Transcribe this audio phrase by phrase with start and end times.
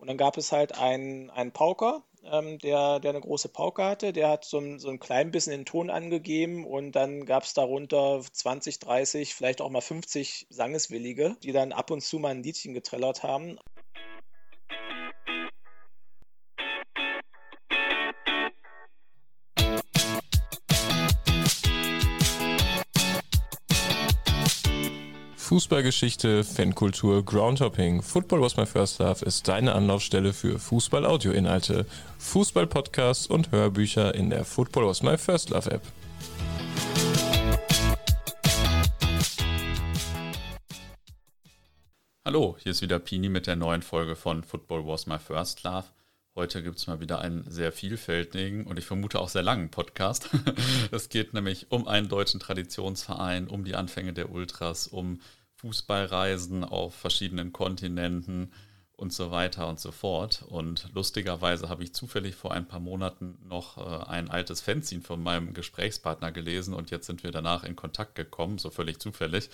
[0.00, 4.12] Und dann gab es halt einen, einen Pauker, ähm, der, der eine große Pauke hatte.
[4.12, 7.52] Der hat so ein, so ein klein bisschen den Ton angegeben und dann gab es
[7.52, 12.42] darunter 20, 30, vielleicht auch mal 50 Sangeswillige, die dann ab und zu mal ein
[12.42, 13.58] Liedchen getrellert haben.
[25.50, 28.02] Fußballgeschichte, Fankultur, Groundhopping.
[28.02, 31.86] Football was my first love ist deine Anlaufstelle für Fußball-Audio-Inhalte,
[32.18, 35.82] Fußball-Podcasts und Hörbücher in der Football was my first love App.
[42.24, 45.86] Hallo, hier ist wieder Pini mit der neuen Folge von Football was my first love.
[46.36, 50.30] Heute gibt es mal wieder einen sehr vielfältigen und ich vermute auch sehr langen Podcast.
[50.92, 55.18] es geht nämlich um einen deutschen Traditionsverein, um die Anfänge der Ultras, um
[55.60, 58.50] Fußballreisen auf verschiedenen Kontinenten
[59.00, 60.44] und so weiter und so fort.
[60.46, 65.22] Und lustigerweise habe ich zufällig vor ein paar Monaten noch äh, ein altes Fanzine von
[65.22, 69.48] meinem Gesprächspartner gelesen und jetzt sind wir danach in Kontakt gekommen, so völlig zufällig.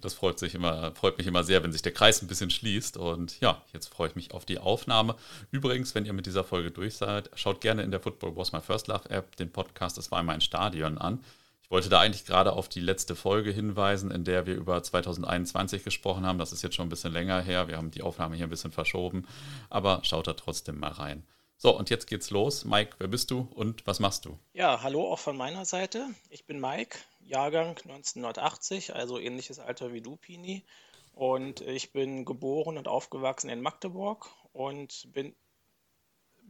[0.00, 2.96] Das freut, sich immer, freut mich immer sehr, wenn sich der Kreis ein bisschen schließt.
[2.96, 5.14] Und ja, jetzt freue ich mich auf die Aufnahme.
[5.52, 8.60] Übrigens, wenn ihr mit dieser Folge durch seid, schaut gerne in der Football Was My
[8.60, 11.20] First Love App den Podcast Das war einmal ein Stadion an.
[11.68, 15.84] Ich wollte da eigentlich gerade auf die letzte Folge hinweisen, in der wir über 2021
[15.84, 16.38] gesprochen haben.
[16.38, 17.68] Das ist jetzt schon ein bisschen länger her.
[17.68, 19.28] Wir haben die Aufnahme hier ein bisschen verschoben.
[19.68, 21.26] Aber schaut da trotzdem mal rein.
[21.58, 22.64] So, und jetzt geht's los.
[22.64, 24.38] Mike, wer bist du und was machst du?
[24.54, 26.08] Ja, hallo auch von meiner Seite.
[26.30, 30.64] Ich bin Mike, Jahrgang 1980, also ähnliches Alter wie du, Pini.
[31.12, 35.36] Und ich bin geboren und aufgewachsen in Magdeburg und bin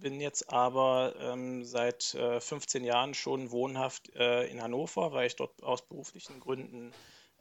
[0.01, 5.37] bin jetzt aber ähm, seit äh, 15 Jahren schon wohnhaft äh, in Hannover, weil ich
[5.37, 6.93] dort aus beruflichen Gründen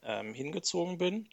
[0.03, 1.29] ähm, hingezogen bin.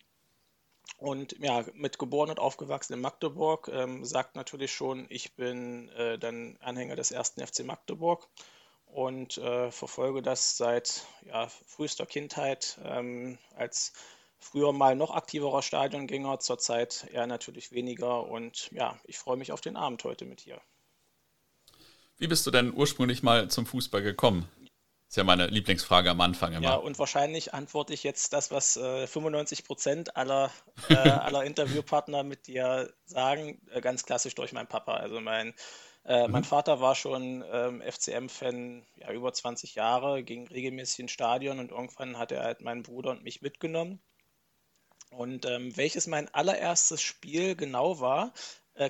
[0.98, 6.18] Und ja, mit geboren und aufgewachsen in Magdeburg ähm, sagt natürlich schon, ich bin äh,
[6.18, 8.28] dann Anhänger des ersten FC Magdeburg
[8.86, 13.92] und äh, verfolge das seit ja, frühester Kindheit ähm, als
[14.38, 18.26] früher mal noch aktiverer Stadiongänger, zurzeit eher natürlich weniger.
[18.26, 20.60] Und ja, ich freue mich auf den Abend heute mit dir.
[22.18, 24.48] Wie bist du denn ursprünglich mal zum Fußball gekommen?
[25.14, 26.64] Ist ja meine Lieblingsfrage am Anfang immer.
[26.64, 30.50] Ja, und wahrscheinlich antworte ich jetzt das, was äh, 95 Prozent aller,
[30.88, 34.94] äh, aller Interviewpartner mit dir sagen, äh, ganz klassisch durch meinen Papa.
[34.94, 35.54] Also mein,
[36.04, 36.32] äh, mhm.
[36.32, 41.70] mein Vater war schon ähm, FCM-Fan ja, über 20 Jahre, ging regelmäßig ins Stadion und
[41.70, 44.00] irgendwann hat er halt meinen Bruder und mich mitgenommen.
[45.10, 48.32] Und ähm, welches mein allererstes Spiel genau war,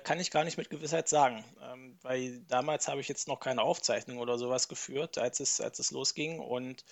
[0.03, 3.63] kann ich gar nicht mit Gewissheit sagen, ähm, weil damals habe ich jetzt noch keine
[3.63, 6.41] Aufzeichnung oder sowas geführt, als es, als es losging.
[6.41, 6.85] Und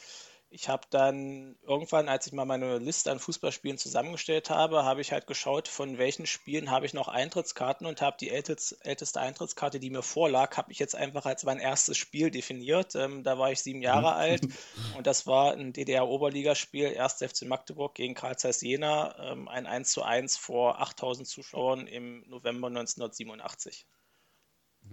[0.52, 5.10] ich habe dann irgendwann, als ich mal meine Liste an Fußballspielen zusammengestellt habe, habe ich
[5.10, 8.76] halt geschaut, von welchen Spielen habe ich noch Eintrittskarten und habe die älteste,
[9.20, 12.94] Eintrittskarte, die mir vorlag, habe ich jetzt einfach als mein erstes Spiel definiert.
[12.94, 14.18] Ähm, da war ich sieben Jahre mhm.
[14.18, 14.42] alt
[14.96, 17.14] und das war ein DDR-Oberligaspiel, 1.
[17.14, 22.28] FC Magdeburg gegen Karl Zeiss Jena, ähm, ein 1 zu 1 vor 8000 Zuschauern im
[22.28, 23.86] November 1987.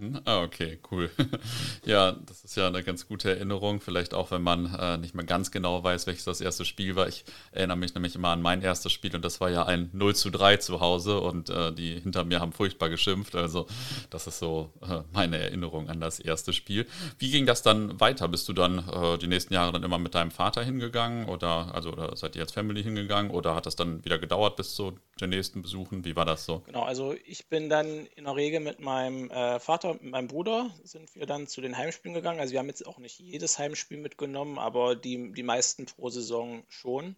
[0.00, 0.18] Mhm.
[0.24, 1.10] Ah, okay, cool.
[1.84, 3.82] ja, das ist ja eine ganz gute Erinnerung.
[3.82, 7.06] Vielleicht auch, wenn man äh, nicht mehr ganz genau weiß, welches das erste Spiel war.
[7.06, 10.16] Ich erinnere mich nämlich immer an mein erstes Spiel und das war ja ein 0
[10.16, 13.36] zu 3 zu Hause und äh, die hinter mir haben furchtbar geschimpft.
[13.36, 13.66] Also,
[14.08, 16.86] das ist so äh, meine Erinnerung an das erste Spiel.
[17.18, 18.26] Wie ging das dann weiter?
[18.28, 21.92] Bist du dann äh, die nächsten Jahre dann immer mit deinem Vater hingegangen oder, also,
[21.92, 25.30] oder seid ihr als Family hingegangen oder hat das dann wieder gedauert bis zu den
[25.30, 26.04] nächsten Besuchen?
[26.04, 26.60] Wie war das so?
[26.60, 30.70] Genau, also ich bin dann in der Regel mit meinem äh, Vater, mit meinem Bruder
[30.82, 32.40] sind wir dann zu den Heimspielen gegangen.
[32.40, 36.64] Also wir haben jetzt auch nicht jedes Heimspiel mitgenommen, aber die, die meisten pro Saison
[36.68, 37.16] schon.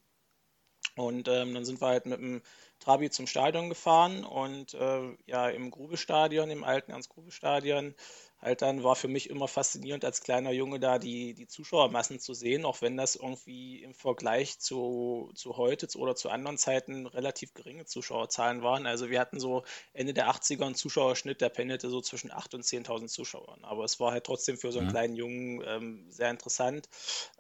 [0.96, 2.42] Und ähm, dann sind wir halt mit dem
[2.78, 7.94] Trabi zum Stadion gefahren und äh, ja, im Grube-Stadion, im alten Ernst-Grube-Stadion,
[8.42, 12.34] halt dann war für mich immer faszinierend als kleiner Junge da die, die Zuschauermassen zu
[12.34, 17.54] sehen, auch wenn das irgendwie im Vergleich zu, zu heute oder zu anderen Zeiten relativ
[17.54, 18.86] geringe Zuschauerzahlen waren.
[18.86, 22.64] Also wir hatten so Ende der 80er einen Zuschauerschnitt, der pendelte so zwischen 8.000 und
[22.64, 23.64] 10.000 Zuschauern.
[23.64, 24.92] Aber es war halt trotzdem für so einen ja.
[24.92, 26.88] kleinen Jungen ähm, sehr interessant.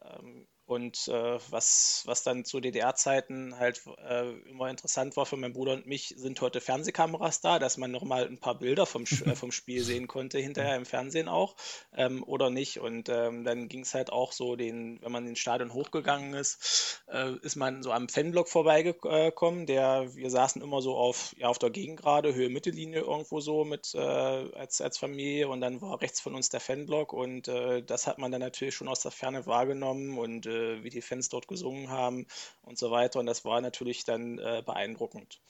[0.02, 5.52] Ähm, und äh, was, was dann zu DDR-Zeiten halt äh, immer interessant war für meinen
[5.52, 9.34] Bruder und mich, sind heute Fernsehkameras da, dass man nochmal ein paar Bilder vom, äh,
[9.34, 11.54] vom Spiel sehen konnte, hinterher im Fernsehen auch,
[11.94, 12.80] ähm, oder nicht.
[12.80, 17.02] Und ähm, dann ging es halt auch so, den, wenn man ins Stadion hochgegangen ist,
[17.08, 19.66] äh, ist man so am Fanblock vorbeigekommen.
[19.66, 23.94] Der, wir saßen immer so auf, ja, auf der Gegengrade, Höhe Mittellinie irgendwo so mit
[23.94, 28.06] äh, als, als Familie und dann war rechts von uns der Fanblock und äh, das
[28.06, 31.48] hat man dann natürlich schon aus der Ferne wahrgenommen und äh, wie die Fans dort
[31.48, 32.26] gesungen haben
[32.62, 33.20] und so weiter.
[33.20, 35.40] Und das war natürlich dann äh, beeindruckend.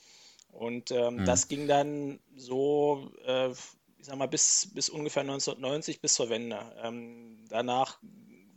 [0.52, 1.24] Und ähm, mhm.
[1.24, 6.60] das ging dann so, äh, ich sag mal, bis, bis ungefähr 1990, bis zur Wende.
[6.82, 7.98] Ähm, danach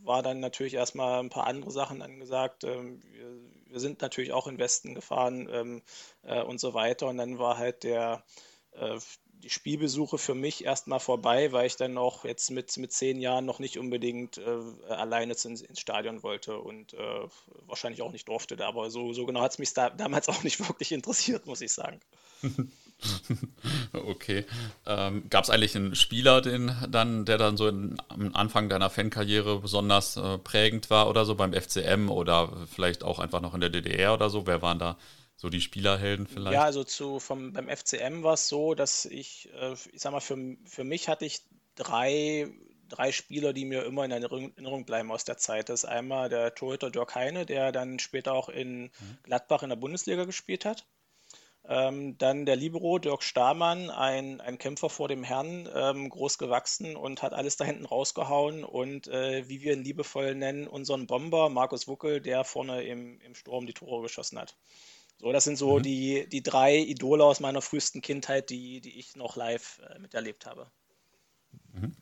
[0.04, 2.64] war dann natürlich erstmal ein paar andere Sachen angesagt.
[2.64, 3.40] Ähm, wir,
[3.72, 5.82] wir, sind natürlich auch in Westen gefahren ähm,
[6.24, 7.08] äh, und so weiter.
[7.08, 8.24] Und dann war halt der,
[8.74, 9.00] äh,
[9.44, 13.46] die Spielbesuche für mich erstmal vorbei, weil ich dann auch jetzt mit, mit zehn Jahren
[13.46, 17.28] noch nicht unbedingt äh, alleine ins, ins, Stadion wollte und äh,
[17.68, 18.64] wahrscheinlich auch nicht durfte.
[18.66, 21.74] Aber so, so genau hat es mich da, damals auch nicht wirklich interessiert, muss ich
[21.74, 22.00] sagen.
[23.94, 24.46] okay.
[24.86, 28.90] Ähm, Gab es eigentlich einen Spieler, den dann, der dann so in, am Anfang deiner
[28.90, 33.62] Fankarriere besonders äh, prägend war oder so beim FCM oder vielleicht auch einfach noch in
[33.62, 34.48] der DDR oder so?
[34.48, 34.98] Wer waren da
[35.36, 36.54] so die Spielerhelden vielleicht?
[36.54, 40.22] Ja, also zu, vom, beim FCM war es so, dass ich, äh, ich sag mal,
[40.22, 41.42] für, für mich hatte ich
[41.76, 42.48] drei,
[42.90, 45.70] drei Spieler, die mir immer in Erinnerung bleiben aus der Zeit.
[45.70, 48.92] Das ist einmal der Torhüter Dirk Heine, der dann später auch in mhm.
[49.24, 50.86] Gladbach in der Bundesliga gespielt hat.
[51.68, 56.96] Ähm, dann der Libero Dirk Stamann, ein, ein Kämpfer vor dem Herrn, ähm, groß gewachsen
[56.96, 58.64] und hat alles da hinten rausgehauen.
[58.64, 63.34] Und äh, wie wir ihn liebevoll nennen, unseren Bomber Markus Wuckel, der vorne im, im
[63.34, 64.56] Sturm die Tore geschossen hat.
[65.26, 65.82] So, das sind so mhm.
[65.82, 70.46] die, die drei Idole aus meiner frühesten Kindheit, die, die ich noch live äh, miterlebt
[70.46, 70.68] habe.
[71.74, 71.96] Mhm.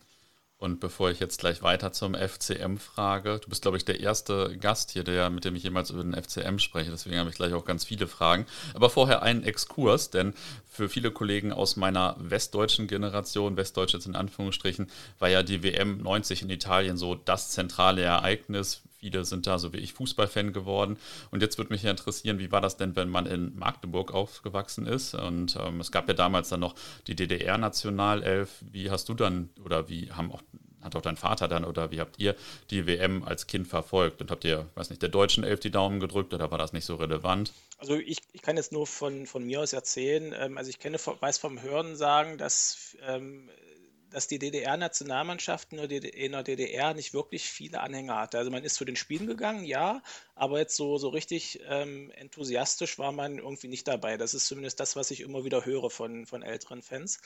[0.58, 4.58] Und bevor ich jetzt gleich weiter zum FCM frage, du bist, glaube ich, der erste
[4.58, 7.54] Gast hier, der, mit dem ich jemals über den FCM spreche, deswegen habe ich gleich
[7.54, 8.46] auch ganz viele Fragen.
[8.74, 10.34] Aber vorher einen Exkurs, denn
[10.70, 16.04] für viele Kollegen aus meiner westdeutschen Generation, westdeutsch jetzt in Anführungsstrichen, war ja die WM
[16.04, 18.82] 90 in Italien so das zentrale Ereignis.
[19.04, 20.96] Viele sind da, so wie ich, Fußballfan geworden.
[21.30, 24.86] Und jetzt würde mich ja interessieren, wie war das denn, wenn man in Magdeburg aufgewachsen
[24.86, 25.14] ist?
[25.14, 26.74] Und ähm, es gab ja damals dann noch
[27.08, 28.50] die DDR-Nationalelf.
[28.62, 30.42] Wie hast du dann oder wie haben auch
[30.82, 32.36] hat auch dein Vater dann oder wie habt ihr
[32.70, 34.22] die WM als Kind verfolgt?
[34.22, 36.86] Und habt ihr, weiß nicht, der deutschen Elf die Daumen gedrückt oder war das nicht
[36.86, 37.54] so relevant?
[37.78, 40.36] Also ich, ich kann jetzt nur von, von mir aus erzählen.
[40.38, 43.50] Ähm, also ich kenne, weiß vom Hören sagen, dass ähm,
[44.14, 48.38] dass die DDR-Nationalmannschaft in der DDR nicht wirklich viele Anhänger hatte.
[48.38, 50.02] Also man ist zu den Spielen gegangen, ja,
[50.36, 54.18] aber jetzt so, so richtig ähm, enthusiastisch war man irgendwie nicht dabei.
[54.18, 57.20] Das ist zumindest das, was ich immer wieder höre von, von älteren Fans.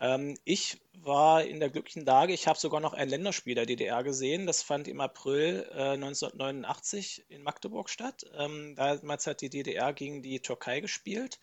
[0.00, 4.02] Ähm, ich war in der glücklichen Lage, ich habe sogar noch ein Länderspiel der DDR
[4.02, 4.46] gesehen.
[4.46, 8.24] Das fand im April äh, 1989 in Magdeburg statt.
[8.36, 11.38] Ähm, damals hat die DDR gegen die Türkei gespielt.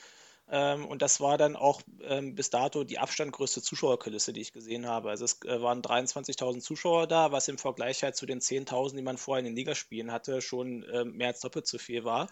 [0.51, 4.88] Ähm, und das war dann auch ähm, bis dato die abstandgrößte Zuschauerkulisse, die ich gesehen
[4.88, 5.10] habe.
[5.10, 9.01] Also es äh, waren 23.000 Zuschauer da, was im Vergleich halt zu den 10.000, die
[9.04, 12.30] man vorher in den Ligaspielen hatte, schon äh, mehr als doppelt so viel war.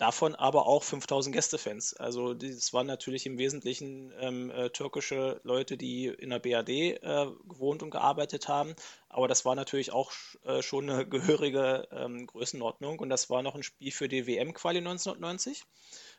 [0.00, 1.94] Davon aber auch 5000 Gästefans.
[1.94, 7.26] Also das waren natürlich im Wesentlichen ähm, äh, türkische Leute, die in der BRD äh,
[7.46, 8.74] gewohnt und gearbeitet haben.
[9.10, 10.10] Aber das war natürlich auch
[10.44, 12.98] äh, schon eine gehörige ähm, Größenordnung.
[12.98, 15.64] Und das war noch ein Spiel für die WM-Quali 1990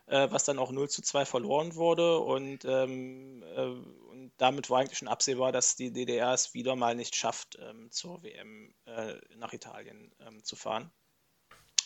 [0.08, 2.20] äh, was dann auch 0 zu 2 verloren wurde.
[2.20, 6.96] Und, ähm, äh, und damit war eigentlich schon absehbar, dass die DDR es wieder mal
[6.96, 10.92] nicht schafft, ähm, zur WM äh, nach Italien ähm, zu fahren.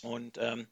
[0.01, 0.67] Und ähm,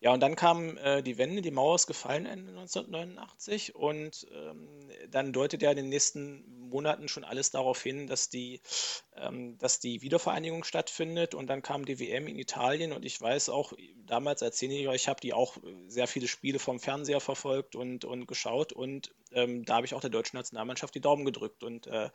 [0.00, 4.68] ja, und dann kam äh, die Wende, die Mauer ist gefallen Ende 1989 und ähm,
[5.10, 8.60] dann deutet ja in den nächsten Monaten schon alles darauf hin, dass die,
[9.16, 11.34] ähm, dass die Wiedervereinigung stattfindet.
[11.34, 13.72] Und dann kam die WM in Italien und ich weiß auch
[14.04, 15.56] damals als Senior, ich habe die auch
[15.86, 18.74] sehr viele Spiele vom Fernseher verfolgt und, und geschaut.
[18.74, 22.10] Und ähm, da habe ich auch der deutschen Nationalmannschaft die Daumen gedrückt und, äh,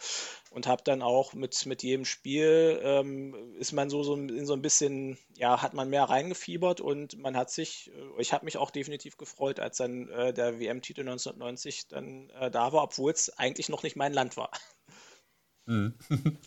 [0.49, 4.53] und habe dann auch mit, mit jedem Spiel ähm, ist man so, so in so
[4.53, 8.57] ein bisschen, ja, hat man mehr reingefiebert und man hat sich, äh, ich habe mich
[8.57, 13.29] auch definitiv gefreut, als dann äh, der WM-Titel 1990 dann äh, da war, obwohl es
[13.37, 14.51] eigentlich noch nicht mein Land war.
[15.65, 15.93] Mhm.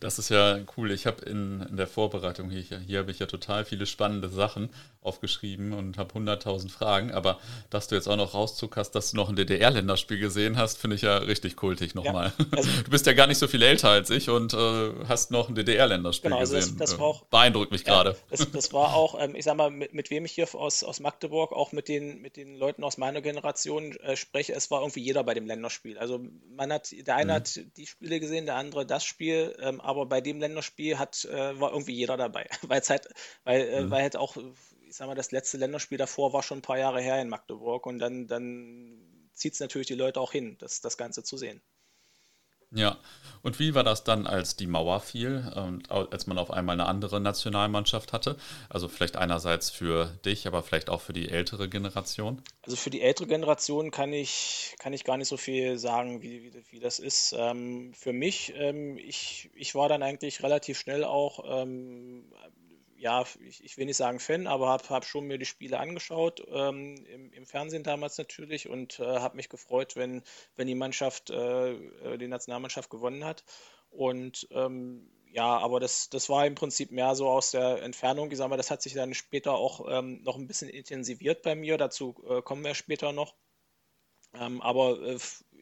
[0.00, 0.90] Das ist ja cool.
[0.90, 4.70] Ich habe in, in, der Vorbereitung hier, hier habe ich ja total viele spannende Sachen
[5.04, 7.12] aufgeschrieben und habe 100.000 Fragen.
[7.12, 7.38] Aber
[7.70, 10.96] dass du jetzt auch noch rauszug hast, dass du noch ein DDR-Länderspiel gesehen hast, finde
[10.96, 12.32] ich ja richtig kultig nochmal.
[12.38, 15.30] Ja, also du bist ja gar nicht so viel älter als ich und äh, hast
[15.30, 16.78] noch ein DDR-Länderspiel genau, also gesehen.
[16.78, 18.16] Das, das auch, Beeindruckt mich ja, gerade.
[18.30, 21.00] Das, das, war auch, ähm, ich sag mal, mit, mit, wem ich hier aus, aus
[21.00, 25.00] Magdeburg, auch mit den, mit den Leuten aus meiner Generation äh, spreche, es war irgendwie
[25.00, 25.98] jeder bei dem Länderspiel.
[25.98, 26.24] Also
[26.56, 27.36] man hat, der eine mhm.
[27.36, 31.60] hat die Spiele gesehen, der andere das Spiel, ähm, aber bei dem Länderspiel hat, äh,
[31.60, 32.48] war irgendwie jeder dabei.
[32.62, 33.08] weil halt,
[33.44, 33.90] weil, äh, mhm.
[33.90, 34.36] weil halt auch
[34.94, 37.84] ich sag mal, das letzte Länderspiel davor war schon ein paar Jahre her in Magdeburg
[37.84, 41.60] und dann, dann zieht es natürlich die Leute auch hin, das, das Ganze zu sehen.
[42.70, 42.98] Ja,
[43.42, 46.86] und wie war das dann, als die Mauer fiel und als man auf einmal eine
[46.86, 48.36] andere Nationalmannschaft hatte?
[48.68, 52.40] Also vielleicht einerseits für dich, aber vielleicht auch für die ältere Generation?
[52.62, 56.44] Also für die ältere Generation kann ich, kann ich gar nicht so viel sagen, wie,
[56.44, 57.34] wie, wie das ist.
[57.36, 62.32] Ähm, für mich, ähm, ich, ich war dann eigentlich relativ schnell auch ähm,
[63.04, 66.42] ja, ich, ich, will nicht sagen Fan, aber habe hab schon mir die Spiele angeschaut,
[66.48, 70.22] ähm, im, im, Fernsehen damals natürlich und äh, habe mich gefreut, wenn,
[70.56, 73.44] wenn die Mannschaft, äh, äh, die Nationalmannschaft gewonnen hat.
[73.90, 78.30] Und ähm, ja, aber das, das war im Prinzip mehr so aus der Entfernung.
[78.30, 81.54] Ich sage mal, das hat sich dann später auch ähm, noch ein bisschen intensiviert bei
[81.54, 81.76] mir.
[81.76, 83.34] Dazu äh, kommen wir später noch.
[84.32, 85.18] Ähm, aber äh,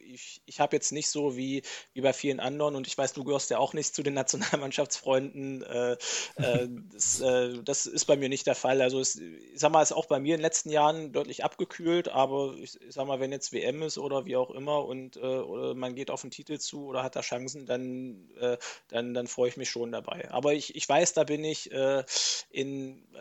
[0.07, 3.23] ich, ich habe jetzt nicht so wie, wie bei vielen anderen und ich weiß, du
[3.23, 5.63] gehörst ja auch nicht zu den Nationalmannschaftsfreunden.
[5.63, 5.93] Äh,
[6.35, 8.81] äh, das, äh, das, ist bei mir nicht der Fall.
[8.81, 11.43] Also es, ich sag mal, es ist auch bei mir in den letzten Jahren deutlich
[11.43, 15.17] abgekühlt, aber ich, ich sag mal, wenn jetzt WM ist oder wie auch immer und
[15.17, 18.57] äh, man geht auf den Titel zu oder hat da Chancen, dann, äh,
[18.87, 20.29] dann, dann freue ich mich schon dabei.
[20.31, 21.71] Aber ich, ich weiß, da bin ich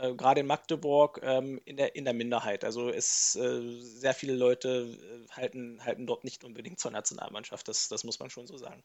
[0.00, 2.64] äh, gerade in Magdeburg ähm, in, der, in der Minderheit.
[2.64, 4.98] Also es sehr viele Leute
[5.30, 7.68] halten, halten dort nicht unbedingt zur Nationalmannschaft.
[7.68, 8.82] Das, das muss man schon so sagen.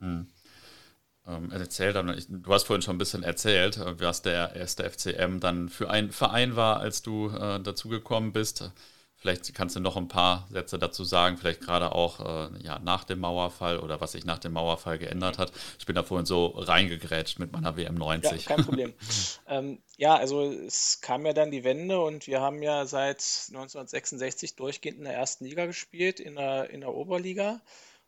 [0.00, 0.28] Hm.
[1.26, 4.88] Ähm, erzähl dann, ich, du hast vorhin schon ein bisschen erzählt, äh, was der erste
[4.88, 8.70] FCM dann für ein Verein war, als du äh, dazugekommen bist.
[9.26, 13.02] Vielleicht kannst du noch ein paar Sätze dazu sagen, vielleicht gerade auch äh, ja, nach
[13.02, 15.50] dem Mauerfall oder was sich nach dem Mauerfall geändert hat.
[15.80, 18.30] Ich bin da vorhin so reingegrätscht mit meiner WM 90.
[18.30, 18.94] Ja, kein Problem.
[19.48, 23.18] ähm, ja, also es kam ja dann die Wende und wir haben ja seit
[23.48, 27.60] 1966 durchgehend in der ersten Liga gespielt, in der, in der Oberliga.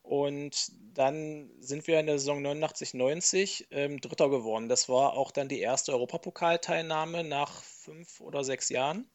[0.03, 4.69] Und dann sind wir in der Saison 89-90 ähm, Dritter geworden.
[4.69, 9.11] Das war auch dann die erste Europapokalteilnahme nach fünf oder sechs Jahren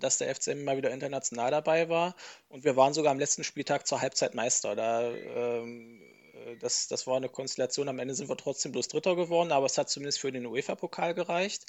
[0.00, 2.14] dass der FCM mal wieder international dabei war.
[2.48, 4.76] Und wir waren sogar am letzten Spieltag zur Halbzeit Meister.
[4.76, 6.00] Da, ähm,
[6.34, 7.88] äh, das, das war eine Konstellation.
[7.88, 11.14] Am Ende sind wir trotzdem bloß Dritter geworden, aber es hat zumindest für den UEFA-Pokal
[11.14, 11.66] gereicht.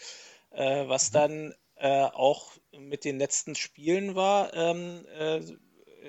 [0.52, 1.14] Äh, was mhm.
[1.14, 5.42] dann äh, auch mit den letzten Spielen war ähm, äh,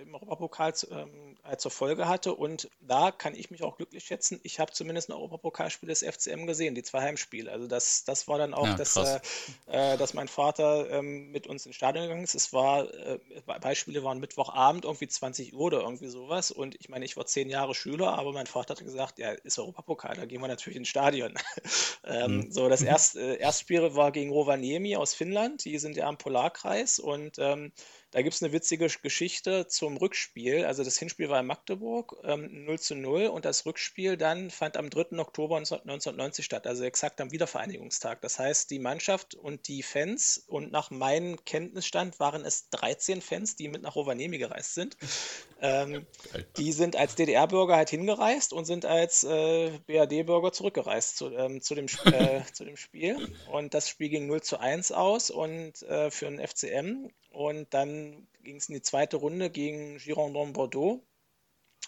[0.02, 2.34] im Europapokal ähm, äh, zur Folge hatte.
[2.34, 4.40] Und da kann ich mich auch glücklich schätzen.
[4.42, 7.50] Ich habe zumindest ein Europapokalspiel des FCM gesehen, die zwei Heimspiele.
[7.50, 9.20] Also das, das war dann auch, ja, dass, äh,
[9.66, 12.34] äh, dass mein Vater ähm, mit uns ins Stadion gegangen ist.
[12.34, 13.18] Es war, äh,
[13.60, 16.50] Beispiele waren Mittwochabend, irgendwie 20 Uhr oder irgendwie sowas.
[16.50, 19.58] Und ich meine, ich war zehn Jahre Schüler, aber mein Vater hat gesagt, ja, ist
[19.58, 21.34] Europapokal, da gehen wir natürlich ins Stadion.
[22.04, 22.52] ähm, mhm.
[22.52, 25.64] So, das erste äh, Erstspiel war gegen Rovaniemi aus Finnland.
[25.64, 27.72] Die sind ja am Polarkreis und ähm,
[28.10, 30.64] da gibt es eine witzige Geschichte zum Rückspiel.
[30.64, 34.76] Also das Hinspiel war in Magdeburg, ähm, 0 zu 0 und das Rückspiel dann fand
[34.76, 35.18] am 3.
[35.18, 38.22] Oktober 1990 statt, also exakt am Wiedervereinigungstag.
[38.22, 43.56] Das heißt, die Mannschaft und die Fans und nach meinem Kenntnisstand waren es 13 Fans,
[43.56, 44.96] die mit nach Rovaniemi gereist sind.
[45.60, 46.06] Ähm,
[46.56, 51.74] die sind als DDR-Bürger halt hingereist und sind als äh, BRD-Bürger zurückgereist zu, ähm, zu,
[51.74, 53.34] dem, äh, zu dem Spiel.
[53.50, 58.28] Und das Spiel ging 0 zu 1 aus und äh, für den FCM und dann
[58.42, 61.02] ging es in die zweite Runde gegen Girondin Bordeaux.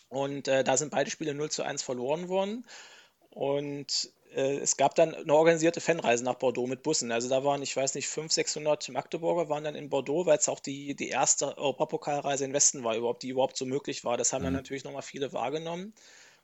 [0.08, 2.66] Und äh, da sind beide Spiele 0 zu 1 verloren worden.
[3.30, 7.12] Und es gab dann eine organisierte Fanreise nach Bordeaux mit Bussen.
[7.12, 10.49] Also da waren, ich weiß nicht, 500, 600 Magdeburger waren dann in Bordeaux, weil es
[10.49, 14.16] auch die, die erste Europapokalreise im Westen war, überhaupt, die überhaupt so möglich war.
[14.16, 14.46] Das haben mhm.
[14.46, 15.94] dann natürlich nochmal viele wahrgenommen.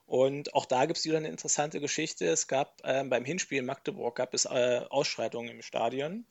[0.06, 2.26] Und auch da gibt es wieder eine interessante Geschichte.
[2.26, 6.26] Es gab äh, beim Hinspiel in Magdeburg gab es äh, Ausschreitungen im Stadion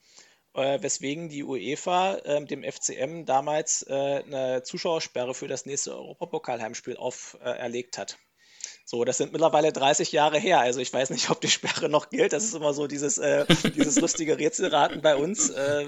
[0.56, 6.96] äh, weswegen die UEFA äh, dem FCM damals äh, eine Zuschauersperre für das nächste Europapokalheimspiel
[6.96, 8.18] auferlegt hat.
[8.88, 10.60] So, das sind mittlerweile 30 Jahre her.
[10.60, 12.32] Also ich weiß nicht, ob die Sperre noch gilt.
[12.32, 15.86] Das ist immer so dieses, äh, dieses lustige Rätselraten bei uns, äh,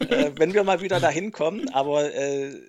[0.00, 1.68] äh, wenn wir mal wieder dahin kommen.
[1.68, 2.60] Aber äh,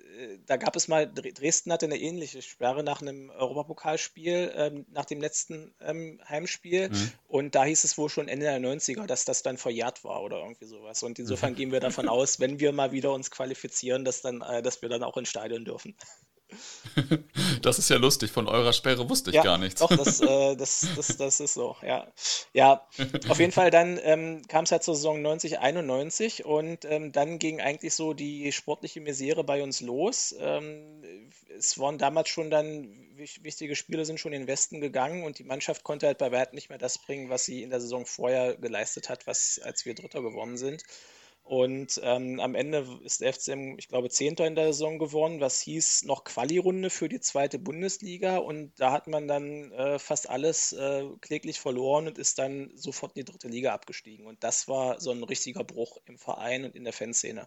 [0.46, 5.20] da gab es mal, Dresden hatte eine ähnliche Sperre nach einem Europapokalspiel, ähm, nach dem
[5.20, 6.90] letzten ähm, Heimspiel.
[6.90, 7.12] Mhm.
[7.26, 10.38] Und da hieß es wohl schon Ende der 90er, dass das dann verjährt war oder
[10.38, 11.02] irgendwie sowas.
[11.02, 11.56] Und insofern mhm.
[11.56, 14.88] gehen wir davon aus, wenn wir mal wieder uns qualifizieren, dass, dann, äh, dass wir
[14.88, 15.96] dann auch ins Stadion dürfen.
[17.62, 19.80] Das ist ja lustig, von eurer Sperre wusste ich ja, gar nichts.
[19.80, 22.06] Doch, das, äh, das, das, das ist so, ja.
[22.52, 22.86] Ja,
[23.28, 27.38] auf jeden Fall dann ähm, kam es halt zur Saison 90, 91 und ähm, dann
[27.38, 30.34] ging eigentlich so die sportliche Misere bei uns los.
[30.38, 31.02] Ähm,
[31.58, 35.44] es waren damals schon dann wichtige Spiele sind schon in den Westen gegangen und die
[35.44, 38.56] Mannschaft konnte halt bei weitem nicht mehr das bringen, was sie in der Saison vorher
[38.56, 40.82] geleistet hat, was als wir Dritter geworden sind.
[41.46, 45.60] Und ähm, am Ende ist der FCM, ich glaube, Zehnter in der Saison geworden, was
[45.60, 48.38] hieß noch Quali-Runde für die zweite Bundesliga.
[48.38, 53.16] Und da hat man dann äh, fast alles äh, kläglich verloren und ist dann sofort
[53.16, 54.26] in die dritte Liga abgestiegen.
[54.26, 57.46] Und das war so ein richtiger Bruch im Verein und in der Fanszene.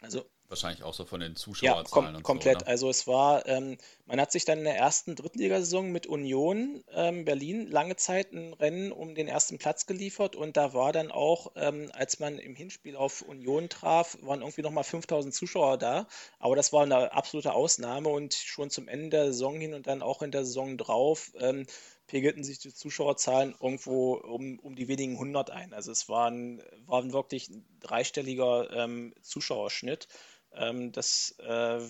[0.00, 2.06] Also Wahrscheinlich auch so von den Zuschauerzahlen.
[2.08, 2.60] Ja, kom komplett.
[2.60, 6.84] So, also es war, ähm, man hat sich dann in der ersten Drittligasaison mit Union
[6.92, 11.10] ähm, Berlin lange Zeit ein Rennen um den ersten Platz geliefert und da war dann
[11.10, 16.06] auch, ähm, als man im Hinspiel auf Union traf, waren irgendwie nochmal 5000 Zuschauer da,
[16.38, 20.02] aber das war eine absolute Ausnahme und schon zum Ende der Saison hin und dann
[20.02, 21.64] auch in der Saison drauf ähm,
[22.06, 25.72] pegelten sich die Zuschauerzahlen irgendwo um, um die wenigen hundert ein.
[25.72, 30.08] Also es war ein, war ein wirklich dreistelliger ähm, Zuschauerschnitt,
[30.54, 31.80] ähm, das, äh,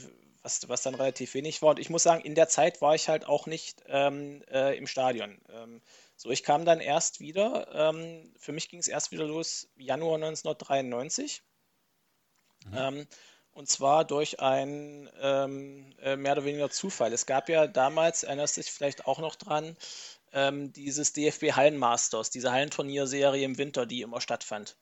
[0.42, 1.70] was, was dann relativ wenig war.
[1.70, 4.86] Und ich muss sagen, in der Zeit war ich halt auch nicht ähm, äh, im
[4.86, 5.40] Stadion.
[5.50, 5.80] Ähm,
[6.16, 10.16] so, ich kam dann erst wieder, ähm, für mich ging es erst wieder los Januar
[10.16, 11.42] 1993.
[12.66, 12.72] Mhm.
[12.76, 13.06] Ähm,
[13.52, 17.12] und zwar durch einen ähm, äh, mehr oder weniger Zufall.
[17.12, 19.76] Es gab ja damals, erinnerst du dich vielleicht auch noch dran,
[20.34, 24.78] dieses DFB Hallenmasters, diese Hallenturnierserie im Winter, die immer stattfand.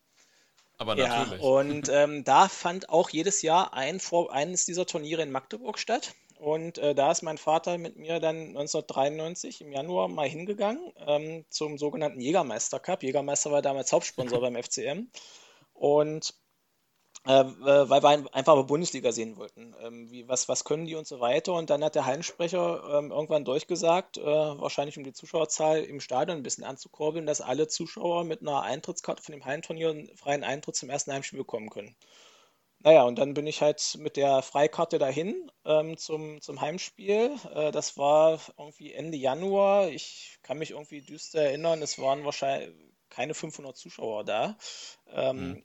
[0.80, 1.42] Aber natürlich.
[1.42, 6.14] Ja, und ähm, da fand auch jedes Jahr ein, eines dieser Turniere in Magdeburg statt.
[6.38, 11.44] Und äh, da ist mein Vater mit mir dann 1993 im Januar mal hingegangen ähm,
[11.50, 13.02] zum sogenannten Jägermeister Cup.
[13.02, 15.08] Jägermeister war damals Hauptsponsor beim FCM.
[15.74, 16.32] Und
[17.26, 19.74] äh, weil wir einfach mal Bundesliga sehen wollten.
[19.82, 21.52] Ähm, wie, was, was können die und so weiter.
[21.52, 26.38] Und dann hat der Hallensprecher ähm, irgendwann durchgesagt, äh, wahrscheinlich um die Zuschauerzahl im Stadion
[26.38, 30.76] ein bisschen anzukurbeln, dass alle Zuschauer mit einer Eintrittskarte von dem Hallenturnier einen freien Eintritt
[30.76, 31.94] zum ersten Heimspiel bekommen können.
[32.82, 37.36] Naja, und dann bin ich halt mit der Freikarte dahin ähm, zum, zum Heimspiel.
[37.54, 39.88] Äh, das war irgendwie Ende Januar.
[39.88, 42.74] Ich kann mich irgendwie düster erinnern, es waren wahrscheinlich
[43.10, 44.56] keine 500 Zuschauer da.
[45.08, 45.64] Ähm, mhm.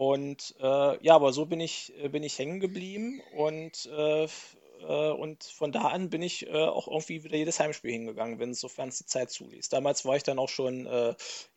[0.00, 5.10] Und äh, ja, aber so bin ich, äh, bin ich hängen geblieben und, äh, äh,
[5.10, 8.60] und von da an bin ich äh, auch irgendwie wieder jedes Heimspiel hingegangen, wenn es
[8.60, 9.68] sofern es die Zeit zuließ.
[9.68, 10.86] Damals war ich dann auch schon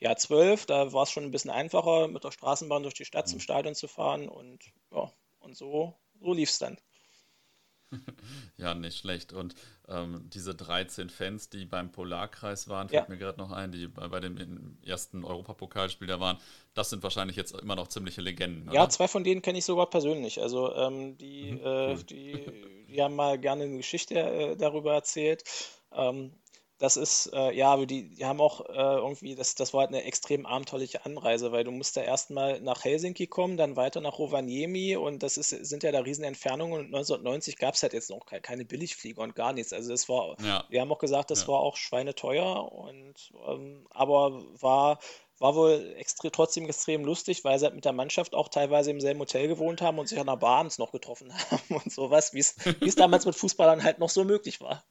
[0.02, 3.30] ja, zwölf, da war es schon ein bisschen einfacher, mit der Straßenbahn durch die Stadt
[3.30, 3.44] zum mhm.
[3.44, 4.60] Stadion zu fahren und
[4.92, 5.10] ja,
[5.40, 6.78] und so, so lief es dann.
[8.58, 9.34] ja, nicht schlecht.
[9.34, 9.56] Und
[9.88, 13.10] ähm, diese 13 Fans, die beim Polarkreis waren, fällt ja.
[13.10, 16.38] mir gerade noch ein, die bei, bei dem ersten Europapokalspiel da waren,
[16.74, 18.70] das sind wahrscheinlich jetzt immer noch ziemliche Legenden.
[18.70, 18.76] Oder?
[18.76, 20.42] Ja, zwei von denen kenne ich sogar persönlich.
[20.42, 25.44] Also ähm, die, mhm, äh, die, die haben mal gerne eine Geschichte äh, darüber erzählt.
[25.92, 26.34] Ähm,
[26.84, 30.04] das ist, äh, ja, die, die haben auch äh, irgendwie, das, das war halt eine
[30.04, 34.98] extrem abenteuerliche Anreise, weil du musst da erstmal nach Helsinki kommen, dann weiter nach Rovaniemi
[34.98, 38.26] und das ist, sind ja da riesen Entfernungen und 1990 gab es halt jetzt noch
[38.26, 39.72] keine Billigflieger und gar nichts.
[39.72, 40.66] Also das war, ja.
[40.68, 41.48] wir haben auch gesagt, das ja.
[41.48, 45.00] war auch schweineteuer und ähm, aber war
[45.40, 49.00] war wohl extre trotzdem extrem lustig, weil sie halt mit der Mannschaft auch teilweise im
[49.00, 52.34] selben Hotel gewohnt haben und sich an der Bar abends noch getroffen haben und sowas,
[52.34, 54.84] wie es damals mit Fußballern halt noch so möglich war.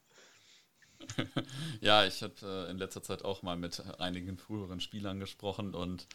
[1.81, 6.07] ja, ich habe äh, in letzter Zeit auch mal mit einigen früheren Spielern gesprochen und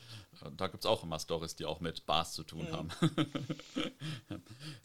[0.43, 2.73] äh, da gibt es auch immer Stories, die auch mit Bars zu tun mhm.
[2.73, 2.89] haben.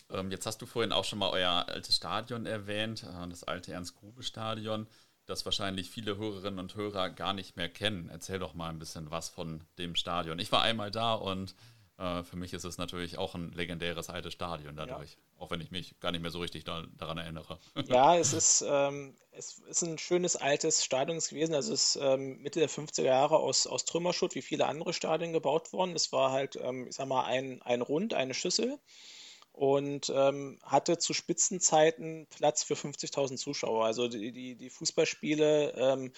[0.10, 3.74] ähm, jetzt hast du vorhin auch schon mal euer altes Stadion erwähnt, äh, das alte
[3.74, 4.88] Ernst-Grube-Stadion,
[5.26, 8.10] das wahrscheinlich viele Hörerinnen und Hörer gar nicht mehr kennen.
[8.10, 10.40] Erzähl doch mal ein bisschen was von dem Stadion.
[10.40, 11.56] Ich war einmal da und
[11.98, 15.18] äh, für mich ist es natürlich auch ein legendäres altes Stadion dadurch, ja.
[15.44, 17.60] Auch wenn ich mich gar nicht mehr so richtig da, daran erinnere.
[17.88, 21.54] Ja, es ist, ähm, es ist ein schönes altes Stadion gewesen.
[21.54, 25.34] Also es ist ähm, Mitte der 50er Jahre aus, aus Trümmerschutt wie viele andere Stadien
[25.34, 25.96] gebaut worden.
[25.96, 28.80] Es war halt, ähm, ich sag mal, ein, ein Rund, eine Schüssel
[29.52, 33.86] und ähm, hatte zu Spitzenzeiten Platz für 50.000 Zuschauer.
[33.86, 36.12] Also die, die, die Fußballspiele ähm, äh,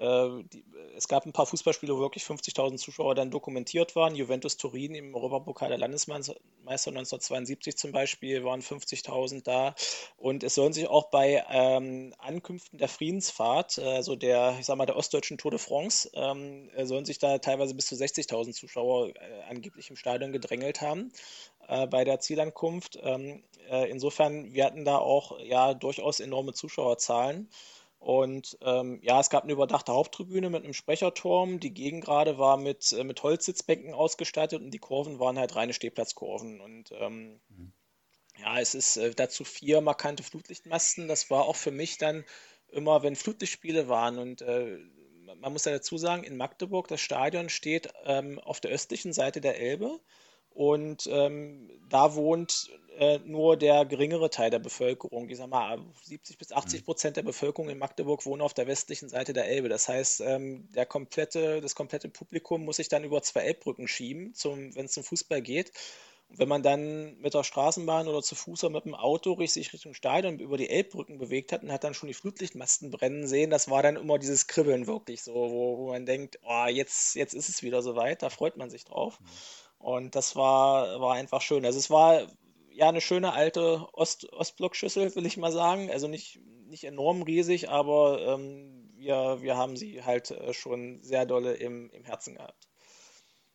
[0.00, 0.64] die,
[0.96, 4.14] es gab ein paar Fußballspiele, wo wirklich 50.000 Zuschauer dann dokumentiert waren.
[4.14, 6.36] Juventus Turin im Europapokal der Landesmeister
[6.66, 9.74] 1972 zum Beispiel waren 50.000 da.
[10.16, 14.86] Und es sollen sich auch bei ähm, Ankünften der Friedensfahrt, also der, ich sag mal,
[14.86, 19.42] der ostdeutschen Tour de France, ähm, sollen sich da teilweise bis zu 60.000 Zuschauer äh,
[19.48, 21.12] angeblich im Stadion gedrängelt haben
[21.68, 22.98] äh, bei der Zielankunft.
[23.02, 27.48] Ähm, äh, insofern, wir hatten da auch ja durchaus enorme Zuschauerzahlen.
[28.00, 31.60] Und ähm, ja, es gab eine überdachte Haupttribüne mit einem Sprecherturm.
[31.60, 36.62] Die Gegengrade war mit, äh, mit Holzsitzbänken ausgestattet und die Kurven waren halt reine Stehplatzkurven.
[36.62, 37.72] Und ähm, mhm.
[38.38, 41.08] ja, es ist äh, dazu vier markante Flutlichtmasten.
[41.08, 42.24] Das war auch für mich dann
[42.68, 44.18] immer, wenn Flutlichtspiele waren.
[44.18, 44.78] Und äh,
[45.38, 49.42] man muss ja dazu sagen, in Magdeburg, das Stadion steht ähm, auf der östlichen Seite
[49.42, 50.00] der Elbe.
[50.60, 52.68] Und ähm, da wohnt
[52.98, 55.30] äh, nur der geringere Teil der Bevölkerung.
[55.30, 56.84] Ich sag mal, 70 bis 80 mhm.
[56.84, 59.70] Prozent der Bevölkerung in Magdeburg wohnen auf der westlichen Seite der Elbe.
[59.70, 64.34] Das heißt, ähm, der komplette, das komplette Publikum muss sich dann über zwei Elbbrücken schieben,
[64.44, 65.72] wenn es zum Fußball geht.
[66.28, 69.72] Und wenn man dann mit der Straßenbahn oder zu Fuß oder mit dem Auto sich
[69.72, 73.48] Richtung Stadion über die Elbbrücken bewegt hat und hat dann schon die Flutlichtmasten brennen sehen,
[73.48, 77.32] das war dann immer dieses Kribbeln wirklich so, wo, wo man denkt, oh, jetzt, jetzt
[77.32, 79.18] ist es wieder soweit, da freut man sich drauf.
[79.20, 79.26] Mhm.
[79.80, 81.64] Und das war, war einfach schön.
[81.64, 82.26] Also es war
[82.70, 85.90] ja eine schöne alte Ost, Ostblockschüssel, will ich mal sagen.
[85.90, 91.24] Also nicht, nicht enorm riesig, aber ähm, wir, wir haben sie halt äh, schon sehr
[91.24, 92.68] dolle im, im Herzen gehabt.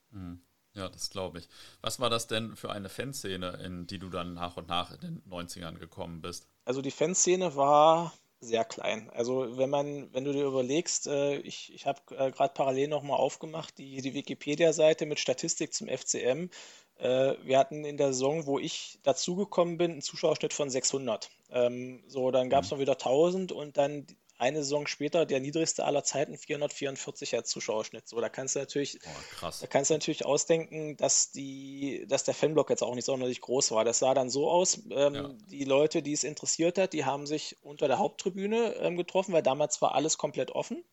[0.10, 0.42] Mhm.
[0.74, 1.48] Ja, das glaube ich.
[1.82, 5.00] Was war das denn für eine Fanszene, in die du dann nach und nach in
[5.00, 6.50] den 90ern gekommen bist?
[6.66, 8.14] Also die Fanszene war
[8.46, 9.10] sehr klein.
[9.12, 13.18] Also wenn man, wenn du dir überlegst, äh, ich, ich habe äh, gerade parallel nochmal
[13.18, 16.50] aufgemacht, die, die Wikipedia-Seite mit Statistik zum FCM.
[16.98, 21.30] Äh, wir hatten in der Saison, wo ich dazugekommen bin, einen Zuschauerschnitt von 600.
[21.52, 22.78] Ähm, so, dann gab es mhm.
[22.78, 28.08] noch wieder 1000 und dann eine Saison später der niedrigste aller Zeiten 444er Zuschauerschnitt.
[28.08, 32.34] So, da kannst du natürlich, oh, da kannst du natürlich ausdenken, dass die, dass der
[32.34, 33.86] Fanblock jetzt auch nicht sonderlich groß war.
[33.86, 35.30] Das sah dann so aus: ähm, ja.
[35.50, 39.44] Die Leute, die es interessiert hat, die haben sich unter der Haupttribüne ähm, getroffen, weil
[39.44, 40.84] damals war alles komplett offen.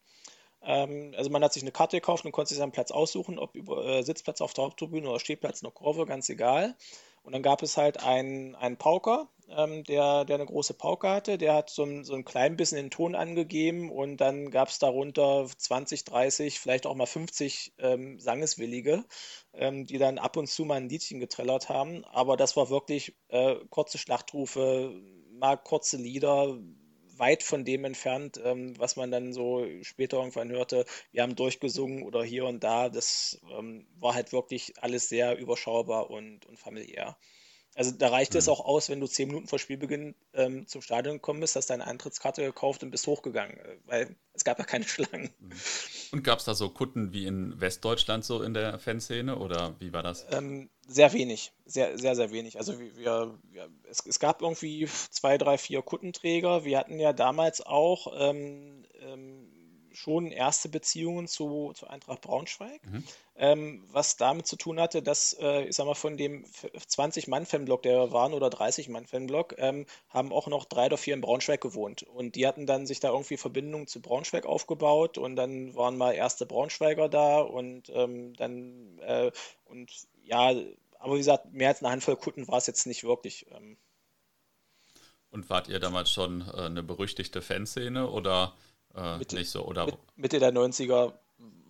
[0.62, 3.56] Ähm, also man hat sich eine Karte gekauft und konnte sich seinen Platz aussuchen, ob
[3.56, 6.76] über äh, Sitzplatz auf der Haupttribüne oder Stehplatz in der Kurve, ganz egal.
[7.22, 11.38] Und dann gab es halt einen, einen Pauker, ähm, der, der eine große Pauke hatte.
[11.38, 14.78] Der hat so ein, so ein klein bisschen den Ton angegeben und dann gab es
[14.78, 19.04] darunter 20, 30, vielleicht auch mal 50 ähm, Sangeswillige,
[19.52, 22.04] ähm, die dann ab und zu mal ein Liedchen getrellert haben.
[22.06, 24.92] Aber das war wirklich äh, kurze Schlachtrufe,
[25.30, 26.58] mal kurze Lieder,
[27.22, 30.84] weit von dem entfernt, ähm, was man dann so später irgendwann hörte.
[31.12, 32.88] Wir haben durchgesungen oder hier und da.
[32.88, 37.16] Das ähm, war halt wirklich alles sehr überschaubar und, und familiär.
[37.74, 38.38] Also da reicht mhm.
[38.38, 41.70] es auch aus, wenn du zehn Minuten vor Spielbeginn ähm, zum Stadion gekommen bist, hast
[41.70, 45.30] deine Eintrittskarte gekauft und bist hochgegangen, äh, weil es gab ja keine Schlangen.
[45.38, 45.52] Mhm.
[46.10, 49.92] Und gab es da so Kutten wie in Westdeutschland so in der Fanszene oder wie
[49.92, 50.26] war das?
[50.32, 52.58] Ähm, sehr wenig, sehr, sehr, sehr wenig.
[52.58, 56.64] Also wir, wir, es, es, gab irgendwie zwei, drei, vier Kuttenträger.
[56.64, 59.51] Wir hatten ja damals auch ähm, ähm
[59.94, 63.04] schon erste Beziehungen zu, zu Eintracht Braunschweig, mhm.
[63.36, 67.98] ähm, was damit zu tun hatte, dass, äh, ich sag mal, von dem 20-Mann-Fanblock, der
[67.98, 72.02] wir waren, oder 30-Mann-Fanblock, ähm, haben auch noch drei oder vier in Braunschweig gewohnt.
[72.02, 76.12] Und die hatten dann sich da irgendwie Verbindungen zu Braunschweig aufgebaut und dann waren mal
[76.12, 79.30] erste Braunschweiger da und ähm, dann, äh,
[79.64, 79.90] und
[80.24, 80.54] ja,
[81.02, 83.46] aber wie gesagt, mehr als eine Handvoll Kutten war es jetzt nicht wirklich.
[83.50, 83.76] Ähm.
[85.30, 88.54] Und wart ihr damals schon äh, eine berüchtigte Fanszene oder
[88.94, 89.86] äh, Mitte, nicht so, oder?
[90.16, 91.12] Mitte der 90er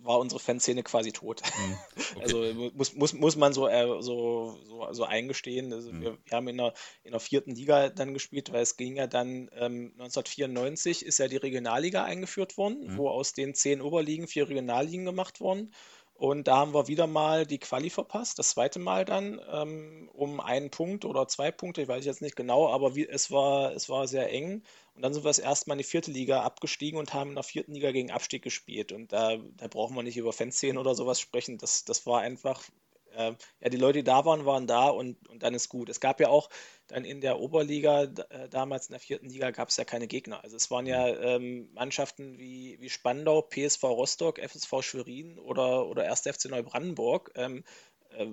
[0.05, 1.43] war unsere Fanszene quasi tot.
[1.43, 1.79] Mhm,
[2.17, 2.23] okay.
[2.23, 5.73] Also muss, muss, muss man so, äh, so, so, so eingestehen.
[5.73, 6.03] Also mhm.
[6.03, 9.07] wir, wir, haben in der, in der vierten Liga dann gespielt, weil es ging ja
[9.07, 12.99] dann ähm, 1994 ist ja die Regionalliga eingeführt worden, mhm.
[12.99, 15.73] wo aus den zehn Oberligen vier Regionalligen gemacht wurden.
[16.23, 20.39] Und da haben wir wieder mal die Quali verpasst, das zweite Mal dann, ähm, um
[20.39, 23.89] einen Punkt oder zwei Punkte, ich weiß jetzt nicht genau, aber wie, es, war, es
[23.89, 24.63] war sehr eng.
[24.95, 27.35] Und dann sind wir das erste Mal in die vierte Liga abgestiegen und haben in
[27.35, 28.93] der vierten Liga gegen Abstieg gespielt.
[28.93, 31.59] Und da, da brauchen wir nicht über Fanszenen oder sowas sprechen.
[31.59, 32.63] Das, das war einfach
[33.17, 35.89] äh, ja, die Leute, die da waren, waren da und, und dann ist gut.
[35.89, 36.49] Es gab ja auch
[36.89, 40.43] dann in der Oberliga, äh, damals in der vierten Liga, gab es ja keine Gegner.
[40.43, 46.11] Also es waren ja ähm, Mannschaften wie, wie Spandau, PSV Rostock, FSV Schwerin oder, oder
[46.11, 46.23] 1.
[46.23, 47.33] FC Neubrandenburg.
[47.35, 47.65] Ähm,
[48.11, 48.27] äh,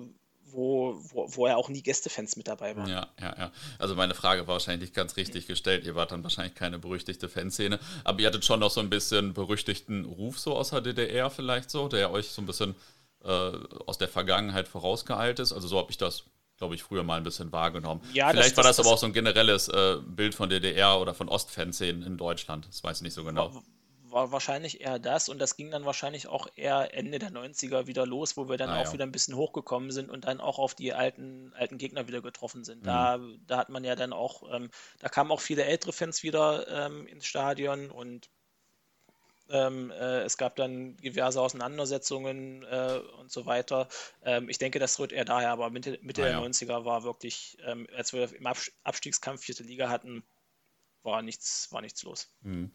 [0.52, 2.88] wo, wo, wo ja auch nie Gästefans mit dabei waren.
[2.88, 3.52] Ja, ja, ja.
[3.78, 5.84] Also meine Frage war wahrscheinlich ganz richtig gestellt.
[5.84, 9.32] Ihr wart dann wahrscheinlich keine berüchtigte Fanszene, aber ihr hattet schon noch so ein bisschen
[9.32, 12.74] berüchtigten Ruf so aus der DDR vielleicht so, der euch so ein bisschen
[13.24, 13.52] äh,
[13.86, 15.52] aus der Vergangenheit vorausgeeilt ist.
[15.52, 16.24] Also so habe ich das,
[16.56, 18.00] glaube ich, früher mal ein bisschen wahrgenommen.
[18.12, 21.00] Ja, Vielleicht das, war das, das, aber auch so ein generelles äh, Bild von DDR
[21.00, 22.66] oder von Ostfanszenen in Deutschland.
[22.68, 23.54] Das weiß ich nicht so genau.
[23.54, 23.62] War,
[24.04, 28.06] war, wahrscheinlich eher das und das ging dann wahrscheinlich auch eher Ende der 90er wieder
[28.06, 28.92] los, wo wir dann ah, auch ja.
[28.94, 32.64] wieder ein bisschen hochgekommen sind und dann auch auf die alten, alten Gegner wieder getroffen
[32.64, 32.82] sind.
[32.82, 32.86] Mhm.
[32.86, 36.66] Da, da hat man ja dann auch, ähm, da kamen auch viele ältere Fans wieder
[36.68, 38.30] ähm, ins Stadion und
[39.50, 43.88] ähm, äh, es gab dann diverse Auseinandersetzungen äh, und so weiter.
[44.24, 46.40] Ähm, ich denke, das rührt eher daher, aber Mitte, Mitte ah, der ja.
[46.40, 48.46] 90er war wirklich, ähm, als wir im
[48.84, 50.22] Abstiegskampf vierte Liga hatten,
[51.02, 52.28] war nichts, war nichts los.
[52.42, 52.70] Hm.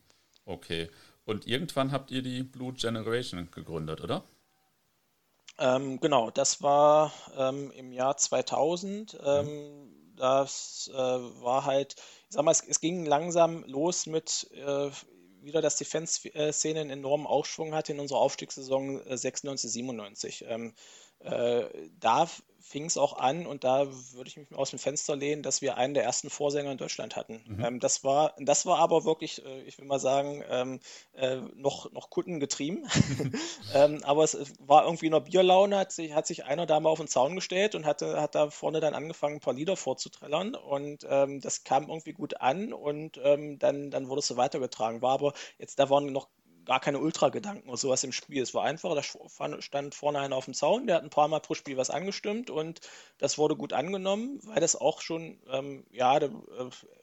[0.45, 0.89] Okay.
[1.25, 4.23] Und irgendwann habt ihr die Blue Generation gegründet, oder?
[5.57, 9.13] Ähm, genau, das war ähm, im Jahr 2000.
[9.23, 10.15] Mhm.
[10.15, 11.95] Das äh, war halt,
[12.29, 14.89] ich sag mal, es, es ging langsam los mit äh,
[15.45, 20.45] wieder, dass die Fanszene einen enormen Aufschwung hatte in unserer Aufstiegssaison 96, äh, 97.
[20.47, 20.73] Ähm,
[21.19, 21.65] äh,
[21.99, 22.29] da
[22.67, 25.77] fing es auch an und da würde ich mich aus dem Fenster lehnen, dass wir
[25.77, 27.43] einen der ersten Vorsänger in Deutschland hatten.
[27.45, 27.63] Mhm.
[27.63, 30.79] Ähm, das, war, das war aber wirklich, äh, ich will mal sagen, ähm,
[31.13, 32.87] äh, noch, noch kundengetrieben.
[33.75, 36.89] ähm, aber es war irgendwie in der Bierlaune, hat sich, hat sich einer da mal
[36.89, 40.55] auf den Zaun gestellt und hatte, hat da vorne dann angefangen, ein paar Lieder vorzuträllern
[40.55, 45.03] und ähm, das kam irgendwie gut an und ähm, dann, dann wurde es so weitergetragen.
[45.03, 46.29] War aber jetzt, da waren noch
[46.65, 48.41] gar keine Ultra-Gedanken oder sowas im Spiel.
[48.43, 49.03] Es war einfach, da
[49.61, 52.49] stand vorne einer auf dem Zaun, der hat ein paar Mal pro Spiel was angestimmt
[52.49, 52.81] und
[53.17, 56.29] das wurde gut angenommen, weil das auch schon ähm, ja, äh,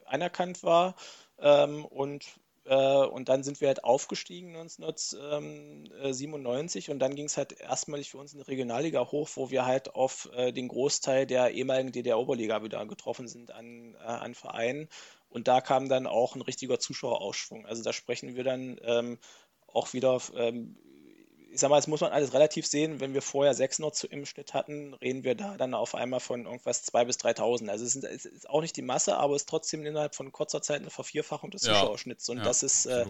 [0.06, 0.94] anerkannt war.
[1.38, 2.24] Ähm, und,
[2.64, 8.18] äh, und dann sind wir halt aufgestiegen 1997 und dann ging es halt erstmalig für
[8.18, 12.62] uns in die Regionalliga hoch, wo wir halt auf äh, den Großteil der ehemaligen DDR-Oberliga
[12.62, 14.88] wieder getroffen sind an, äh, an Vereinen
[15.28, 17.66] Und da kam dann auch ein richtiger Zuschauerausschwung.
[17.66, 19.18] Also da sprechen wir dann ähm,
[19.72, 20.76] auch wieder ähm,
[21.52, 23.00] ich sag mal, es muss man alles relativ sehen.
[23.00, 26.46] Wenn wir vorher 600 zu, im Schnitt hatten, reden wir da dann auf einmal von
[26.46, 27.68] irgendwas 2.000 bis 3.000.
[27.68, 30.32] Also es, sind, es, ist auch nicht die Masse, aber es ist trotzdem innerhalb von
[30.32, 31.74] kurzer Zeit eine Vervierfachung des ja.
[31.74, 32.28] Zuschauerschnitts.
[32.30, 33.04] Und ja, das ist, äh,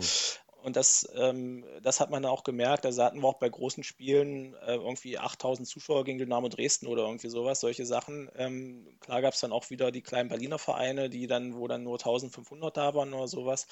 [0.63, 2.85] und das, ähm, das hat man auch gemerkt.
[2.85, 7.03] Also hatten wir auch bei großen Spielen äh, irgendwie 8000 Zuschauer gegen Dynamo Dresden oder
[7.03, 8.29] irgendwie sowas, solche Sachen.
[8.37, 11.85] Ähm, klar gab es dann auch wieder die kleinen Berliner Vereine, die dann, wo dann
[11.85, 13.67] nur 1500 da waren oder sowas.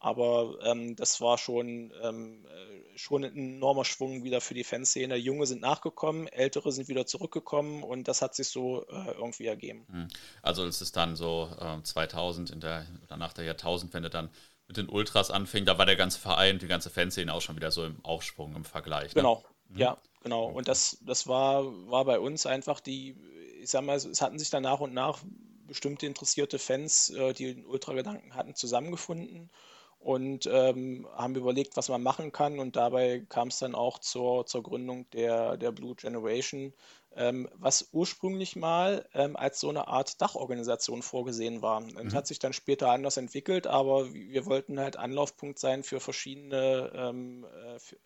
[0.00, 5.16] Aber ähm, das war schon, ähm, äh, schon ein enormer Schwung wieder für die Fanszene.
[5.16, 9.86] Junge sind nachgekommen, Ältere sind wieder zurückgekommen und das hat sich so äh, irgendwie ergeben.
[9.90, 10.08] Hm.
[10.40, 14.30] Also es ist dann so äh, 2000 in der, oder nach der Jahrtausendwende dann
[14.68, 17.72] mit den Ultras anfing, da war der ganze Verein, die ganze Fanszene auch schon wieder
[17.72, 19.16] so im Aufschwung im Vergleich.
[19.16, 19.22] Ne?
[19.22, 19.78] Genau, mhm.
[19.78, 20.46] ja, genau.
[20.46, 23.16] Und das, das war, war bei uns einfach die,
[23.60, 25.18] ich sag mal, es hatten sich dann nach und nach
[25.66, 29.50] bestimmte interessierte Fans, äh, die den Ultra-Gedanken hatten, zusammengefunden
[29.98, 32.58] und ähm, haben überlegt, was man machen kann.
[32.58, 36.72] Und dabei kam es dann auch zur, zur Gründung der, der Blue Generation,
[37.16, 41.80] ähm, was ursprünglich mal ähm, als so eine Art Dachorganisation vorgesehen war.
[41.80, 41.94] Mhm.
[42.04, 46.92] Das hat sich dann später anders entwickelt, aber wir wollten halt Anlaufpunkt sein für verschiedene
[46.94, 47.46] ähm,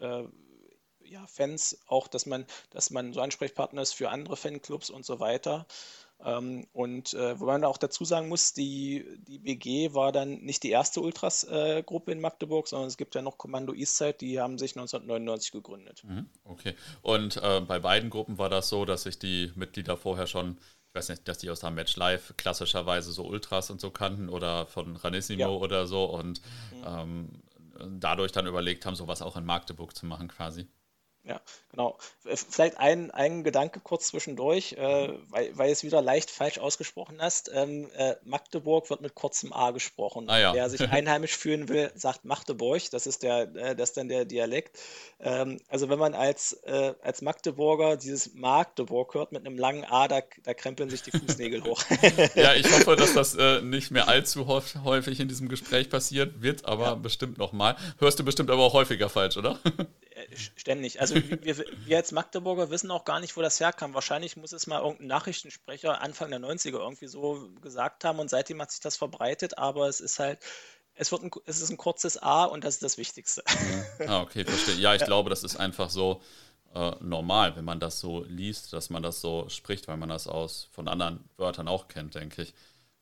[0.01, 0.29] äh, äh,
[1.13, 5.21] ja, Fans, auch dass man, dass man so Ansprechpartner ist für andere Fanclubs und so
[5.21, 5.67] weiter.
[6.25, 10.63] Ähm, und äh, wo man auch dazu sagen muss, die, die BG war dann nicht
[10.63, 14.57] die erste Ultras-Gruppe äh, in Magdeburg, sondern es gibt ja noch Kommando Eastside, die haben
[14.57, 16.03] sich 1999 gegründet.
[16.05, 16.75] Mhm, okay.
[17.03, 20.95] Und äh, bei beiden Gruppen war das so, dass sich die Mitglieder vorher schon, ich
[20.95, 24.67] weiß nicht, dass die aus der Match Live klassischerweise so Ultras und so kannten oder
[24.67, 25.49] von Ranissimo ja.
[25.49, 26.41] oder so und
[26.73, 26.85] mhm.
[26.87, 27.43] ähm,
[27.99, 30.69] dadurch dann überlegt haben, sowas auch in Magdeburg zu machen quasi.
[31.25, 31.97] Ja, genau.
[32.25, 37.49] Vielleicht ein, ein Gedanke kurz zwischendurch, äh, weil, weil es wieder leicht falsch ausgesprochen hast.
[37.55, 40.29] Ähm, äh, Magdeburg wird mit kurzem A gesprochen.
[40.29, 40.53] Ah, ja.
[40.53, 42.91] Wer sich einheimisch fühlen will, sagt Magdeburg.
[42.91, 44.81] Das ist der, äh, das ist dann der Dialekt.
[45.21, 50.09] Ähm, also wenn man als, äh, als Magdeburger dieses Magdeburg hört mit einem langen A,
[50.09, 51.85] da, da krempeln sich die Fußnägel hoch.
[52.35, 56.65] ja, ich hoffe, dass das äh, nicht mehr allzu häufig in diesem Gespräch passiert wird,
[56.65, 56.95] aber ja.
[56.97, 57.77] bestimmt nochmal.
[57.99, 59.61] Hörst du bestimmt aber auch häufiger falsch, oder?
[60.35, 61.01] Ständig.
[61.01, 63.95] Also wir, wir als Magdeburger wissen auch gar nicht, wo das herkam.
[63.95, 68.61] Wahrscheinlich muss es mal irgendein Nachrichtensprecher Anfang der 90er irgendwie so gesagt haben und seitdem
[68.61, 70.41] hat sich das verbreitet, aber es ist halt,
[70.95, 73.43] es, wird ein, es ist ein kurzes A und das ist das Wichtigste.
[73.99, 74.07] Ja.
[74.09, 74.75] Ah, okay, verstehe.
[74.77, 75.07] Ja, ich ja.
[75.07, 76.21] glaube, das ist einfach so
[76.75, 80.27] äh, normal, wenn man das so liest, dass man das so spricht, weil man das
[80.27, 82.55] aus von anderen Wörtern auch kennt, denke ich.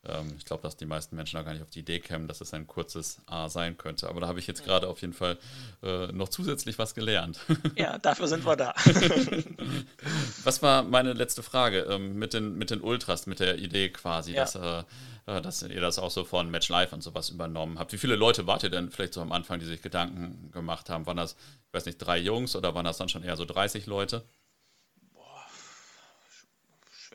[0.06, 2.40] Ähm, ich glaube, dass die meisten Menschen da gar nicht auf die Idee kämen, dass
[2.40, 4.08] es ein kurzes A sein könnte.
[4.08, 5.36] Aber da habe ich jetzt gerade auf jeden Fall
[5.82, 7.40] äh, noch zusätzlich was gelernt.
[7.76, 8.74] Ja, dafür sind wir da.
[10.44, 14.32] was war meine letzte Frage ähm, mit, den, mit den Ultras, mit der Idee quasi,
[14.32, 14.40] ja.
[14.40, 14.82] dass, äh,
[15.26, 17.92] äh, dass ihr das auch so von Match Live und sowas übernommen habt?
[17.92, 21.06] Wie viele Leute wart ihr denn vielleicht so am Anfang, die sich Gedanken gemacht haben?
[21.06, 21.36] Waren das,
[21.68, 24.24] ich weiß nicht, drei Jungs oder waren das dann schon eher so 30 Leute?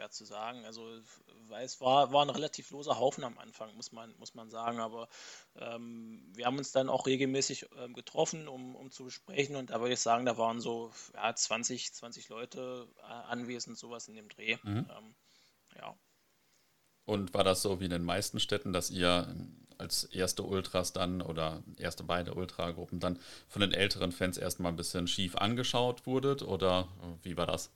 [0.06, 0.66] Schwer zu sagen.
[0.66, 1.02] Also,
[1.48, 4.80] weil es war, war ein relativ loser Haufen am Anfang, muss man, muss man sagen.
[4.80, 5.08] Aber
[5.56, 9.56] ähm, wir haben uns dann auch regelmäßig ähm, getroffen, um, um zu besprechen.
[9.56, 14.08] Und da würde ich sagen, da waren so ja, 20, 20 Leute äh, anwesend, sowas
[14.08, 14.58] in dem Dreh.
[14.64, 14.88] Mhm.
[14.90, 15.16] Ähm,
[15.76, 15.96] ja.
[17.06, 19.36] Und war das so wie in den meisten Städten, dass ihr
[19.78, 24.78] als erste Ultras dann oder erste beide Ultragruppen dann von den älteren Fans erstmal ein
[24.78, 26.88] bisschen schief angeschaut wurdet oder
[27.22, 27.72] wie war das?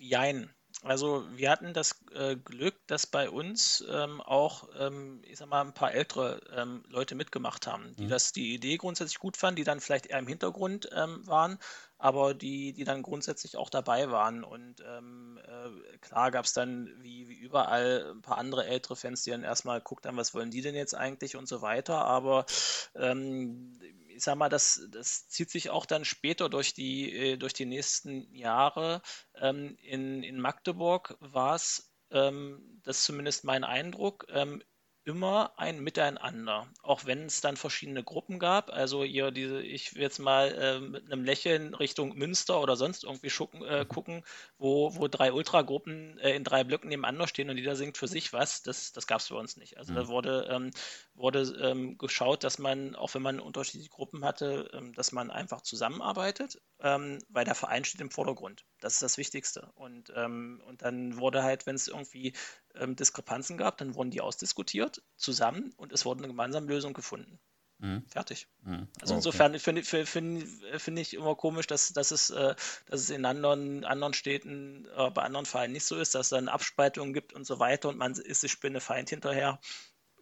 [0.00, 0.50] Jein.
[0.82, 5.60] Also wir hatten das äh, Glück, dass bei uns ähm, auch, ähm, ich sag mal,
[5.60, 8.08] ein paar ältere ähm, Leute mitgemacht haben, die mhm.
[8.08, 11.58] das die Idee grundsätzlich gut fanden, die dann vielleicht eher im Hintergrund ähm, waren,
[11.98, 14.42] aber die, die dann grundsätzlich auch dabei waren.
[14.42, 19.22] Und ähm, äh, klar gab es dann wie, wie überall ein paar andere ältere Fans,
[19.22, 22.06] die dann erstmal guckt haben, was wollen die denn jetzt eigentlich und so weiter.
[22.06, 22.46] Aber
[22.94, 23.78] ähm,
[24.20, 27.64] ich sag mal, das, das zieht sich auch dann später durch die, äh, durch die
[27.64, 29.00] nächsten Jahre.
[29.34, 34.62] Ähm, in, in Magdeburg war es, ähm, das ist zumindest mein Eindruck, ähm,
[35.10, 38.70] immer ein Miteinander, auch wenn es dann verschiedene Gruppen gab.
[38.70, 43.02] Also hier diese, ich will jetzt mal äh, mit einem Lächeln Richtung Münster oder sonst
[43.02, 43.88] irgendwie schucken, äh, mhm.
[43.88, 44.24] gucken,
[44.56, 48.32] wo, wo drei Ultragruppen äh, in drei Blöcken nebeneinander stehen und jeder singt für sich
[48.32, 48.62] was.
[48.62, 49.78] Das, das gab es bei uns nicht.
[49.78, 49.96] Also mhm.
[49.96, 50.70] da wurde, ähm,
[51.14, 55.62] wurde ähm, geschaut, dass man, auch wenn man unterschiedliche Gruppen hatte, ähm, dass man einfach
[55.62, 58.64] zusammenarbeitet, ähm, weil der Verein steht im Vordergrund.
[58.80, 59.70] Das ist das Wichtigste.
[59.74, 62.32] Und, ähm, und dann wurde halt, wenn es irgendwie
[62.74, 67.38] ähm, Diskrepanzen gab, dann wurden die ausdiskutiert zusammen und es wurde eine gemeinsame Lösung gefunden.
[67.80, 68.04] Mhm.
[68.08, 68.46] Fertig.
[68.62, 68.88] Mhm.
[69.00, 69.18] Also okay.
[69.18, 70.44] insofern finde find,
[70.78, 72.54] find ich immer komisch, dass, dass, es, äh,
[72.86, 76.30] dass es in anderen, anderen Städten, äh, bei anderen Vereinen nicht so ist, dass es
[76.30, 79.60] dann Abspaltungen gibt und so weiter und man ist sich Spinnefeind hinterher.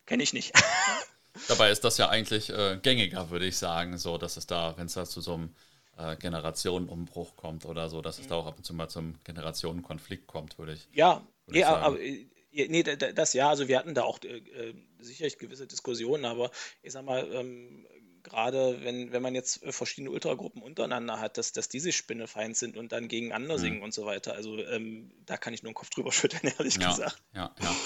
[0.07, 0.53] Kenne ich nicht.
[1.49, 4.87] Dabei ist das ja eigentlich äh, gängiger, würde ich sagen, so, dass es da, wenn
[4.87, 5.55] es da zu so einem
[5.98, 8.30] äh, Generationenumbruch kommt oder so, dass es mhm.
[8.30, 10.88] da auch ab und zu mal zum Generationenkonflikt kommt, würde ich.
[10.92, 14.38] Ja, würde ja, ich aber äh, nee, das ja, also wir hatten da auch äh,
[14.38, 16.50] äh, sicherlich gewisse Diskussionen, aber
[16.82, 17.87] ich sag mal, ähm,
[18.22, 22.92] gerade wenn, wenn man jetzt verschiedene Ultragruppen untereinander hat, dass, dass diese Spinnefeind sind und
[22.92, 23.61] dann gegeneinander mhm.
[23.61, 24.34] singen und so weiter.
[24.34, 27.22] Also ähm, da kann ich nur den Kopf drüber schütteln, ehrlich ja, gesagt.
[27.34, 27.76] Ja, ja.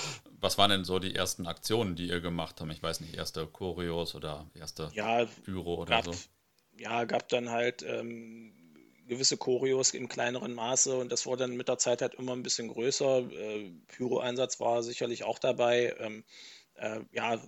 [0.41, 2.73] Was waren denn so die ersten Aktionen, die ihr gemacht habt?
[2.73, 6.13] Ich weiß nicht, erste Choreos oder erste ja, Büro oder gab, so?
[6.83, 8.53] Ja, gab dann halt ähm,
[9.07, 12.43] gewisse Choreos im kleineren Maße und das wurde dann mit der Zeit halt immer ein
[12.43, 13.19] bisschen größer.
[13.31, 15.95] Äh, Pyro-Einsatz war sicherlich auch dabei.
[16.01, 16.25] Ähm,
[16.75, 17.41] äh, ja,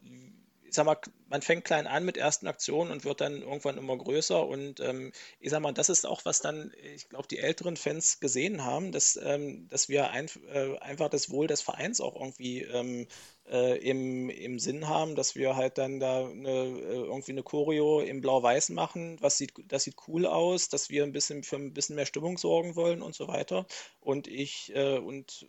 [0.66, 3.96] ich sag mal, man fängt klein an mit ersten Aktionen und wird dann irgendwann immer
[3.96, 4.46] größer.
[4.46, 8.20] Und ähm, ich sag mal, das ist auch, was dann, ich glaube, die älteren Fans
[8.20, 12.62] gesehen haben, dass, ähm, dass wir ein, äh, einfach das Wohl des Vereins auch irgendwie
[12.62, 13.06] ähm,
[13.48, 18.00] äh, im, im Sinn haben, dass wir halt dann da eine, äh, irgendwie eine Choreo
[18.00, 19.18] im Blau-Weiß machen.
[19.20, 22.38] Was sieht, das sieht cool aus, dass wir ein bisschen für ein bisschen mehr Stimmung
[22.38, 23.66] sorgen wollen und so weiter.
[24.00, 25.46] Und ich äh, und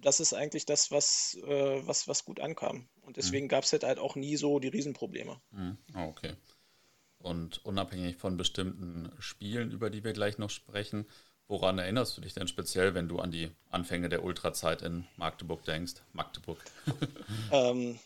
[0.00, 2.88] das ist eigentlich das, was, äh, was, was gut ankam.
[3.02, 3.14] Und mhm.
[3.14, 3.50] deswegen mhm.
[3.50, 5.40] gab es halt, halt auch nie so die Riesenprobleme.
[5.50, 5.78] Mhm.
[5.94, 6.34] Okay.
[7.18, 11.06] Und unabhängig von bestimmten Spielen, über die wir gleich noch sprechen,
[11.48, 15.64] woran erinnerst du dich denn speziell, wenn du an die Anfänge der Ultrazeit in Magdeburg
[15.64, 15.94] denkst?
[16.12, 16.58] Magdeburg.
[17.52, 17.98] ähm,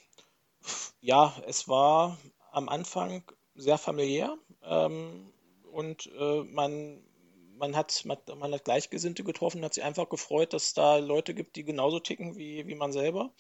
[1.01, 2.19] ja, es war
[2.53, 3.25] am Anfang
[3.55, 5.33] sehr familiär ähm,
[5.73, 7.03] und äh, man,
[7.57, 11.35] man hat, man, man, hat Gleichgesinnte getroffen, hat sich einfach gefreut, dass es da Leute
[11.35, 13.33] gibt, die genauso ticken wie, wie man selber.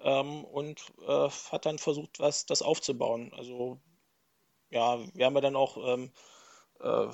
[0.00, 3.32] Ähm, und äh, hat dann versucht, was das aufzubauen.
[3.36, 3.80] Also
[4.70, 6.12] ja, wir haben ja dann auch ähm,
[6.80, 7.08] äh,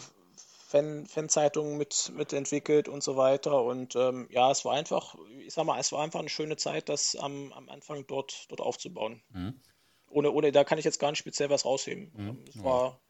[0.74, 3.62] Fan, Fanzeitungen mit, mitentwickelt und so weiter.
[3.62, 6.88] Und ähm, ja, es war einfach, ich sag mal, es war einfach eine schöne Zeit,
[6.88, 9.22] das am, am Anfang dort, dort aufzubauen.
[9.30, 9.60] Mhm.
[10.08, 12.10] Ohne, ohne, da kann ich jetzt gar nicht speziell was rausheben.
[12.16, 12.44] Mhm.
[12.48, 13.00] Es war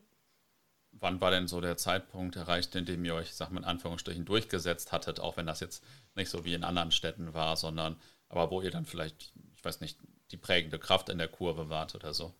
[1.00, 4.24] wann war denn so der Zeitpunkt erreicht, in dem ihr euch, sag mal in Anführungsstrichen,
[4.24, 5.82] durchgesetzt hattet, auch wenn das jetzt
[6.14, 7.96] nicht so wie in anderen Städten war, sondern
[8.28, 9.98] aber wo ihr dann vielleicht, ich weiß nicht,
[10.30, 12.32] die prägende Kraft in der Kurve wart oder so?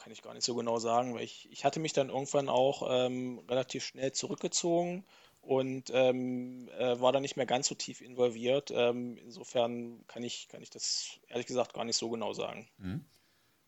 [0.00, 2.88] Kann ich gar nicht so genau sagen, weil ich, ich hatte mich dann irgendwann auch
[2.88, 5.04] ähm, relativ schnell zurückgezogen
[5.42, 8.70] und ähm, äh, war dann nicht mehr ganz so tief involviert.
[8.74, 12.66] Ähm, insofern kann ich, kann ich das ehrlich gesagt gar nicht so genau sagen.
[12.78, 13.04] Mhm.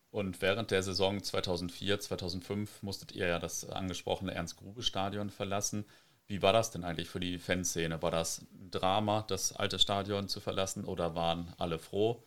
[0.09, 5.85] Und während der Saison 2004, 2005 musstet ihr ja das angesprochene Ernst-Grube-Stadion verlassen.
[6.25, 8.01] Wie war das denn eigentlich für die Fanszene?
[8.01, 12.23] War das ein Drama, das alte Stadion zu verlassen oder waren alle froh?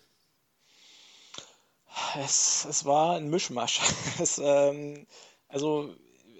[2.18, 3.80] Es, es war ein Mischmasch.
[4.20, 5.06] Es, ähm,
[5.48, 5.94] also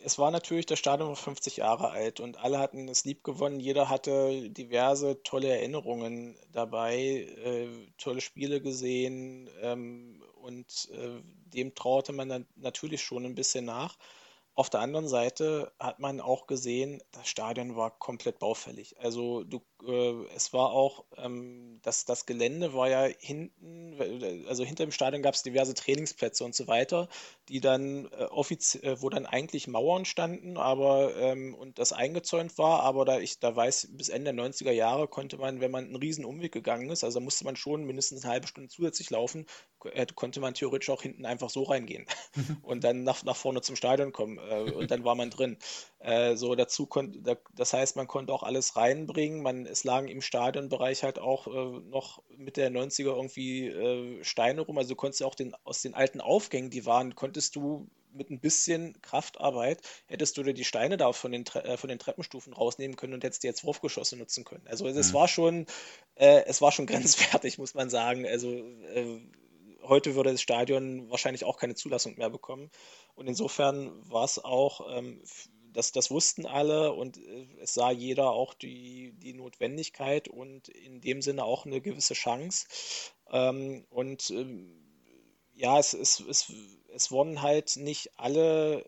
[0.05, 3.61] es war natürlich, das Stadion war 50 Jahre alt und alle hatten es lieb gewonnen.
[3.61, 6.97] Jeder hatte diverse tolle Erinnerungen dabei,
[7.45, 13.64] äh, tolle Spiele gesehen ähm, und äh, dem traute man dann natürlich schon ein bisschen
[13.64, 13.99] nach.
[14.55, 18.99] Auf der anderen Seite hat man auch gesehen, das Stadion war komplett baufällig.
[19.01, 19.61] Also du,
[20.35, 23.97] es war auch, ähm, das, das Gelände war ja hinten,
[24.49, 27.09] also hinter dem Stadion gab es diverse Trainingsplätze und so weiter,
[27.49, 32.57] die dann äh, offiziell, äh, wo dann eigentlich Mauern standen, aber ähm, und das eingezäunt
[32.59, 35.85] war, aber da ich da weiß, bis Ende der 90er Jahre konnte man, wenn man
[35.85, 39.47] einen riesen Umweg gegangen ist, also musste man schon mindestens eine halbe Stunde zusätzlich laufen,
[39.85, 42.07] äh, konnte man theoretisch auch hinten einfach so reingehen
[42.62, 45.59] und dann nach, nach vorne zum Stadion kommen äh, und dann war man drin.
[46.07, 49.42] Äh, so dazu konnte, das heißt, man konnte auch alles reinbringen.
[49.42, 54.61] Man, es lagen im Stadionbereich halt auch äh, noch Mitte der 90er irgendwie äh, Steine
[54.61, 54.79] rum.
[54.79, 58.31] Also du konntest ja auch den, aus den alten Aufgängen, die waren, konntest du mit
[58.31, 62.53] ein bisschen Kraftarbeit hättest du dir die Steine da von den, äh, von den Treppenstufen
[62.53, 64.64] rausnehmen können und hättest die jetzt Wurfgeschosse nutzen können.
[64.69, 65.14] Also es mhm.
[65.14, 65.66] war schon,
[66.14, 68.25] äh, es war schon grenzwertig, muss man sagen.
[68.27, 69.21] Also äh,
[69.83, 72.71] heute würde das Stadion wahrscheinlich auch keine Zulassung mehr bekommen.
[73.16, 75.21] Und insofern war es auch, ähm,
[75.77, 81.03] das, das wussten alle und äh, es sah jeder auch die, die Notwendigkeit und in
[81.03, 82.67] dem Sinne auch eine gewisse Chance.
[83.31, 84.83] Ähm, und ähm,
[85.53, 86.51] ja, es, es, es,
[86.95, 88.87] es wurden halt nicht alle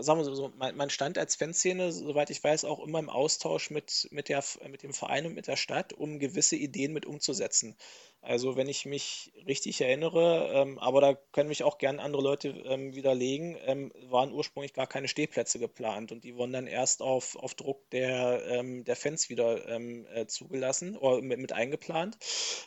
[0.00, 4.08] sagen wir so, mein Stand als Fanszene, soweit ich weiß, auch immer im Austausch mit,
[4.10, 7.76] mit, der, mit dem Verein und mit der Stadt, um gewisse Ideen mit umzusetzen.
[8.20, 12.48] Also wenn ich mich richtig erinnere, ähm, aber da können mich auch gern andere Leute
[12.48, 17.36] ähm, widerlegen, ähm, waren ursprünglich gar keine Stehplätze geplant und die wurden dann erst auf,
[17.36, 22.18] auf Druck der, ähm, der Fans wieder ähm, äh, zugelassen oder mit, mit eingeplant.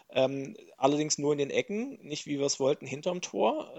[0.10, 3.72] Ähm, allerdings nur in den Ecken, nicht wie wir es wollten, hinterm Tor.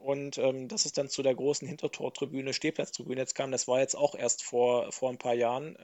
[0.00, 4.14] und dass es dann zu der großen Hintertortribüne, Stehplatztribüne jetzt kam, das war jetzt auch
[4.14, 5.76] erst vor, vor ein paar Jahren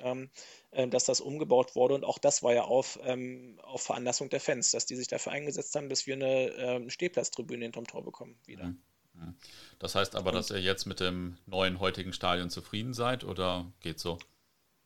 [0.71, 1.95] äh, dass das umgebaut wurde.
[1.95, 5.33] Und auch das war ja auf, ähm, auf Veranlassung der Fans, dass die sich dafür
[5.33, 8.67] eingesetzt haben, dass wir eine ähm, Stehplatztribüne hinterm Tor bekommen wieder.
[8.67, 8.83] Mhm.
[9.15, 9.35] Mhm.
[9.79, 13.99] Das heißt aber, dass ihr jetzt mit dem neuen heutigen Stadion zufrieden seid oder geht
[13.99, 14.19] so?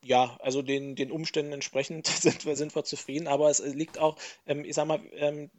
[0.02, 4.16] Ja, also den, den Umständen entsprechend sind wir, sind wir zufrieden, aber es liegt auch,
[4.46, 5.50] ähm, ich sag mal, ähm,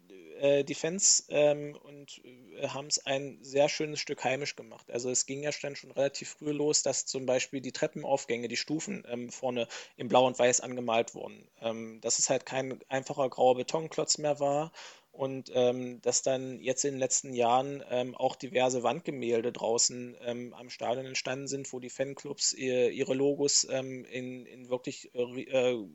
[0.41, 4.89] äh, die Fans ähm, und äh, haben es ein sehr schönes Stück heimisch gemacht.
[4.89, 8.57] Also es ging ja dann schon relativ früh los, dass zum Beispiel die Treppenaufgänge, die
[8.57, 9.67] Stufen ähm, vorne
[9.97, 11.47] in Blau und Weiß angemalt wurden.
[11.61, 14.71] Ähm, dass es halt kein einfacher grauer Betonklotz mehr war
[15.11, 20.55] und ähm, dass dann jetzt in den letzten Jahren ähm, auch diverse Wandgemälde draußen ähm,
[20.55, 25.21] am Stadion entstanden sind, wo die Fanclubs ihr, ihre Logos ähm, in, in wirklich äh,
[25.21, 25.87] äh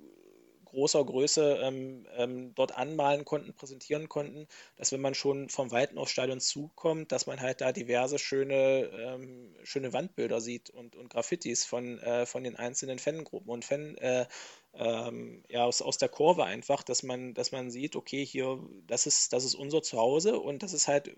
[0.67, 4.47] großer Größe ähm, ähm, dort anmalen konnten, präsentieren konnten,
[4.77, 8.91] dass wenn man schon vom Weiten aufs Stadion zukommt, dass man halt da diverse schöne,
[8.93, 13.97] ähm, schöne Wandbilder sieht und, und Graffitis von, äh, von den einzelnen Fangruppen und Fan,
[13.97, 14.27] äh,
[14.75, 19.07] ähm, ja, aus, aus der Kurve einfach, dass man, dass man sieht, okay, hier, das
[19.07, 21.09] ist, das ist unser Zuhause und das ist halt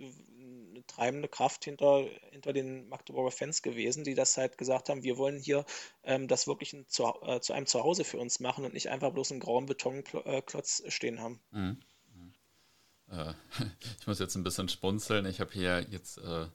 [0.99, 5.39] treibende Kraft hinter, hinter den Magdeburger Fans gewesen, die das halt gesagt haben, wir wollen
[5.39, 5.65] hier
[6.03, 9.13] ähm, das wirklich ein, zu, äh, zu, einem Zuhause für uns machen und nicht einfach
[9.13, 11.41] bloß einen grauen Betonklotz stehen haben.
[11.53, 11.81] Mhm.
[12.15, 12.33] mhm.
[13.13, 13.33] Äh,
[14.01, 15.27] ich muss jetzt ein bisschen spunzeln.
[15.27, 16.47] Ich habe hier jetzt äh,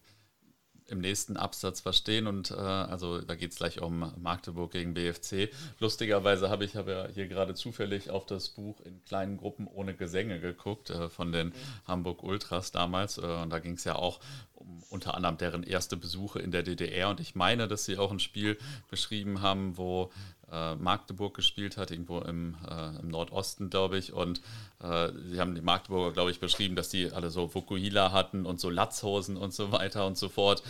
[0.88, 5.50] im nächsten Absatz verstehen und äh, also da geht es gleich um Magdeburg gegen BFC.
[5.80, 9.94] Lustigerweise habe ich hab ja hier gerade zufällig auf das Buch in kleinen Gruppen ohne
[9.94, 11.54] Gesänge geguckt äh, von den mhm.
[11.88, 14.20] Hamburg Ultras damals äh, und da ging es ja auch
[14.66, 18.12] um unter anderem deren erste Besuche in der DDR und ich meine, dass sie auch
[18.12, 18.58] ein Spiel
[18.90, 20.12] beschrieben haben, wo
[20.54, 24.14] äh, Magdeburg gespielt hat, irgendwo im, äh, im Nordosten, glaube ich.
[24.14, 24.42] Und
[24.84, 28.60] äh, sie haben die Magdeburger, glaube ich, beschrieben, dass die alle so Vokuhila hatten und
[28.60, 30.62] so Latzhosen und so weiter und so fort.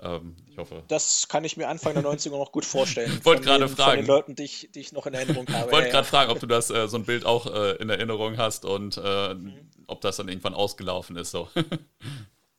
[0.00, 0.84] Ähm, ich hoffe.
[0.88, 3.20] Das kann ich mir Anfang der 90er noch gut vorstellen.
[3.24, 3.90] Wollte gerade fragen.
[3.90, 5.72] Von den Leuten, die ich, die ich noch in Erinnerung habe.
[5.72, 6.10] Wollte ja, gerade ja.
[6.10, 9.68] fragen, ob du das äh, so ein Bild auch äh, in Erinnerung hast und mhm.
[9.86, 11.32] ob das dann irgendwann ausgelaufen ist.
[11.32, 11.48] So.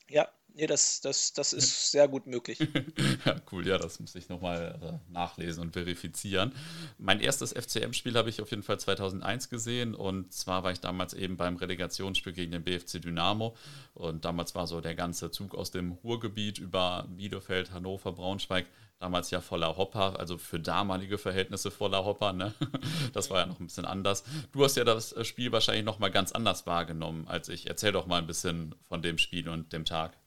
[0.10, 2.60] ja, Nee, das, das, das ist sehr gut möglich.
[3.26, 6.54] ja, cool, ja, das muss ich nochmal äh, nachlesen und verifizieren.
[6.98, 11.14] Mein erstes FCM-Spiel habe ich auf jeden Fall 2001 gesehen und zwar war ich damals
[11.14, 13.56] eben beim Relegationsspiel gegen den BFC Dynamo
[13.94, 18.68] und damals war so der ganze Zug aus dem Ruhrgebiet über Bielefeld, Hannover, Braunschweig
[19.00, 22.54] damals ja voller Hopper, also für damalige Verhältnisse voller Hopper, ne?
[23.14, 24.24] Das war ja noch ein bisschen anders.
[24.54, 27.68] Du hast ja das Spiel wahrscheinlich nochmal ganz anders wahrgenommen als ich.
[27.68, 30.18] Erzähl doch mal ein bisschen von dem Spiel und dem Tag.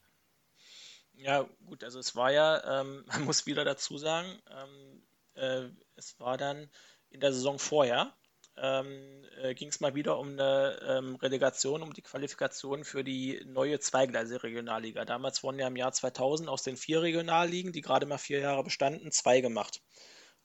[1.17, 5.03] Ja, gut, also es war ja, ähm, man muss wieder dazu sagen, ähm,
[5.33, 6.69] äh, es war dann
[7.09, 8.15] in der Saison vorher,
[8.57, 13.41] ähm, äh, ging es mal wieder um eine ähm, Relegation, um die Qualifikation für die
[13.45, 15.05] neue zweigleisige Regionalliga.
[15.05, 18.63] Damals wurden ja im Jahr 2000 aus den vier Regionalligen, die gerade mal vier Jahre
[18.63, 19.81] bestanden, zwei gemacht.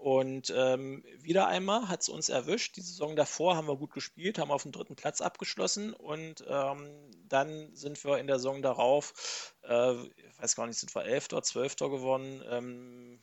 [0.03, 2.75] Und ähm, wieder einmal hat es uns erwischt.
[2.75, 7.13] Die Saison davor haben wir gut gespielt, haben auf dem dritten Platz abgeschlossen und ähm,
[7.29, 11.41] dann sind wir in der Saison darauf, äh, ich weiß gar nicht, sind wir Elfter,
[11.45, 13.23] Zwölfter geworden ähm,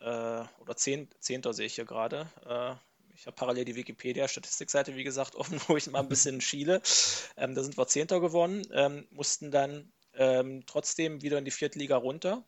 [0.00, 2.30] äh, oder Zehn, Zehnter sehe ich hier gerade.
[2.46, 2.76] Äh,
[3.14, 6.80] ich habe parallel die Wikipedia-Statistikseite, wie gesagt, offen, wo ich mal ein bisschen schiele.
[7.36, 11.78] Ähm, da sind wir Zehnter geworden, ähm, mussten dann ähm, trotzdem wieder in die vierte
[11.78, 12.42] Liga runter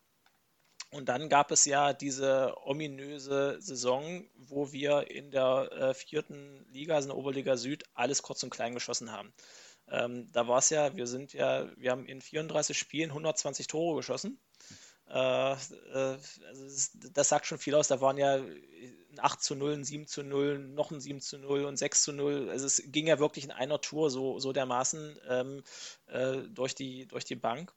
[0.91, 6.95] und dann gab es ja diese ominöse Saison, wo wir in der äh, vierten Liga,
[6.95, 9.32] also in der Oberliga Süd, alles kurz und klein geschossen haben.
[9.91, 13.97] Ähm, da war es ja, wir sind ja, wir haben in 34 Spielen 120 Tore
[13.97, 14.41] geschossen.
[15.09, 15.57] Äh, äh,
[16.49, 17.89] also das, sagt schon viel aus.
[17.89, 21.39] Da waren ja ein 8 zu 0, ein 7 zu 0, noch ein 7 zu
[21.39, 22.49] 0 und 6 zu 0.
[22.51, 25.62] Also es ging ja wirklich in einer Tour so, so dermaßen ähm,
[26.07, 27.74] äh, durch, die, durch die Bank.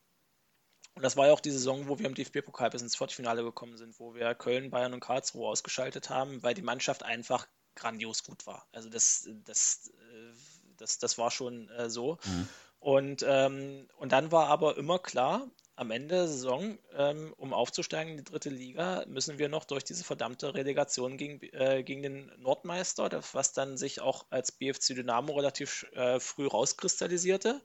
[0.93, 3.77] Und das war ja auch die Saison, wo wir im DFB-Pokal bis ins Viertelfinale gekommen
[3.77, 8.45] sind, wo wir Köln, Bayern und Karlsruhe ausgeschaltet haben, weil die Mannschaft einfach grandios gut
[8.45, 8.67] war.
[8.71, 10.33] Also das, das, äh,
[10.77, 12.17] das, das war schon äh, so.
[12.25, 12.49] Mhm.
[12.79, 18.11] Und, ähm, und dann war aber immer klar, am Ende der Saison, ähm, um aufzusteigen
[18.11, 22.31] in die dritte Liga, müssen wir noch durch diese verdammte Relegation gegen, äh, gegen den
[22.37, 27.61] Nordmeister, das, was dann sich auch als BFC Dynamo relativ äh, früh rauskristallisierte.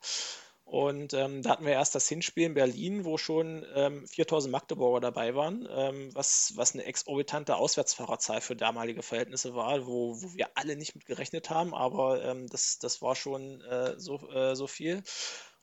[0.67, 4.99] Und ähm, da hatten wir erst das Hinspiel in Berlin, wo schon ähm, 4000 Magdeburger
[5.01, 10.49] dabei waren, ähm, was, was eine exorbitante Auswärtsfahrerzahl für damalige Verhältnisse war, wo, wo wir
[10.57, 14.67] alle nicht mit gerechnet haben, aber ähm, das, das war schon äh, so, äh, so
[14.67, 15.05] viel.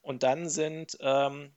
[0.02, 1.54] Und dann sind ähm,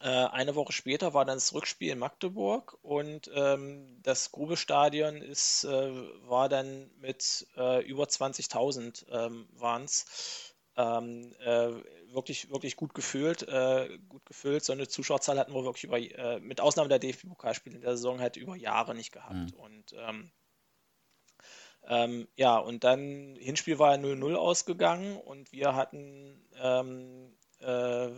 [0.00, 5.62] äh, eine Woche später war dann das Rückspiel in Magdeburg und ähm, das Grube-Stadion ist,
[5.62, 5.92] äh,
[6.28, 10.56] war dann mit äh, über 20.000 ähm, waren es.
[10.76, 11.70] Ähm, äh,
[12.14, 14.64] wirklich, wirklich gut gefüllt, äh, gut gefüllt.
[14.64, 18.20] So eine Zuschauerzahl hatten wir wirklich über, äh, mit Ausnahme der DFB-Pokalspiele in der Saison
[18.20, 19.34] halt über Jahre nicht gehabt.
[19.34, 19.60] Mhm.
[19.60, 20.32] Und ähm,
[21.88, 28.10] ähm, ja, und dann Hinspiel war ja 0-0 ausgegangen und wir hatten ähm, äh,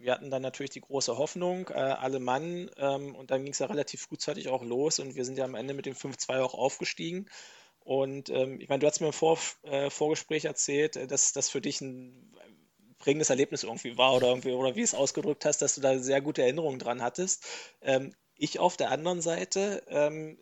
[0.00, 3.58] wir hatten dann natürlich die große Hoffnung, äh, alle Mann, ähm, und dann ging es
[3.58, 6.54] ja relativ frühzeitig auch los und wir sind ja am Ende mit dem 5-2 auch
[6.54, 7.26] aufgestiegen.
[7.80, 11.50] Und ähm, ich meine, du hast mir im Vor äh, Vorgespräch erzählt, äh, dass das
[11.50, 12.34] für dich ein
[13.00, 16.20] prägendes Erlebnis irgendwie war oder irgendwie, oder wie es ausgedrückt hast, dass du da sehr
[16.22, 17.44] gute Erinnerungen dran hattest.
[17.82, 20.38] Ähm, ich auf der anderen Seite ähm,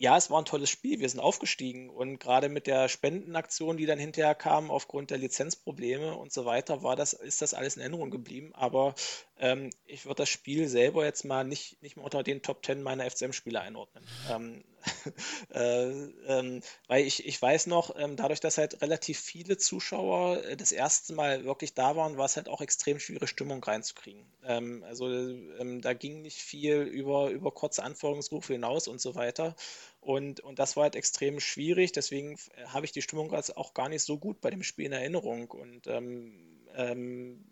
[0.00, 0.98] ja, es war ein tolles Spiel.
[0.98, 6.16] Wir sind aufgestiegen und gerade mit der Spendenaktion, die dann hinterher kam, aufgrund der Lizenzprobleme
[6.16, 8.50] und so weiter, war das, ist das alles in Erinnerung geblieben.
[8.54, 8.94] Aber
[9.36, 12.82] ähm, ich würde das Spiel selber jetzt mal nicht, nicht mehr unter den Top Ten
[12.82, 14.06] meiner FCM-Spiele einordnen.
[14.30, 14.64] Ähm,
[15.50, 15.90] äh,
[16.26, 20.72] ähm, weil ich, ich weiß noch, ähm, dadurch, dass halt relativ viele Zuschauer äh, das
[20.72, 24.24] erste Mal wirklich da waren, war es halt auch extrem schwierig, Stimmung reinzukriegen.
[24.44, 29.54] Ähm, also ähm, da ging nicht viel über, über kurze Anforderungsrufe hinaus und so weiter.
[30.00, 31.92] Und, und das war halt extrem schwierig.
[31.92, 34.86] Deswegen äh, habe ich die Stimmung also auch gar nicht so gut bei dem Spiel
[34.86, 35.50] in Erinnerung.
[35.50, 37.44] Und, ähm, ähm,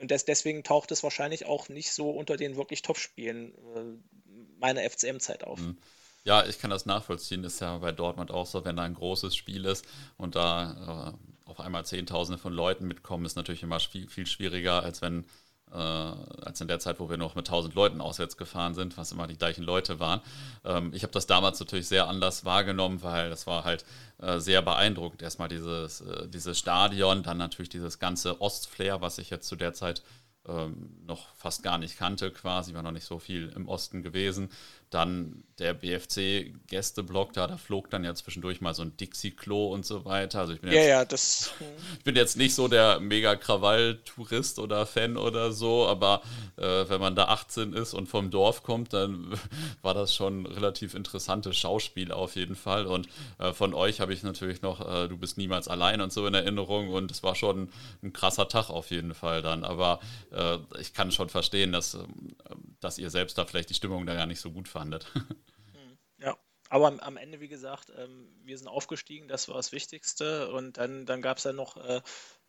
[0.00, 4.88] und des, deswegen taucht es wahrscheinlich auch nicht so unter den wirklich Top-Spielen äh, meiner
[4.88, 5.58] FCM-Zeit auf.
[5.58, 5.78] Mhm.
[6.24, 7.44] Ja, ich kann das nachvollziehen.
[7.44, 9.84] Ist ja bei Dortmund auch so, wenn da ein großes Spiel ist
[10.16, 14.82] und da äh, auf einmal Zehntausende von Leuten mitkommen, ist natürlich immer viel, viel schwieriger,
[14.82, 15.24] als wenn
[15.72, 19.12] äh, als in der Zeit, wo wir noch mit 1000 Leuten auswärts gefahren sind, was
[19.12, 20.20] immer die gleichen Leute waren.
[20.64, 23.84] Ähm, ich habe das damals natürlich sehr anders wahrgenommen, weil das war halt
[24.18, 25.22] äh, sehr beeindruckend.
[25.22, 29.74] Erstmal dieses, äh, dieses Stadion, dann natürlich dieses ganze Ostflair, was ich jetzt zu der
[29.74, 30.02] Zeit
[30.48, 34.50] ähm, noch fast gar nicht kannte, quasi, war noch nicht so viel im Osten gewesen.
[34.96, 40.04] Dann der BFC-Gästeblock da, da flog dann ja zwischendurch mal so ein Dixie-Klo und so
[40.04, 40.40] weiter.
[40.40, 41.54] Also ich bin ja, jetzt, ja, das.
[41.98, 46.22] ich bin jetzt nicht so der mega Krawall-Tourist oder Fan oder so, aber
[46.56, 49.32] äh, wenn man da 18 ist und vom Dorf kommt, dann
[49.82, 52.86] war das schon ein relativ interessantes Schauspiel auf jeden Fall.
[52.86, 56.26] Und äh, von euch habe ich natürlich noch, äh, du bist niemals allein und so
[56.26, 57.70] in Erinnerung und es war schon
[58.02, 59.64] ein krasser Tag auf jeden Fall dann.
[59.64, 60.00] Aber
[60.32, 62.36] äh, ich kann schon verstehen, dass, ähm,
[62.80, 64.85] dass ihr selbst da vielleicht die Stimmung da gar nicht so gut fandet.
[65.72, 66.36] Hm, ja,
[66.70, 70.50] aber am, am Ende, wie gesagt, ähm, wir sind aufgestiegen, das war das Wichtigste.
[70.52, 72.00] Und dann, dann gab es ja noch äh,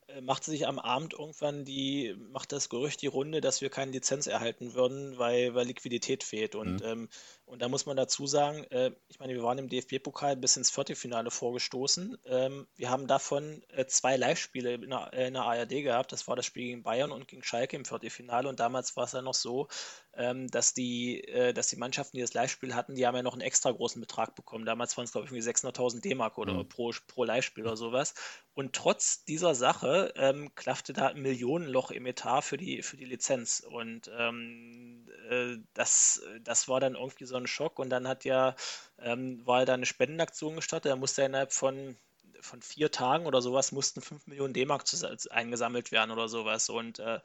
[0.08, 3.92] äh, machte sich am Abend irgendwann die, macht das Gerücht die Runde, dass wir keine
[3.92, 6.56] Lizenz erhalten würden, weil, weil Liquidität fehlt.
[6.56, 6.88] Und, mhm.
[6.88, 7.10] ähm,
[7.48, 10.70] und da muss man dazu sagen, äh, ich meine, wir waren im DFB-Pokal bis ins
[10.70, 12.18] Viertelfinale vorgestoßen.
[12.26, 16.12] Ähm, wir haben davon äh, zwei Live-Spiele in, in, der ARD gehabt.
[16.12, 18.50] Das war das Spiel gegen Bayern und gegen Schalke im Viertelfinale.
[18.50, 19.70] Und damals war es ja noch so,
[20.14, 23.34] ähm, dass, die, äh, dass die Mannschaften, die das Live-Spiel hatten, die haben ja noch
[23.34, 24.66] einen extra großen Betrag bekommen.
[24.66, 26.68] Damals waren es, glaube ich, 600.000 D-Mark oder mhm.
[26.68, 28.14] pro, pro Live-Spiel oder sowas.
[28.56, 33.06] Und trotz dieser Sache ähm, klaffte da ein Millionenloch im Etat für die, für die
[33.06, 33.62] Lizenz.
[33.62, 37.80] Und ähm, äh, das, das war dann irgendwie so ein Schock.
[37.80, 38.56] Und dann hat ja,
[39.00, 40.92] ähm, war da eine Spendenaktion gestartet.
[40.92, 41.96] Da musste er innerhalb von
[42.42, 44.84] von vier Tagen oder sowas mussten 5 Millionen D-Mark
[45.30, 46.70] eingesammelt werden oder sowas.
[46.70, 47.20] Und äh,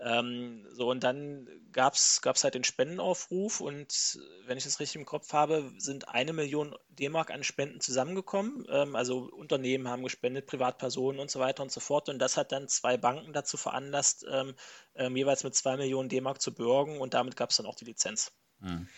[0.00, 5.06] ähm, so, und dann gab es halt den Spendenaufruf und wenn ich das richtig im
[5.06, 8.66] Kopf habe, sind eine Million D-Mark an Spenden zusammengekommen.
[8.70, 12.08] Ähm, also Unternehmen haben gespendet, Privatpersonen und so weiter und so fort.
[12.08, 14.54] Und das hat dann zwei Banken dazu veranlasst, ähm,
[14.94, 17.84] ähm jeweils mit zwei Millionen D-Mark zu bürgen und damit gab es dann auch die
[17.84, 18.32] Lizenz.
[18.60, 18.88] Mhm.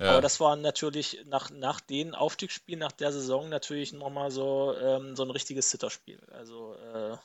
[0.00, 0.12] Ja.
[0.12, 5.14] Aber das war natürlich nach, nach den Aufstiegsspielen, nach der Saison natürlich nochmal so, ähm,
[5.14, 6.20] so ein richtiges Zitterspiel.
[6.32, 7.16] Also äh,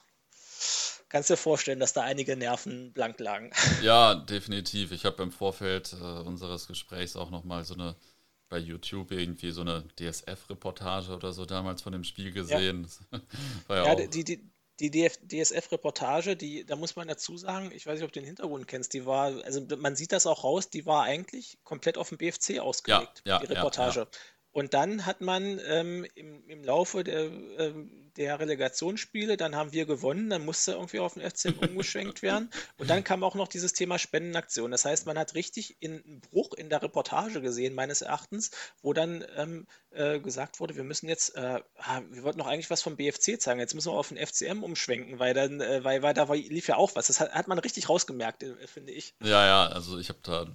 [1.10, 3.52] kannst dir vorstellen, dass da einige Nerven blank lagen.
[3.82, 4.92] Ja, definitiv.
[4.92, 7.96] Ich habe im Vorfeld äh, unseres Gesprächs auch nochmal so eine
[8.50, 12.88] bei YouTube irgendwie so eine DSF-Reportage oder so damals von dem Spiel gesehen.
[13.70, 14.49] Ja, ja, ja die, die,
[14.80, 18.68] die DSF-Reportage, die, da muss man dazu sagen, ich weiß nicht, ob du den Hintergrund
[18.68, 22.18] kennst, die war, also man sieht das auch raus, die war eigentlich komplett auf dem
[22.18, 24.02] BFC ausgelegt, ja, ja, die Reportage.
[24.02, 24.08] Ja,
[24.52, 27.74] Und dann hat man ähm, im, im Laufe der, äh,
[28.18, 32.50] der Relegationsspiele, dann haben wir gewonnen, dann musste irgendwie auf den FCM umgeschwenkt werden.
[32.78, 34.72] Und dann kam auch noch dieses Thema Spendenaktion.
[34.72, 38.50] Das heißt, man hat richtig in, einen Bruch in der Reportage gesehen, meines Erachtens,
[38.82, 41.62] wo dann ähm, äh, gesagt wurde, wir müssen jetzt, äh,
[42.10, 45.20] wir wollten noch eigentlich was vom BFC zeigen, jetzt müssen wir auf den FCM umschwenken,
[45.20, 47.08] weil dann, äh, weil, weil da lief ja auch was.
[47.08, 49.14] Das hat, hat man richtig rausgemerkt, äh, finde ich.
[49.24, 50.48] Ja, ja, also ich habe da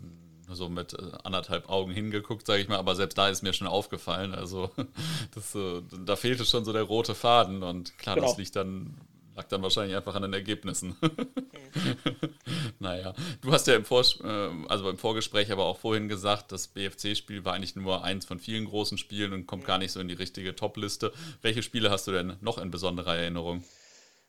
[0.51, 3.67] so mit äh, anderthalb Augen hingeguckt, sage ich mal, aber selbst da ist mir schon
[3.67, 4.35] aufgefallen.
[4.35, 4.71] Also
[5.35, 8.27] das, äh, da fehlte schon so der rote Faden und klar, genau.
[8.27, 9.01] das liegt dann,
[9.35, 10.97] lag dann wahrscheinlich einfach an den Ergebnissen.
[12.79, 16.69] naja, du hast ja im, Vor äh, also im Vorgespräch aber auch vorhin gesagt, das
[16.69, 20.09] BFC-Spiel war eigentlich nur eins von vielen großen Spielen und kommt gar nicht so in
[20.09, 21.13] die richtige Top-Liste.
[21.43, 23.65] Welche Spiele hast du denn noch in besonderer Erinnerung?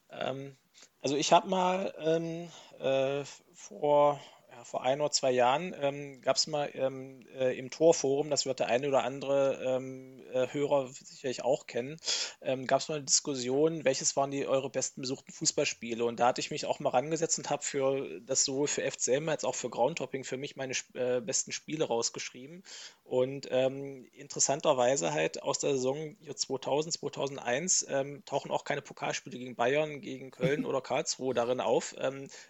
[0.10, 0.56] Ähm,
[1.02, 2.50] also ich habe mal ähm,
[2.80, 4.20] äh, vor
[4.64, 8.60] vor ein oder zwei Jahren ähm, gab es mal ähm, äh, im Torforum, das wird
[8.60, 11.98] der eine oder andere ähm, äh, Hörer sicherlich auch kennen,
[12.42, 16.04] ähm, gab es mal eine Diskussion, welches waren die eure besten besuchten Fußballspiele?
[16.04, 19.30] Und da hatte ich mich auch mal rangesetzt und habe für das sowohl für FCM
[19.30, 22.64] als auch für Groundtopping für mich meine äh, besten Spiele rausgeschrieben.
[23.04, 29.56] Und ähm, interessanterweise halt aus der Saison 2000, 2001 ähm, tauchen auch keine Pokalspiele gegen
[29.56, 31.96] Bayern, gegen Köln oder Karlsruhe darin auf,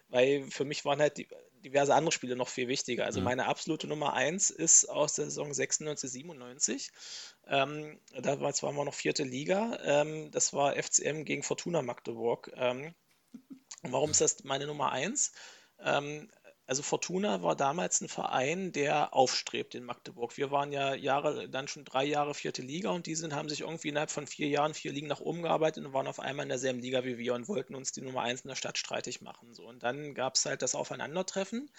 [0.10, 1.28] weil für mich waren halt die
[1.66, 3.06] diverse andere Spiele noch viel wichtiger.
[3.06, 3.26] Also mhm.
[3.26, 6.92] meine absolute Nummer 1 ist aus der Saison 96, 97.
[7.48, 9.80] Ähm, damals waren wir noch vierte Liga.
[9.84, 12.52] Ähm, das war FCM gegen Fortuna Magdeburg.
[12.56, 12.94] Ähm,
[13.82, 15.32] warum ist das meine Nummer 1?
[15.80, 16.30] Ähm,
[16.68, 20.36] also Fortuna war damals ein Verein, der aufstrebt in Magdeburg.
[20.38, 23.62] Wir waren ja Jahre, dann schon drei Jahre vierte Liga und die sind, haben sich
[23.62, 26.50] irgendwie innerhalb von vier Jahren vier Ligen nach oben gearbeitet und waren auf einmal in
[26.50, 29.54] derselben Liga wie wir und wollten uns die Nummer eins in der Stadt streitig machen.
[29.54, 29.64] So.
[29.68, 31.70] Und dann gab es halt das Aufeinandertreffen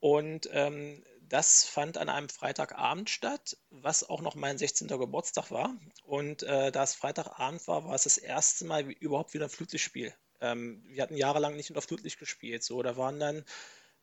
[0.00, 4.88] und ähm, das fand an einem Freitagabend statt, was auch noch mein 16.
[4.88, 5.76] Geburtstag war.
[6.04, 10.12] Und äh, da es Freitagabend war, war es das erste Mal überhaupt wieder ein Flutlichtspiel.
[10.40, 12.64] Ähm, wir hatten jahrelang nicht unter Flutlicht gespielt.
[12.64, 13.44] So, da waren dann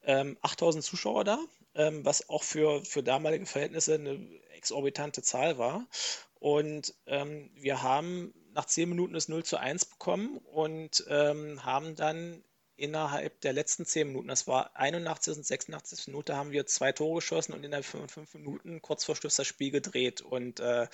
[0.03, 1.39] ähm, 8000 Zuschauer da,
[1.75, 4.19] ähm, was auch für, für damalige Verhältnisse eine
[4.55, 5.87] exorbitante Zahl war.
[6.39, 11.95] Und ähm, wir haben nach 10 Minuten das 0 zu 1 bekommen und ähm, haben
[11.95, 12.43] dann
[12.79, 15.37] innerhalb der letzten 10 Minuten, das war 81.
[15.37, 16.07] und 86.
[16.07, 19.47] Minute, haben wir zwei Tore geschossen und innerhalb von 5 Minuten kurz vor Schluss das
[19.47, 20.21] Spiel gedreht.
[20.21, 20.87] Und äh,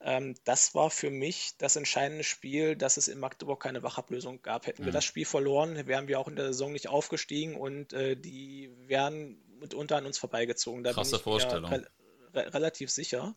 [0.00, 4.66] ähm, das war für mich das entscheidende Spiel, dass es in Magdeburg keine Wachablösung gab.
[4.66, 4.86] Hätten mhm.
[4.86, 8.70] wir das Spiel verloren, wären wir auch in der Saison nicht aufgestiegen und äh, die
[8.86, 10.84] wären mitunter an uns vorbeigezogen.
[10.84, 11.70] Da Krasse Vorstellung.
[11.70, 11.86] Re
[12.34, 13.34] re relativ sicher.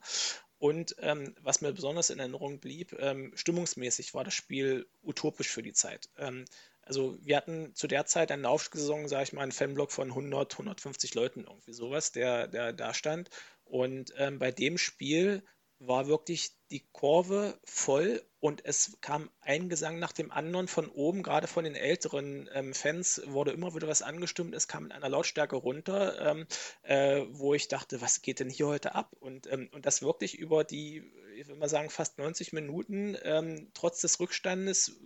[0.60, 5.62] Und ähm, was mir besonders in Erinnerung blieb, ähm, stimmungsmäßig war das Spiel utopisch für
[5.62, 6.10] die Zeit.
[6.18, 6.46] Ähm,
[6.88, 10.54] also wir hatten zu der Zeit eine Aufstiegssaison, sage ich mal, einen Fanblock von 100,
[10.54, 13.30] 150 Leuten, irgendwie sowas, der, der da stand.
[13.66, 15.44] Und ähm, bei dem Spiel
[15.80, 21.22] war wirklich die Kurve voll und es kam ein Gesang nach dem anderen von oben,
[21.22, 25.10] gerade von den älteren ähm, Fans wurde immer wieder was angestimmt, es kam in einer
[25.10, 26.48] Lautstärke runter, ähm,
[26.82, 29.16] äh, wo ich dachte, was geht denn hier heute ab?
[29.20, 31.04] Und, ähm, und das wirklich über die,
[31.36, 35.00] ich will mal sagen, fast 90 Minuten, ähm, trotz des Rückstandes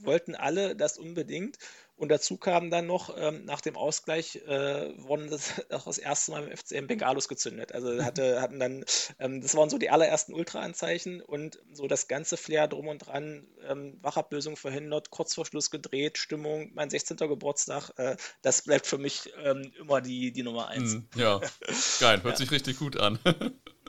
[0.00, 1.58] wollten alle das unbedingt.
[1.96, 6.32] Und dazu kam dann noch, ähm, nach dem Ausgleich äh, wurden das auch das erste
[6.32, 7.72] Mal im FCM Bengalos gezündet.
[7.72, 8.84] Also hatte, hatten dann,
[9.18, 13.46] ähm, das waren so die allerersten Ultra-Anzeichen und so das ganze Flair drum und dran,
[13.66, 17.16] ähm, Wachablösung verhindert, kurz vor Schluss gedreht, Stimmung, mein 16.
[17.16, 20.96] Geburtstag, äh, das bleibt für mich ähm, immer die, die Nummer eins.
[20.96, 21.40] Mm, ja,
[22.00, 22.36] geil, hört ja.
[22.36, 23.18] sich richtig gut an.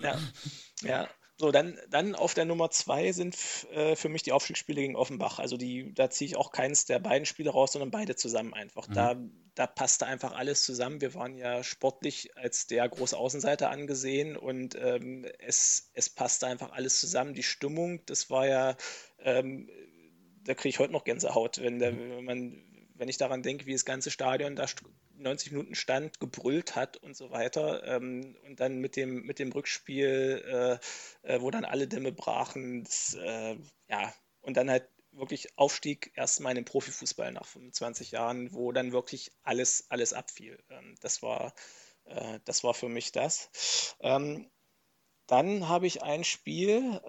[0.01, 0.17] ja,
[0.81, 1.09] ja.
[1.39, 3.37] So, dann, dann auf der Nummer zwei sind
[3.71, 5.37] äh, für mich die Aufstiegsspiele gegen Offenbach.
[5.37, 8.87] Also die, da ziehe ich auch keines der beiden Spiele raus, sondern beide zusammen einfach.
[8.87, 8.93] Mhm.
[8.93, 9.15] Da,
[9.53, 10.99] da passte einfach alles zusammen.
[10.99, 16.71] Wir waren ja sportlich als der große Außenseiter angesehen und ähm, es, es passte einfach
[16.71, 17.35] alles zusammen.
[17.35, 18.75] Die Stimmung, das war ja,
[19.19, 19.69] ähm,
[20.43, 22.09] da kriege ich heute noch Gänsehaut, wenn, der, mhm.
[22.09, 22.63] wenn man
[22.97, 24.65] wenn ich daran denke, wie das ganze Stadion da
[25.17, 27.83] 90 Minuten stand, gebrüllt hat und so weiter.
[27.83, 30.79] Ähm, und dann mit dem, mit dem Rückspiel,
[31.23, 33.57] äh, äh, wo dann alle Dämme brachen, das, äh,
[33.89, 38.91] ja, und dann halt wirklich Aufstieg erstmal in den Profifußball nach 25 Jahren, wo dann
[38.91, 40.57] wirklich alles, alles abfiel.
[40.69, 41.53] Ähm, das war,
[42.05, 43.95] äh, das war für mich das.
[43.99, 44.49] Ähm,
[45.27, 47.01] dann habe ich ein Spiel,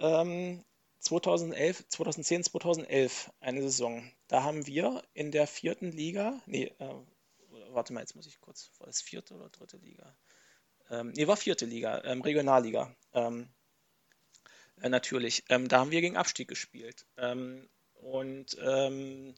[0.99, 4.11] 2011, 2010, 2011, eine Saison.
[4.27, 6.95] Da haben wir in der vierten Liga, nee, äh,
[7.73, 10.15] warte mal, jetzt muss ich kurz, war das vierte oder dritte Liga?
[10.89, 12.95] Ähm, nee, war vierte Liga, ähm, Regionalliga.
[13.13, 13.49] Ähm,
[14.81, 15.43] äh, natürlich.
[15.49, 17.05] Ähm, da haben wir gegen Abstieg gespielt.
[17.17, 19.35] Ähm, und ähm,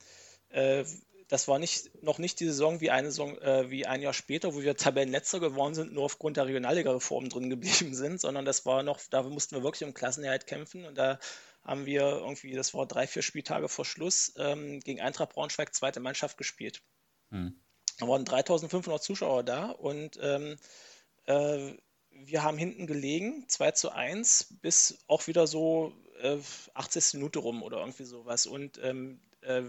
[0.50, 0.86] äh,
[1.28, 4.54] das war nicht, noch nicht die Saison wie eine Saison, äh, wie ein Jahr später,
[4.54, 8.84] wo wir Tabellenletzter geworden sind, nur aufgrund der Regionalliga-Reform drin geblieben sind, sondern das war
[8.84, 11.20] noch, da mussten wir wirklich um Klassenerhalt kämpfen und da
[11.64, 16.02] haben wir irgendwie, das war drei, vier Spieltage vor Schluss, ähm, gegen Eintracht Braunschweig zweite
[16.02, 16.82] Mannschaft gespielt.
[17.30, 17.61] Hm.
[18.02, 20.58] Da waren 3500 Zuschauer da und ähm,
[21.26, 21.74] äh,
[22.10, 26.38] wir haben hinten gelegen, 2 zu 1, bis auch wieder so äh,
[26.74, 27.14] 80.
[27.14, 28.47] Minute rum oder irgendwie sowas.
[28.47, 29.62] Und ähm, äh,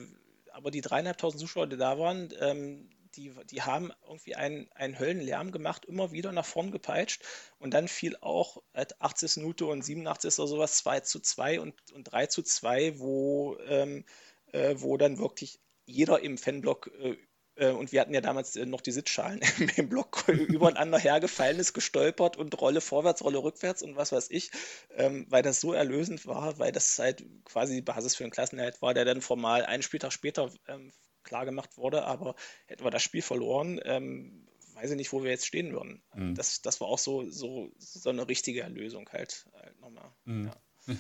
[0.51, 5.53] aber die dreieinhalbtausend Zuschauer, die da waren, ähm, die, die haben irgendwie einen, einen Höllenlärm
[5.53, 7.23] gemacht, immer wieder nach vorn gepeitscht.
[7.59, 9.43] Und dann fiel auch 80.
[9.43, 10.39] Minute und 87.
[10.39, 14.07] oder sowas 2 zu 2 und, und 3 zu 2, wo, ähm,
[14.53, 17.19] äh, wo dann wirklich jeder im Fanblock äh,
[17.57, 19.41] und wir hatten ja damals äh, noch die Sitzschalen
[19.77, 24.51] im Block übereinander hergefallen ist, gestolpert und Rolle vorwärts, Rolle rückwärts und was weiß ich,
[24.97, 28.81] ähm, weil das so erlösend war, weil das halt quasi die Basis für einen Klassenerhalt
[28.81, 30.93] war, der dann formal einen Spieltag später ähm,
[31.23, 32.35] klar gemacht wurde, aber
[32.67, 36.03] hätten wir das Spiel verloren, ähm, weiß ich nicht, wo wir jetzt stehen würden.
[36.15, 36.35] Mhm.
[36.35, 40.11] Das, das war auch so, so, so eine richtige Erlösung halt, halt nochmal.
[40.25, 40.51] Mhm.
[40.87, 40.95] Ja.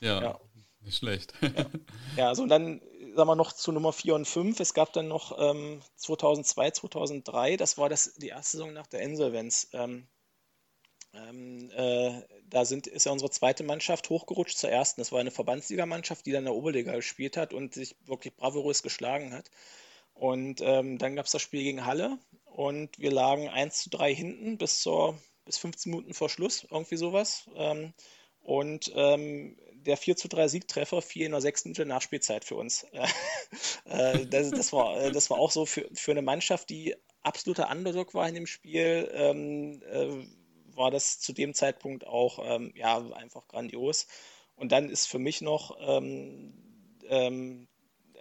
[0.00, 0.22] ja.
[0.22, 0.40] ja.
[0.80, 1.32] Nicht schlecht.
[1.40, 1.70] ja.
[2.16, 2.82] ja, also und dann
[3.14, 4.60] sagen wir noch zu Nummer 4 und 5.
[4.60, 9.00] Es gab dann noch ähm, 2002, 2003, das war das, die erste Saison nach der
[9.00, 9.68] Insolvenz.
[9.72, 10.06] Ähm,
[11.12, 15.00] ähm, äh, da sind, ist ja unsere zweite Mannschaft hochgerutscht zur ersten.
[15.00, 18.82] Das war eine Verbandsligamannschaft, die dann in der Oberliga gespielt hat und sich wirklich bravourös
[18.82, 19.50] geschlagen hat.
[20.14, 24.14] Und ähm, dann gab es das Spiel gegen Halle und wir lagen 1 zu 3
[24.14, 27.48] hinten bis, zur, bis 15 Minuten vor Schluss, irgendwie sowas.
[27.56, 27.94] Ähm,
[28.40, 32.86] und ähm, der 4 zu 3 Siegtreffer fiel in der sechsten Minute Nachspielzeit für uns.
[33.84, 37.70] äh, das, das, war, äh, das war auch so für, für eine Mannschaft, die absoluter
[37.70, 40.26] Underdog war in dem Spiel, ähm, äh,
[40.76, 44.06] war das zu dem Zeitpunkt auch ähm, ja, einfach grandios.
[44.56, 46.54] Und dann ist für mich noch ähm,
[47.08, 47.68] ähm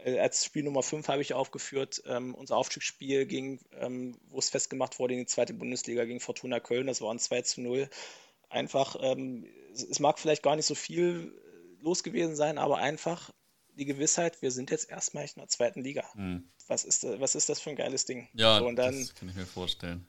[0.05, 4.99] als Spiel Nummer 5 habe ich aufgeführt, ähm, unser Aufstiegsspiel ging, ähm, wo es festgemacht
[4.99, 6.87] wurde in die zweite Bundesliga gegen Fortuna Köln.
[6.87, 7.89] Das war ein 2 zu 0.
[8.49, 8.97] Einfach,
[9.71, 11.33] es, mag vielleicht gar nicht so viel
[11.83, 13.31] los gewesen sein, aber einfach
[13.75, 16.03] die Gewissheit, wir sind jetzt erstmal in der zweiten Liga.
[16.15, 16.49] Mhm.
[16.67, 18.27] Was, ist, was ist das für ein geiles Ding?
[18.33, 20.07] Ja, so, dann, das kann ich mir vorstellen.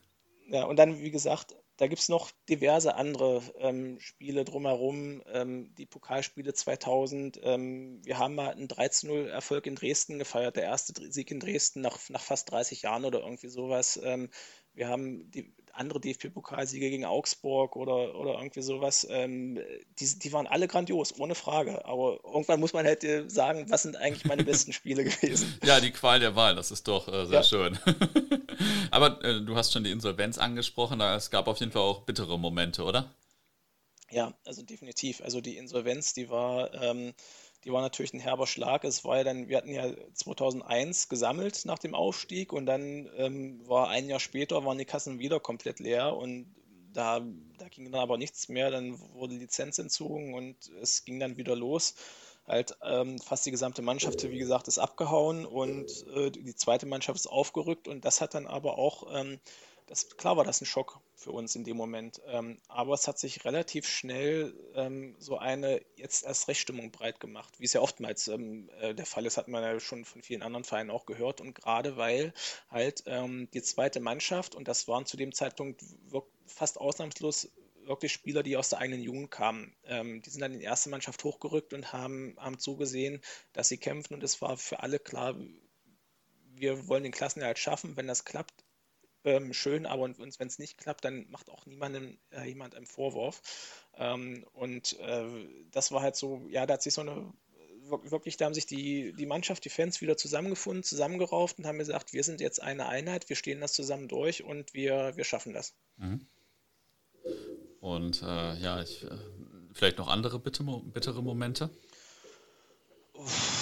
[0.49, 5.75] Ja, und dann, wie gesagt, da gibt es noch diverse andere ähm, Spiele drumherum, ähm,
[5.75, 7.41] die Pokalspiele 2000.
[7.43, 11.99] Ähm, wir haben mal einen 13-0-Erfolg in Dresden gefeiert, der erste Sieg in Dresden nach,
[12.11, 13.99] nach fast 30 Jahren oder irgendwie sowas.
[14.05, 14.31] Ähm,
[14.73, 19.59] wir haben die, andere DFB-Pokalsiege gegen Augsburg oder, oder irgendwie sowas, ähm,
[19.99, 21.85] die, die waren alle grandios, ohne Frage.
[21.85, 25.59] Aber irgendwann muss man halt äh, sagen, was sind eigentlich meine besten Spiele gewesen.
[25.65, 27.43] Ja, die Qual der Wahl, das ist doch äh, sehr ja.
[27.43, 27.79] schön.
[28.91, 32.39] Aber äh, du hast schon die Insolvenz angesprochen, es gab auf jeden Fall auch bittere
[32.39, 33.13] Momente, oder?
[34.11, 35.21] Ja, also definitiv.
[35.23, 36.73] Also die Insolvenz, die war.
[36.75, 37.15] Ähm,
[37.65, 38.85] die war natürlich ein herber Schlag.
[38.85, 43.67] Es war ja dann, wir hatten ja 2001 gesammelt nach dem Aufstieg und dann ähm,
[43.67, 46.55] war ein Jahr später, waren die Kassen wieder komplett leer und
[46.93, 47.21] da,
[47.59, 48.71] da ging dann aber nichts mehr.
[48.71, 51.95] Dann wurde Lizenz entzogen und es ging dann wieder los.
[52.47, 57.19] Halt ähm, fast die gesamte Mannschaft, wie gesagt, ist abgehauen und äh, die zweite Mannschaft
[57.19, 59.41] ist aufgerückt und das hat dann aber auch ähm,
[59.87, 62.21] das, klar war das ein Schock für uns in dem Moment.
[62.27, 67.59] Ähm, aber es hat sich relativ schnell ähm, so eine jetzt erst Rechtsstimmung breit gemacht,
[67.59, 70.43] wie es ja oftmals ähm, äh, der Fall ist, hat man ja schon von vielen
[70.43, 71.41] anderen Vereinen auch gehört.
[71.41, 72.33] Und gerade weil
[72.71, 75.83] halt ähm, die zweite Mannschaft, und das waren zu dem Zeitpunkt
[76.47, 77.51] fast ausnahmslos
[77.87, 79.75] wirklich Spieler, die aus der eigenen Jugend kamen.
[79.85, 83.21] Ähm, die sind dann in die erste Mannschaft hochgerückt und haben, haben zugesehen,
[83.53, 84.15] dass sie kämpfen.
[84.15, 85.37] Und es war für alle klar,
[86.57, 87.97] wir wollen den Klassenerhalt schaffen.
[87.97, 88.64] Wenn das klappt,
[89.25, 93.43] ähm, schön, aber wenn es nicht klappt, dann macht auch niemandem äh, jemand einen Vorwurf.
[93.97, 95.27] Ähm, und äh,
[95.71, 97.33] das war halt so, ja, da hat sich so eine
[97.87, 102.15] wirklich, da haben sich die, die Mannschaft, die Fans wieder zusammengefunden, zusammengerauft und haben gesagt,
[102.15, 105.75] wir sind jetzt eine Einheit, wir stehen das zusammen durch und wir, wir schaffen das.
[105.99, 106.27] Mhm.
[107.81, 109.11] Und äh, ja, ich, äh,
[109.73, 111.69] vielleicht noch andere bittere Momente?
[113.13, 113.54] Uff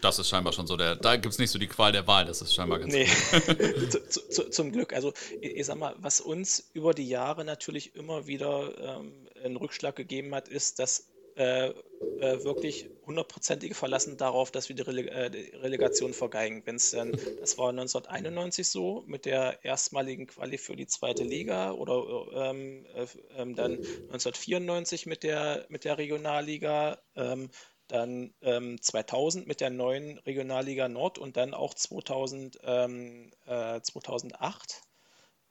[0.00, 0.96] das ist scheinbar schon so der.
[0.96, 3.06] Da gibt es nicht so die Qual der Wahl, das ist scheinbar ganz Nee,
[3.90, 4.92] zu, zu, zum Glück.
[4.92, 9.56] Also, ich, ich, sag mal, was uns über die Jahre natürlich immer wieder ähm, einen
[9.56, 11.72] Rückschlag gegeben hat, ist, dass äh,
[12.20, 16.62] äh, wirklich hundertprozentige Verlassen darauf, dass wir die, Rele äh, die Relegation vergeigen.
[16.66, 22.50] Wenn's dann, das war 1991 so mit der erstmaligen Quali für die zweite Liga oder
[22.50, 23.06] ähm, äh,
[23.36, 26.98] ähm, dann 1994 mit der, mit der Regionalliga.
[27.16, 27.50] Ähm,
[27.88, 34.82] dann ähm, 2000 mit der neuen Regionalliga Nord und dann auch 2000, ähm, äh, 2008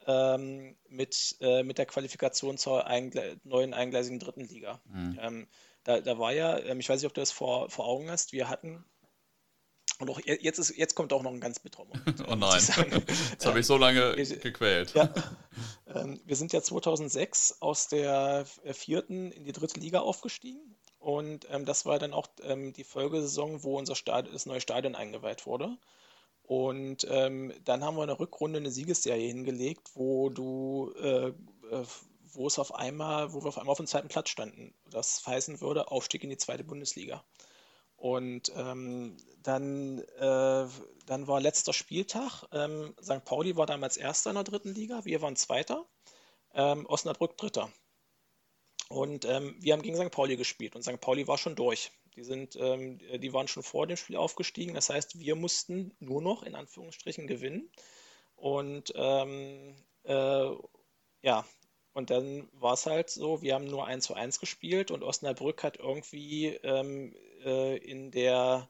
[0.06, 4.80] ähm, mit, äh, mit der Qualifikation zur eingle neuen eingleisigen dritten Liga.
[4.86, 5.18] Mhm.
[5.20, 5.48] Ähm,
[5.84, 8.32] da, da war ja, ähm, ich weiß nicht, ob du das vor, vor Augen hast,
[8.32, 8.84] wir hatten
[9.98, 12.24] Und auch jetzt, ist, jetzt kommt auch noch ein ganz bitterer Moment.
[12.28, 12.60] oh nein,
[13.30, 14.94] jetzt habe ich so lange gequält.
[14.94, 15.12] Ja.
[15.86, 20.76] Ähm, wir sind ja 2006 aus der vierten in die dritte Liga aufgestiegen.
[21.02, 24.94] Und ähm, das war dann auch ähm, die Folgesaison, wo unser Stadion, das neue Stadion
[24.94, 25.76] eingeweiht wurde.
[26.44, 31.84] Und ähm, dann haben wir eine Rückrunde, eine Siegesserie hingelegt, wo du, äh, äh,
[32.34, 34.74] wo es auf einmal, wo wir auf einmal auf dem zweiten Platz standen.
[34.90, 37.24] Das heißen würde Aufstieg in die zweite Bundesliga.
[37.96, 40.66] Und ähm, dann, äh,
[41.06, 42.44] dann war letzter Spieltag.
[42.52, 43.24] Ähm, St.
[43.24, 45.84] Pauli war damals Erster in der dritten Liga, wir waren Zweiter.
[46.54, 47.70] Ähm, Osnabrück Dritter.
[48.92, 50.10] Und ähm, wir haben gegen St.
[50.10, 51.00] Pauli gespielt und St.
[51.00, 51.90] Pauli war schon durch.
[52.14, 54.74] Die, sind, ähm, die waren schon vor dem Spiel aufgestiegen.
[54.74, 57.70] Das heißt, wir mussten nur noch in Anführungsstrichen gewinnen.
[58.36, 59.74] Und ähm,
[60.04, 60.50] äh,
[61.22, 61.46] ja,
[61.94, 65.62] und dann war es halt so, wir haben nur 1 zu 1 gespielt und Osnabrück
[65.62, 67.14] hat irgendwie ähm,
[67.44, 68.68] äh, in der,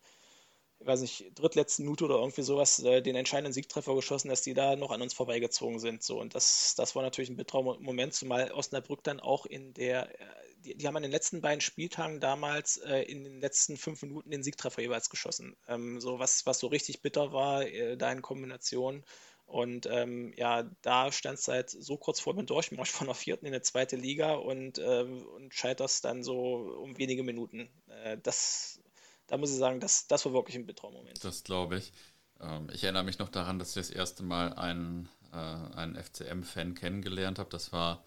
[0.85, 4.77] weiß nicht, drittletzten Minute oder irgendwie sowas äh, den entscheidenden Siegtreffer geschossen, dass die da
[4.77, 6.03] noch an uns vorbeigezogen sind.
[6.03, 6.21] So.
[6.21, 10.25] Und das, das war natürlich ein bitterer Moment, zumal Osnabrück dann auch in der, äh,
[10.65, 14.31] die, die haben an den letzten beiden Spieltagen damals äh, in den letzten fünf Minuten
[14.31, 15.57] den Siegtreffer jeweils geschossen.
[15.69, 19.05] Ähm, so was, was so richtig bitter war, äh, da in Kombination.
[19.47, 23.45] Und ähm, ja, da stand es halt so kurz vor dem Durchmarsch von der vierten
[23.45, 27.69] in der zweite Liga und, äh, und scheiterst dann so um wenige Minuten.
[28.03, 28.81] Äh, das,
[29.27, 31.23] da muss ich sagen, das, das war wirklich ein bitterer Moment.
[31.25, 31.93] Das glaube ich.
[32.41, 36.75] Ähm, ich erinnere mich noch daran, dass ich das erste Mal einen, äh, einen FCM-Fan
[36.75, 37.51] kennengelernt habe.
[37.51, 38.05] Das war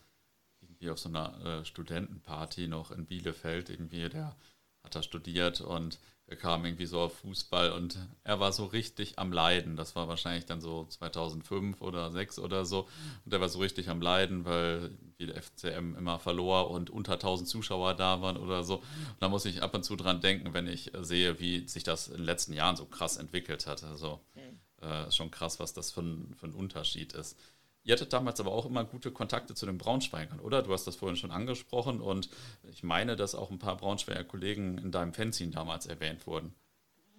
[0.62, 3.70] irgendwie auf so einer äh, Studentenparty noch in Bielefeld.
[3.70, 4.36] Irgendwie, der
[4.84, 9.20] hat da studiert und er kam irgendwie so auf Fußball und er war so richtig
[9.20, 9.76] am Leiden.
[9.76, 12.88] Das war wahrscheinlich dann so 2005 oder 2006 oder so.
[13.26, 17.48] Und er war so richtig am Leiden, weil die FCM immer verlor und unter 1000
[17.48, 18.78] Zuschauer da waren oder so.
[18.78, 18.86] Und
[19.20, 22.18] da muss ich ab und zu dran denken, wenn ich sehe, wie sich das in
[22.18, 23.84] den letzten Jahren so krass entwickelt hat.
[23.84, 24.88] Also mhm.
[24.88, 27.38] äh, schon krass, was das für ein, für ein Unterschied ist.
[27.86, 30.64] Ihr hattet damals aber auch immer gute Kontakte zu den Braunschweigern, oder?
[30.64, 32.30] Du hast das vorhin schon angesprochen und
[32.64, 36.56] ich meine, dass auch ein paar Braunschweiger Kollegen in deinem Fanzine damals erwähnt wurden.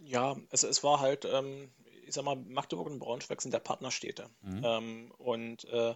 [0.00, 1.70] Ja, es, es war halt, ähm,
[2.04, 4.28] ich sag mal, Magdeburg und Braunschweig sind der Partnerstädte.
[4.42, 4.62] Mhm.
[4.64, 5.94] Ähm, und äh,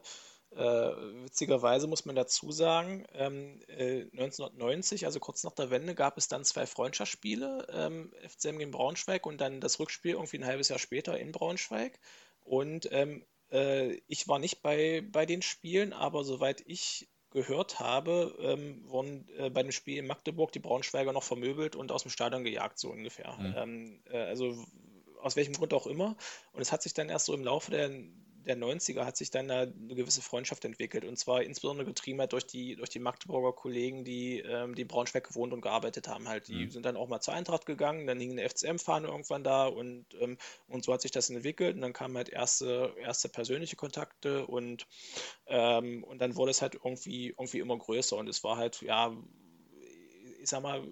[0.52, 0.92] äh,
[1.24, 6.28] witzigerweise muss man dazu sagen, ähm, äh, 1990, also kurz nach der Wende, gab es
[6.28, 10.78] dann zwei Freundschaftsspiele, ähm, FCM gegen Braunschweig und dann das Rückspiel irgendwie ein halbes Jahr
[10.78, 11.98] später in Braunschweig.
[12.44, 18.36] Und ähm, äh, ich war nicht bei, bei den Spielen, aber soweit ich gehört habe,
[18.40, 22.10] ähm, wurden äh, bei dem Spiel in Magdeburg die Braunschweiger noch vermöbelt und aus dem
[22.10, 23.36] Stadion gejagt, so ungefähr.
[23.38, 23.54] Mhm.
[23.56, 24.64] Ähm, äh, also
[25.20, 26.16] aus welchem Grund auch immer.
[26.52, 27.90] Und es hat sich dann erst so im Laufe der
[28.46, 32.32] der 90er hat sich dann da eine gewisse Freundschaft entwickelt und zwar insbesondere getrieben halt
[32.32, 36.28] durch die, durch die Magdeburger Kollegen, die, ähm, die in Braunschweig gewohnt und gearbeitet haben.
[36.28, 36.48] Halt.
[36.48, 36.70] Die mhm.
[36.70, 40.38] sind dann auch mal zur Eintracht gegangen, dann hing eine FCM-Fahne irgendwann da und, ähm,
[40.68, 44.86] und so hat sich das entwickelt und dann kamen halt erste, erste persönliche Kontakte und,
[45.46, 49.16] ähm, und dann wurde es halt irgendwie, irgendwie immer größer und es war halt, ja,
[50.40, 50.86] ich sag mal,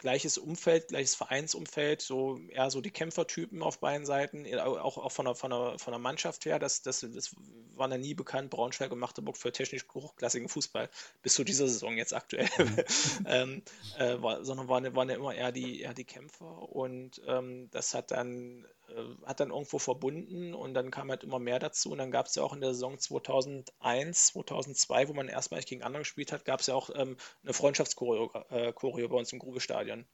[0.00, 5.26] gleiches Umfeld, gleiches Vereinsumfeld, so eher so die Kämpfertypen auf beiden Seiten, auch, auch von,
[5.26, 7.36] der, von, der, von der Mannschaft her, das, das, das
[7.76, 10.88] war ja nie bekannt, Braunschweig und Magdeburg für technisch hochklassigen Fußball,
[11.22, 12.84] bis zu dieser Saison jetzt aktuell, mhm.
[13.26, 13.62] ähm,
[13.98, 17.94] äh, war, sondern waren, waren ja immer eher die, eher die Kämpfer und ähm, das
[17.94, 21.90] hat dann äh, hat dann irgendwo verbunden und dann kam halt immer mehr dazu.
[21.92, 25.82] Und dann gab es ja auch in der Saison 2001, 2002, wo man erstmalig gegen
[25.82, 30.06] andere gespielt hat, gab es ja auch ähm, eine Freundschaftschoreo äh, bei uns im Grubestadion,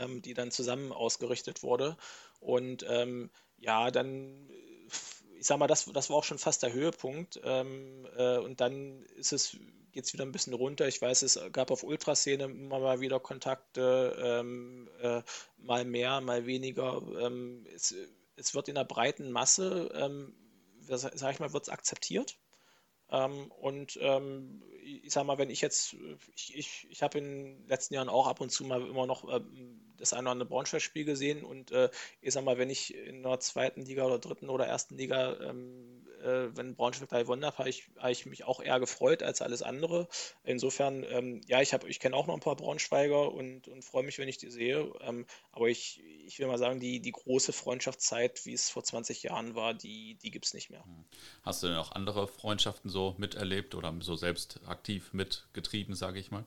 [0.00, 1.96] ähm, die dann zusammen ausgerichtet wurde.
[2.40, 4.48] Und ähm, ja, dann
[5.38, 9.02] ich sag mal, das, das war auch schon fast der Höhepunkt ähm, äh, und dann
[9.16, 9.56] ist es
[9.96, 10.86] geht es wieder ein bisschen runter.
[10.86, 15.22] Ich weiß, es gab auf Ultraszene immer mal wieder Kontakte, ähm, äh,
[15.56, 17.00] mal mehr, mal weniger.
[17.18, 17.94] Ähm, es,
[18.36, 20.34] es, wird in der breiten Masse, ähm,
[20.82, 22.36] sag ich mal, wird es akzeptiert.
[23.10, 25.96] Ähm, und ähm, ich sag mal, wenn ich jetzt,
[26.34, 29.28] ich, ich, ich habe in den letzten Jahren auch ab und zu mal immer noch
[29.32, 31.44] ähm, das eine oder andere Braunschweig-Spiel gesehen.
[31.44, 31.90] Und äh,
[32.20, 36.05] ich sag mal, wenn ich in der zweiten Liga oder dritten oder ersten Liga ähm,
[36.22, 39.42] äh, wenn Braunschweig da gewonnen hat, habe ich, hab ich mich auch eher gefreut als
[39.42, 40.08] alles andere.
[40.44, 44.18] Insofern, ähm, ja, ich, ich kenne auch noch ein paar Braunschweiger und, und freue mich,
[44.18, 44.92] wenn ich die sehe.
[45.00, 49.22] Ähm, aber ich, ich will mal sagen, die, die große Freundschaftszeit, wie es vor 20
[49.22, 50.84] Jahren war, die, die gibt es nicht mehr.
[50.84, 51.04] Hm.
[51.42, 56.30] Hast du denn auch andere Freundschaften so miterlebt oder so selbst aktiv mitgetrieben, sage ich
[56.30, 56.44] mal?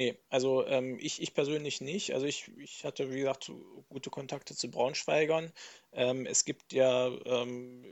[0.00, 2.14] Nee, also ähm, ich, ich persönlich nicht.
[2.14, 3.52] Also ich, ich hatte, wie gesagt,
[3.90, 5.52] gute Kontakte zu Braunschweigern.
[5.92, 7.84] Ähm, es gibt ja ähm,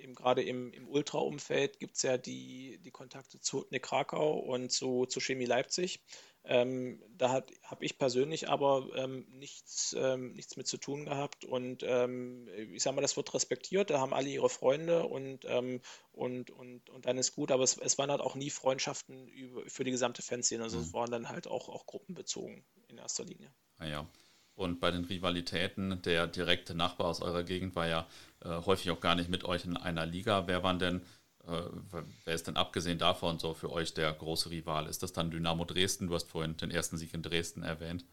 [0.00, 5.06] eben gerade im, im Ultra-Umfeld gibt es ja die, die Kontakte zu Krakau und zu,
[5.06, 6.00] zu Chemie Leipzig.
[6.44, 11.84] Ähm, da habe ich persönlich aber ähm, nichts, ähm, nichts mit zu tun gehabt und
[11.84, 15.80] ähm, ich sage mal, das wird respektiert, da haben alle ihre Freunde und, ähm,
[16.10, 19.62] und, und, und dann ist gut, aber es, es waren halt auch nie Freundschaften über,
[19.68, 20.82] für die gesamte Fanszene, also mhm.
[20.82, 23.52] es waren dann halt auch, auch gruppenbezogen in erster Linie.
[23.78, 24.08] Ah ja.
[24.54, 28.06] Und bei den Rivalitäten, der direkte Nachbar aus eurer Gegend war ja
[28.44, 30.46] äh, häufig auch gar nicht mit euch in einer Liga.
[30.46, 31.02] Wer waren denn
[31.44, 34.86] wer ist denn abgesehen davon so für euch der große Rival?
[34.86, 36.06] Ist das dann Dynamo Dresden?
[36.06, 38.04] Du hast vorhin den ersten Sieg in Dresden erwähnt.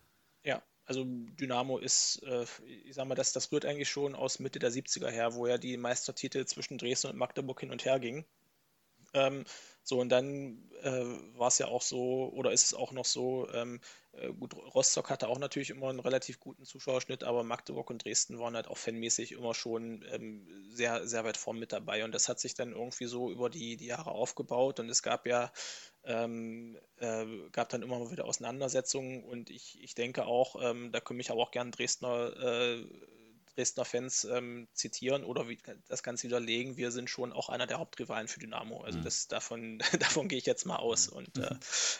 [0.43, 2.45] Ja, also Dynamo ist, äh,
[2.85, 5.57] ich sag mal, das, das rührt eigentlich schon aus Mitte der 70er her, wo ja
[5.57, 8.25] die Meistertitel zwischen Dresden und Magdeburg hin und her gingen.
[9.13, 9.45] Ähm,
[9.83, 11.03] so, und dann äh,
[11.37, 13.81] war es ja auch so, oder ist es auch noch so, ähm,
[14.11, 18.37] äh, gut, Rostock hatte auch natürlich immer einen relativ guten Zuschauerschnitt, aber Magdeburg und Dresden
[18.39, 22.03] waren halt auch fanmäßig immer schon ähm, sehr, sehr weit vorn mit dabei.
[22.03, 24.79] Und das hat sich dann irgendwie so über die, die Jahre aufgebaut.
[24.79, 25.51] Und es gab ja,
[26.03, 29.23] ähm, äh, gab dann immer mal wieder Auseinandersetzungen.
[29.23, 32.85] Und ich, ich denke auch, ähm, da können mich aber auch gerne Dresdner äh,
[33.59, 35.57] Dresdner Fans ähm, zitieren oder wie,
[35.89, 38.81] das Ganze widerlegen, wir sind schon auch einer der Hauptrivalen für Dynamo.
[38.81, 39.03] Also mhm.
[39.03, 41.11] das, davon, davon gehe ich jetzt mal aus.
[41.11, 41.17] Mhm.
[41.17, 41.55] Und äh,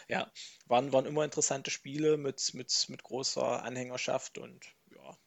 [0.08, 0.32] ja,
[0.66, 5.18] waren, waren immer interessante Spiele mit, mit, mit großer Anhängerschaft und ja,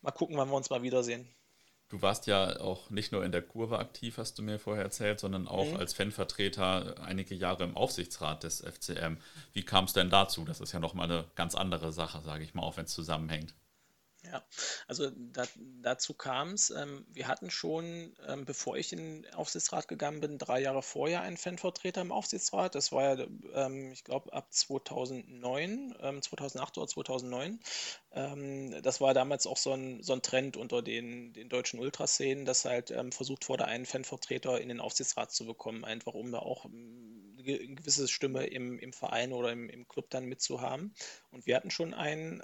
[0.00, 1.32] mal gucken, wann wir uns mal wiedersehen.
[1.88, 5.20] Du warst ja auch nicht nur in der Kurve aktiv, hast du mir vorher erzählt,
[5.20, 5.76] sondern auch mhm.
[5.76, 9.18] als Fanvertreter einige Jahre im Aufsichtsrat des FCM.
[9.52, 10.44] Wie kam es denn dazu?
[10.44, 13.54] Das ist ja nochmal eine ganz andere Sache, sage ich mal, auch wenn es zusammenhängt.
[14.30, 14.44] Ja,
[14.88, 15.44] also da,
[15.82, 16.70] dazu kam es.
[16.70, 21.20] Ähm, wir hatten schon, ähm, bevor ich in den Aufsichtsrat gegangen bin, drei Jahre vorher
[21.20, 22.74] einen Fanvertreter im Aufsichtsrat.
[22.74, 27.60] Das war ja, ähm, ich glaube, ab 2009, 2008 ähm, oder 2009.
[28.12, 32.44] Ähm, das war damals auch so ein, so ein Trend unter den, den deutschen Ultraszenen,
[32.44, 36.40] dass halt ähm, versucht wurde, einen Fanvertreter in den Aufsichtsrat zu bekommen, einfach um da
[36.40, 40.94] auch eine gewisse Stimme im, im Verein oder im, im Club dann mitzuhaben.
[41.30, 42.42] Und wir hatten schon einen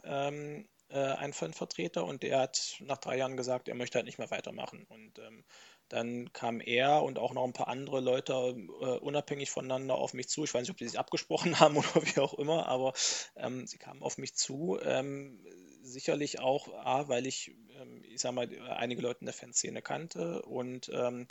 [0.93, 4.31] äh, ein Fanvertreter und der hat nach drei Jahren gesagt, er möchte halt nicht mehr
[4.31, 4.85] weitermachen.
[4.89, 5.45] Und ähm,
[5.89, 10.29] dann kam er und auch noch ein paar andere Leute äh, unabhängig voneinander auf mich
[10.29, 10.45] zu.
[10.45, 12.93] Ich weiß nicht, ob die sich abgesprochen haben oder wie auch immer, aber
[13.37, 14.79] ähm, sie kamen auf mich zu.
[14.83, 15.45] Ähm,
[15.83, 20.43] sicherlich auch, A, weil ich, ähm, ich sag mal, einige Leute in der Fanszene kannte
[20.43, 21.27] und ähm, äh,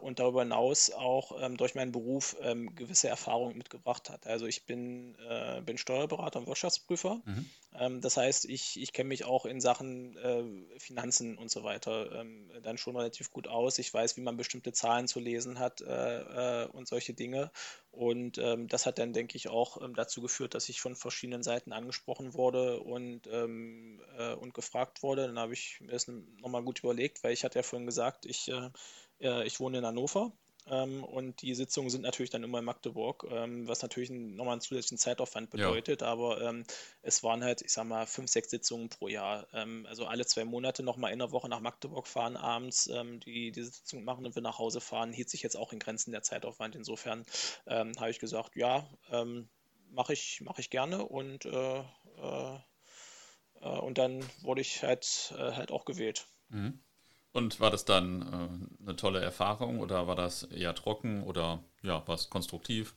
[0.00, 4.26] und darüber hinaus auch ähm, durch meinen Beruf ähm, gewisse Erfahrungen mitgebracht hat.
[4.26, 7.20] Also ich bin, äh, bin Steuerberater und Wirtschaftsprüfer.
[7.24, 7.50] Mhm.
[7.78, 12.20] Ähm, das heißt, ich, ich kenne mich auch in Sachen äh, Finanzen und so weiter
[12.20, 13.78] ähm, dann schon relativ gut aus.
[13.78, 17.50] Ich weiß, wie man bestimmte Zahlen zu lesen hat äh, äh, und solche Dinge.
[17.90, 21.42] Und ähm, das hat dann, denke ich, auch ähm, dazu geführt, dass ich von verschiedenen
[21.42, 25.26] Seiten angesprochen wurde und, äh, und gefragt wurde.
[25.26, 28.48] Dann habe ich mir das nochmal gut überlegt, weil ich hatte ja vorhin gesagt, ich
[28.48, 28.70] äh,
[29.18, 30.32] ich wohne in Hannover
[30.68, 34.60] ähm, und die Sitzungen sind natürlich dann immer in Magdeburg, ähm, was natürlich nochmal einen
[34.60, 36.02] zusätzlichen Zeitaufwand bedeutet.
[36.02, 36.08] Ja.
[36.08, 36.64] Aber ähm,
[37.02, 39.46] es waren halt, ich sag mal, fünf, sechs Sitzungen pro Jahr.
[39.52, 43.52] Ähm, also alle zwei Monate nochmal in der Woche nach Magdeburg fahren, abends ähm, die,
[43.52, 46.22] die Sitzung machen und wir nach Hause fahren, hielt sich jetzt auch in Grenzen der
[46.22, 46.74] Zeitaufwand.
[46.74, 47.24] Insofern
[47.66, 48.88] ähm, habe ich gesagt, ja,
[49.90, 52.58] mache ich, mach ich gerne und, äh, äh,
[53.60, 56.26] äh, und dann wurde ich halt, äh, halt auch gewählt.
[56.48, 56.80] Mhm.
[57.36, 62.02] Und war das dann äh, eine tolle Erfahrung oder war das eher trocken oder ja,
[62.08, 62.94] war es konstruktiv?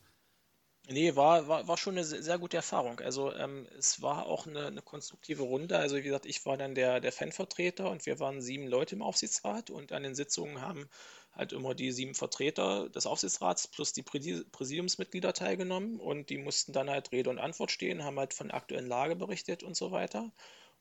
[0.87, 3.01] Nee, war, war, war schon eine sehr gute Erfahrung.
[3.01, 5.77] Also ähm, es war auch eine, eine, konstruktive Runde.
[5.77, 9.01] Also wie gesagt, ich war dann der, der Fanvertreter und wir waren sieben Leute im
[9.01, 10.87] Aufsichtsrat und an den Sitzungen haben
[11.33, 16.89] halt immer die sieben Vertreter des Aufsichtsrats plus die Präsidiumsmitglieder teilgenommen und die mussten dann
[16.89, 20.31] halt Rede und Antwort stehen, haben halt von der aktuellen Lage berichtet und so weiter.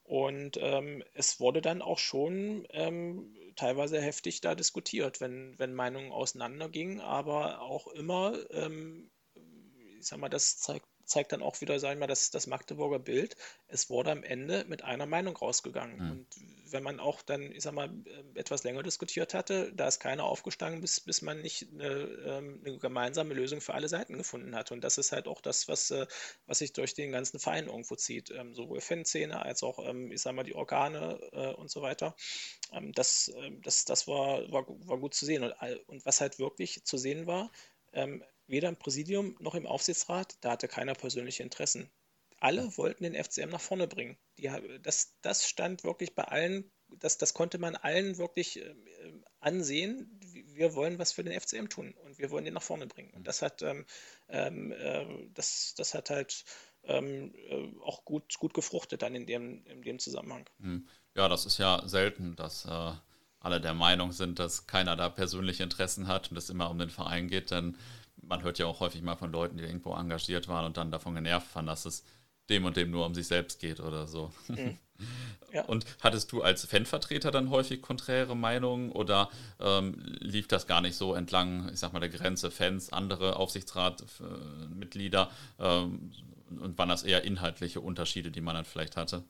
[0.08, 6.12] Und ähm, es wurde dann auch schon ähm, teilweise heftig da diskutiert, wenn, wenn Meinungen
[6.12, 9.10] auseinandergingen, aber auch immer, ähm,
[9.98, 12.98] ich sag mal, das zeigt zeigt dann auch wieder, sagen wir mal, das, das Magdeburger
[12.98, 13.36] Bild.
[13.66, 15.96] Es wurde am Ende mit einer Meinung rausgegangen.
[15.96, 16.10] Mhm.
[16.10, 16.26] Und
[16.70, 20.24] wenn man auch dann, ich sag mal, äh, etwas länger diskutiert hatte, da ist keiner
[20.24, 24.70] aufgestanden, bis, bis man nicht eine, ähm, eine gemeinsame Lösung für alle Seiten gefunden hat.
[24.70, 26.06] Und das ist halt auch das, was, äh,
[26.46, 28.30] was sich durch den ganzen Verein irgendwo zieht.
[28.30, 32.14] Ähm, sowohl Fanszene als auch, ähm, ich sag mal, die Organe äh, und so weiter.
[32.92, 33.32] Das,
[33.62, 35.42] das, das war, war, war gut zu sehen.
[35.42, 35.54] Und,
[35.86, 37.50] und was halt wirklich zu sehen war,
[38.48, 41.90] weder im Präsidium noch im Aufsichtsrat, da hatte keiner persönliche Interessen.
[42.40, 44.16] Alle wollten den FCM nach vorne bringen.
[44.38, 44.50] Die,
[44.82, 48.74] das, das stand wirklich bei allen, das, das konnte man allen wirklich äh,
[49.40, 50.18] ansehen.
[50.46, 53.12] Wir wollen was für den FCM tun und wir wollen den nach vorne bringen.
[53.12, 53.84] Und das hat, ähm,
[54.28, 56.44] äh, das, das hat halt
[56.84, 60.48] ähm, äh, auch gut, gut gefruchtet dann in dem, in dem Zusammenhang.
[60.60, 60.88] Hm.
[61.16, 62.92] Ja, das ist ja selten, dass äh,
[63.40, 66.90] alle der Meinung sind, dass keiner da persönliche Interessen hat und es immer um den
[66.90, 67.76] Verein geht, dann
[68.22, 71.14] man hört ja auch häufig mal von Leuten, die irgendwo engagiert waren und dann davon
[71.14, 72.04] genervt waren, dass es
[72.48, 74.32] dem und dem nur um sich selbst geht oder so.
[74.48, 74.78] Mhm.
[75.52, 75.64] Ja.
[75.64, 80.96] Und hattest du als Fanvertreter dann häufig konträre Meinungen oder ähm, lief das gar nicht
[80.96, 86.12] so entlang, ich sag mal, der Grenze Fans, andere Aufsichtsratmitglieder ähm,
[86.60, 89.24] und waren das eher inhaltliche Unterschiede, die man dann vielleicht hatte?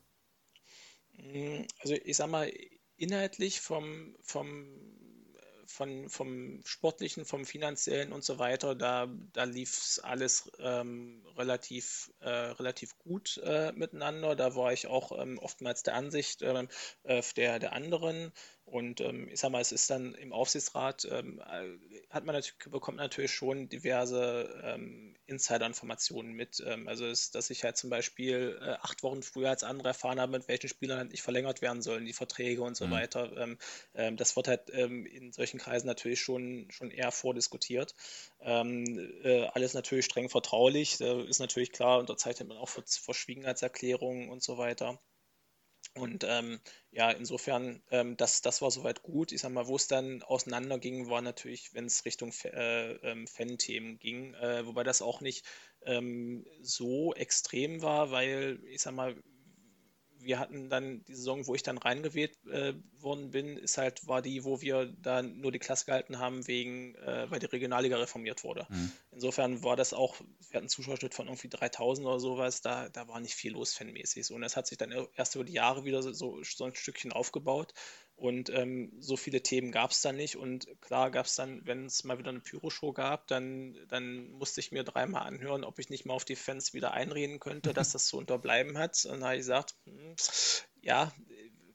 [1.13, 2.51] Mhm, also ich sag mal,
[2.97, 4.65] inhaltlich vom, vom
[5.69, 12.11] von, vom Sportlichen, vom Finanziellen und so weiter, da, da lief es alles ähm, relativ,
[12.19, 14.35] äh, relativ gut äh, miteinander.
[14.35, 16.67] Da war ich auch ähm, oftmals der Ansicht ähm,
[17.03, 18.31] äh, der, der anderen.
[18.65, 22.57] Und ähm, ich sag mal, es ist dann im Aufsichtsrat, ähm, äh, hat man natürlich,
[22.71, 26.63] bekommt natürlich schon diverse ähm, Insider-Informationen mit.
[26.65, 30.19] Ähm, also, ist, dass ich halt zum Beispiel äh, acht Wochen früher als andere erfahren
[30.19, 32.91] habe, mit welchen Spielern halt nicht verlängert werden sollen, die Verträge und so mhm.
[32.91, 33.37] weiter.
[33.37, 33.57] Ähm,
[33.93, 37.93] ähm, das wird halt in solchen Kreisen natürlich schon, schon eher vordiskutiert.
[38.39, 44.57] Äh, alles natürlich streng vertraulich, da ist natürlich klar, unterzeichnet man auch Verschwiegenheitserklärungen und so
[44.57, 44.99] weiter.
[45.95, 46.59] Und ähm,
[46.91, 49.31] ja, insofern, ähm, das, das war soweit gut.
[49.31, 53.99] Ich sag mal, wo es dann auseinanderging, war natürlich, wenn es Richtung äh, ähm, Fan-Themen
[53.99, 55.45] ging, äh, wobei das auch nicht
[55.83, 59.15] ähm, so extrem war, weil ich sag mal,
[60.29, 64.21] wir hatten dann die Saison, wo ich dann reingewählt äh, worden bin, ist halt, war
[64.21, 68.43] die, wo wir dann nur die Klasse gehalten haben, wegen, äh, weil die Regionalliga reformiert
[68.43, 68.67] wurde.
[68.69, 68.91] Mhm.
[69.09, 73.07] Insofern war das auch, wir hatten einen Zuschauerschnitt von irgendwie 3000 oder sowas, da, da
[73.07, 74.31] war nicht viel los fanmäßig.
[74.31, 77.73] Und das hat sich dann erst über die Jahre wieder so, so ein Stückchen aufgebaut.
[78.19, 80.35] Und ähm, so viele Themen gab es dann nicht.
[80.35, 84.59] Und klar gab es dann, wenn es mal wieder eine Pyroshow gab, dann, dann musste
[84.59, 87.93] ich mir dreimal anhören, ob ich nicht mal auf die Fans wieder einreden könnte, dass
[87.93, 89.05] das so unterbleiben hat.
[89.05, 90.15] Und dann habe ich gesagt, hm,
[90.81, 91.13] ja,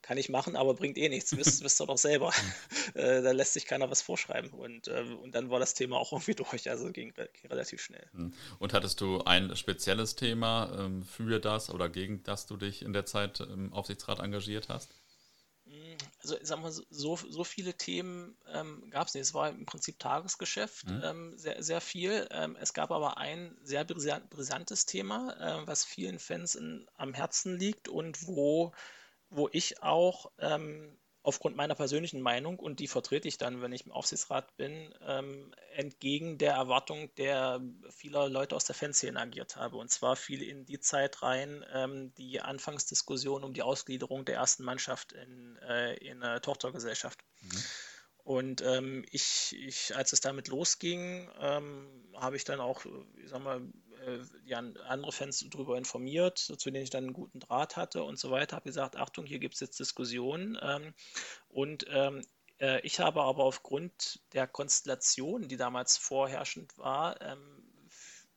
[0.02, 1.34] kann ich machen, aber bringt eh nichts.
[1.34, 2.30] Wisst, wisst ihr doch selber.
[2.94, 4.50] äh, da lässt sich keiner was vorschreiben.
[4.50, 6.68] Und, äh, und dann war das Thema auch irgendwie durch.
[6.68, 8.06] Also ging, ging relativ schnell.
[8.12, 8.34] Hm.
[8.58, 12.92] Und hattest du ein spezielles Thema ähm, für das oder gegen das du dich in
[12.92, 14.90] der Zeit im Aufsichtsrat engagiert hast?
[16.24, 19.22] Also ich sag mal, so, so viele Themen ähm, gab es nicht.
[19.22, 21.02] Es war im Prinzip Tagesgeschäft, mhm.
[21.04, 22.26] ähm, sehr, sehr viel.
[22.30, 27.58] Ähm, es gab aber ein sehr brisantes Thema, äh, was vielen Fans in, am Herzen
[27.58, 28.72] liegt und wo,
[29.30, 33.86] wo ich auch ähm, aufgrund meiner persönlichen Meinung, und die vertrete ich dann, wenn ich
[33.86, 37.60] im Aufsichtsrat bin, ähm, entgegen der Erwartung der
[37.90, 39.78] vieler Leute aus der Fanszene agiert habe.
[39.78, 44.64] Und zwar fiel in die Zeit rein ähm, die Anfangsdiskussion um die Ausgliederung der ersten
[44.64, 47.18] Mannschaft in, äh, in eine Tochtergesellschaft.
[47.40, 47.64] Mhm.
[48.24, 52.84] Und ähm, ich, ich, als es damit losging, ähm, habe ich dann auch,
[53.16, 53.62] ich sag mal, äh,
[54.44, 58.30] ja, andere Fans darüber informiert, zu denen ich dann einen guten Draht hatte und so
[58.30, 58.56] weiter.
[58.56, 60.58] Habe gesagt, Achtung, hier gibt es jetzt Diskussionen.
[60.62, 60.94] Ähm,
[61.48, 62.22] und ähm,
[62.60, 67.62] äh, ich habe aber aufgrund der Konstellation, die damals vorherrschend war, ähm,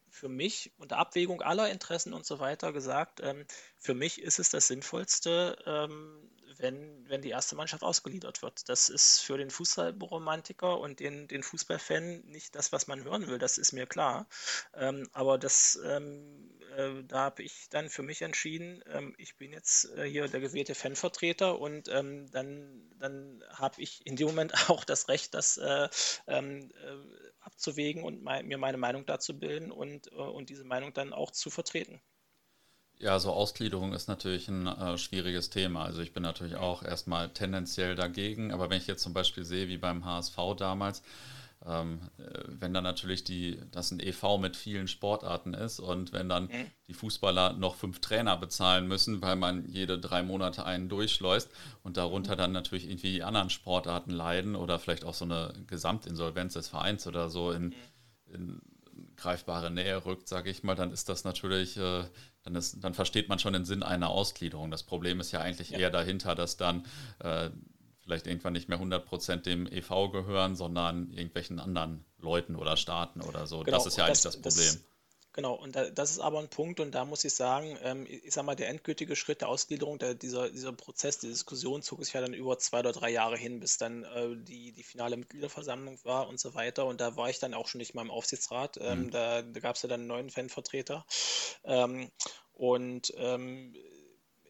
[0.10, 3.46] für mich unter Abwägung aller Interessen und so weiter gesagt, ähm,
[3.78, 6.30] für mich ist es das Sinnvollste, ähm,
[6.60, 8.70] wenn, wenn die erste Mannschaft ausgeliefert wird.
[8.70, 13.38] Das ist für den Fußballromantiker und den, den Fußballfan nicht das, was man hören will,
[13.38, 14.28] das ist mir klar.
[14.74, 19.52] Ähm, aber das, ähm, äh, da habe ich dann für mich entschieden, ähm, ich bin
[19.52, 24.54] jetzt äh, hier der gewählte Fanvertreter und ähm, dann, dann habe ich in dem Moment
[24.70, 25.90] auch das Recht, das äh,
[26.28, 30.94] ähm, äh, abzuwägen und mein, mir meine Meinung dazu bilden und, äh, und diese Meinung
[30.94, 32.02] dann auch zu vertreten.
[33.00, 35.86] Ja, so Ausgliederung ist natürlich ein äh, schwieriges Thema.
[35.86, 39.68] Also ich bin natürlich auch erstmal tendenziell dagegen, aber wenn ich jetzt zum Beispiel sehe,
[39.68, 41.04] wie beim HSV damals,
[41.66, 46.28] ähm, äh, wenn dann natürlich die, das ein EV mit vielen Sportarten ist und wenn
[46.28, 46.72] dann mhm.
[46.88, 51.50] die Fußballer noch fünf Trainer bezahlen müssen, weil man jede drei Monate einen durchschleust
[51.84, 52.38] und darunter mhm.
[52.38, 57.06] dann natürlich irgendwie die anderen Sportarten leiden oder vielleicht auch so eine Gesamtinsolvenz des Vereins
[57.06, 57.74] oder so in, mhm.
[58.34, 58.62] in
[59.16, 62.04] greifbare Nähe rückt, sage ich mal, dann ist das natürlich äh,
[62.48, 64.72] dann, ist, dann versteht man schon den Sinn einer Ausgliederung.
[64.72, 65.80] Das Problem ist ja eigentlich ja.
[65.80, 66.86] eher dahinter, dass dann
[67.20, 67.50] äh,
[68.00, 73.48] vielleicht irgendwann nicht mehr 100% dem EV gehören, sondern irgendwelchen anderen Leuten oder Staaten oder
[73.48, 73.64] so.
[73.64, 74.74] Genau, das ist ja eigentlich das, das Problem.
[74.74, 74.88] Das,
[75.38, 78.34] Genau, und da, das ist aber ein Punkt, und da muss ich sagen, ähm, ich
[78.34, 82.16] sag mal, der endgültige Schritt der Ausgliederung, der, dieser, dieser Prozess, die Diskussion zog sich
[82.16, 86.00] ja dann über zwei oder drei Jahre hin, bis dann äh, die, die finale Mitgliederversammlung
[86.06, 86.88] war und so weiter.
[86.88, 88.80] Und da war ich dann auch schon nicht mal im Aufsichtsrat.
[88.82, 89.12] Ähm, mhm.
[89.12, 91.06] Da, da gab es ja dann einen neuen Fanvertreter.
[91.66, 92.10] Ähm,
[92.56, 93.76] und ähm,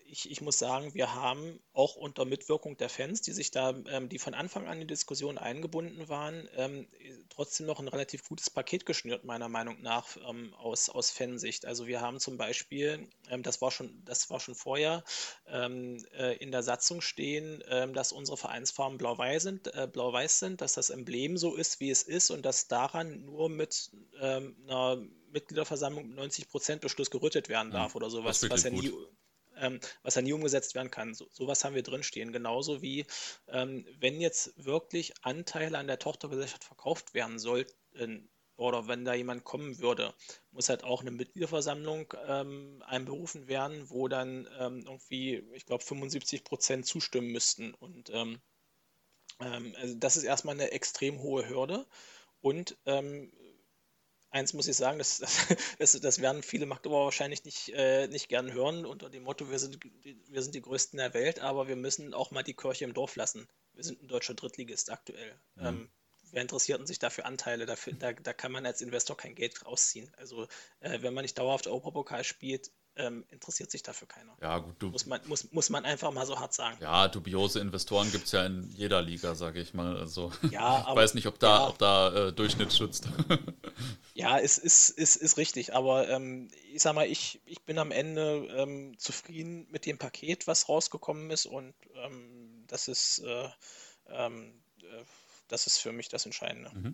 [0.10, 4.10] ich, ich muss sagen, wir haben auch unter Mitwirkung der Fans, die sich da, ähm,
[4.10, 6.88] die von Anfang an in die Diskussion eingebunden waren, ähm,
[7.30, 11.66] trotzdem noch ein relativ gutes Paket geschnürt, meiner Meinung nach, ähm, aus, aus Fansicht.
[11.66, 15.04] Also wir haben zum Beispiel, ähm, das war schon, das war schon vorher,
[15.48, 20.62] ähm, äh, in der Satzung stehen, ähm, dass unsere Vereinsfarben blau-weiß sind, äh, blau-weiß sind,
[20.62, 26.16] dass das Emblem so ist, wie es ist und dass daran nur mit einer Mitgliederversammlung
[26.16, 28.92] 90 Prozent Beschluss gerüttet werden darf ja, oder sowas, was ja nie
[29.60, 31.14] ähm, was ja nie umgesetzt werden kann.
[31.14, 32.32] So, sowas haben wir drinstehen.
[32.32, 33.06] Genauso wie,
[33.48, 39.44] ähm, wenn jetzt wirklich Anteile an der Tochtergesellschaft verkauft werden sollten oder wenn da jemand
[39.44, 40.14] kommen würde,
[40.52, 46.44] muss halt auch eine Mitgliederversammlung ähm, einberufen werden, wo dann ähm, irgendwie, ich glaube, 75
[46.44, 47.74] Prozent zustimmen müssten.
[47.76, 48.42] Und ähm,
[49.40, 51.86] ähm, also das ist erstmal eine extrem hohe Hürde.
[52.42, 53.32] Und ähm,
[54.38, 55.22] eins muss ich sagen, das,
[55.80, 59.60] das, das werden viele Magdeburger wahrscheinlich nicht, äh, nicht gern hören, unter dem Motto, wir
[59.60, 62.94] sind, wir sind die Größten der Welt, aber wir müssen auch mal die Kirche im
[62.94, 63.48] Dorf lassen.
[63.74, 65.40] Wir sind ein deutscher Drittligist aktuell.
[65.56, 65.66] Mhm.
[65.66, 65.90] Ähm,
[66.32, 67.66] wer interessiert sich dafür Anteile?
[67.66, 70.12] Dafür, da, da kann man als Investor kein Geld rausziehen.
[70.18, 70.48] Also
[70.80, 74.36] äh, wenn man nicht dauerhaft Europapokal spielt, ähm, interessiert sich dafür keiner.
[74.42, 76.78] Ja, gut, du, muss, man, muss, muss man einfach mal so hart sagen.
[76.82, 79.98] Ja, dubiose Investoren gibt es ja in jeder Liga, sage ich mal.
[79.98, 83.08] Also ja, ich aber, weiß nicht, ob da, ja, ob da äh, Durchschnitt schützt.
[84.14, 87.92] ja, ist, ist, ist, ist richtig, aber ähm, ich sag mal, ich, ich bin am
[87.92, 93.50] Ende ähm, zufrieden mit dem Paket, was rausgekommen ist und ähm, das ist äh,
[94.10, 95.04] ähm, äh,
[95.48, 96.72] das ist für mich das Entscheidende.
[96.74, 96.94] Mhm.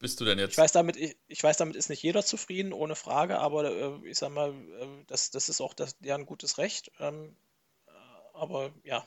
[0.00, 0.52] Bist du denn jetzt?
[0.52, 4.08] Ich weiß, damit, ich, ich weiß, damit ist nicht jeder zufrieden, ohne Frage, aber äh,
[4.08, 6.90] ich sag mal, äh, das, das ist auch das, deren gutes Recht.
[6.98, 7.36] Ähm,
[7.86, 7.90] äh,
[8.32, 9.06] aber ja,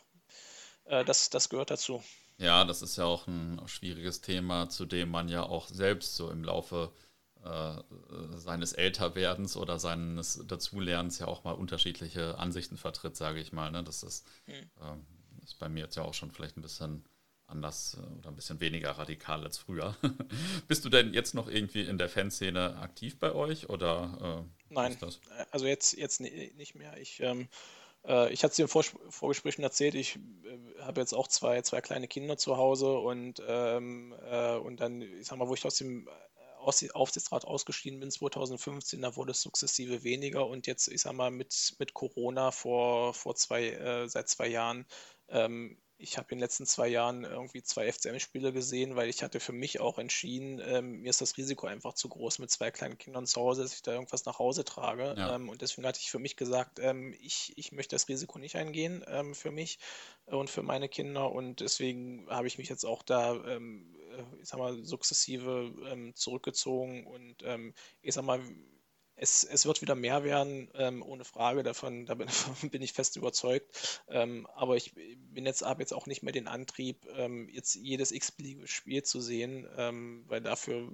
[0.85, 2.03] äh, das, das gehört dazu.
[2.37, 6.29] Ja, das ist ja auch ein schwieriges Thema, zu dem man ja auch selbst so
[6.29, 6.93] im Laufe
[7.43, 7.81] äh,
[8.35, 13.71] seines Älterwerdens oder seines Dazulernens ja auch mal unterschiedliche Ansichten vertritt, sage ich mal.
[13.71, 13.83] Ne?
[13.83, 14.69] Das ist, hm.
[14.81, 15.05] Ähm,
[15.43, 17.03] ist bei mir jetzt ja auch schon vielleicht ein bisschen
[17.47, 19.95] anders äh, oder ein bisschen weniger radikal als früher.
[20.67, 24.97] Bist du denn jetzt noch irgendwie in der Fanszene aktiv bei euch oder äh, Nein,
[25.51, 26.97] also jetzt, jetzt nicht mehr.
[26.97, 27.47] Ich, ähm,
[28.05, 31.61] äh, ich hatte es dir im Vor Vorgespräch erzählt, ich äh, habe jetzt auch zwei,
[31.61, 35.65] zwei kleine Kinder zu Hause und, ähm, äh, und dann, ich sag mal, wo ich
[35.65, 36.09] aus dem
[36.63, 41.75] Aufsichtsrat ausgeschieden bin 2015, da wurde es sukzessive weniger und jetzt, ich sag mal, mit,
[41.77, 44.85] mit Corona vor, vor zwei, äh, seit zwei Jahren
[45.27, 49.39] ähm, ich habe in den letzten zwei Jahren irgendwie zwei FCM-Spiele gesehen, weil ich hatte
[49.39, 52.97] für mich auch entschieden, ähm, mir ist das Risiko einfach zu groß mit zwei kleinen
[52.97, 55.15] Kindern zu Hause, dass ich da irgendwas nach Hause trage.
[55.17, 55.35] Ja.
[55.35, 58.57] Ähm, und deswegen hatte ich für mich gesagt, ähm, ich, ich möchte das Risiko nicht
[58.57, 59.79] eingehen ähm, für mich
[60.25, 61.31] und für meine Kinder.
[61.31, 66.13] Und deswegen habe ich mich jetzt auch da, ähm, äh, ich sag mal, sukzessive ähm,
[66.15, 67.43] zurückgezogen und
[68.01, 68.41] ich sag mal,
[69.23, 72.27] es, es wird wieder mehr werden, ähm, ohne Frage, davon, da bin,
[72.81, 74.01] ich fest überzeugt.
[74.09, 78.11] Ähm, aber ich bin jetzt, habe jetzt auch nicht mehr den Antrieb, ähm, jetzt jedes
[78.11, 80.91] x-beliebige Spiel zu sehen, ähm, weil dafür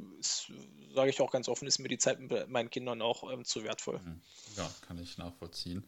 [0.93, 3.63] sage ich auch ganz offen, ist mir die Zeit mit meinen Kindern auch ähm, zu
[3.63, 3.99] wertvoll.
[3.99, 4.21] Mhm.
[4.55, 5.83] Ja, kann ich nachvollziehen.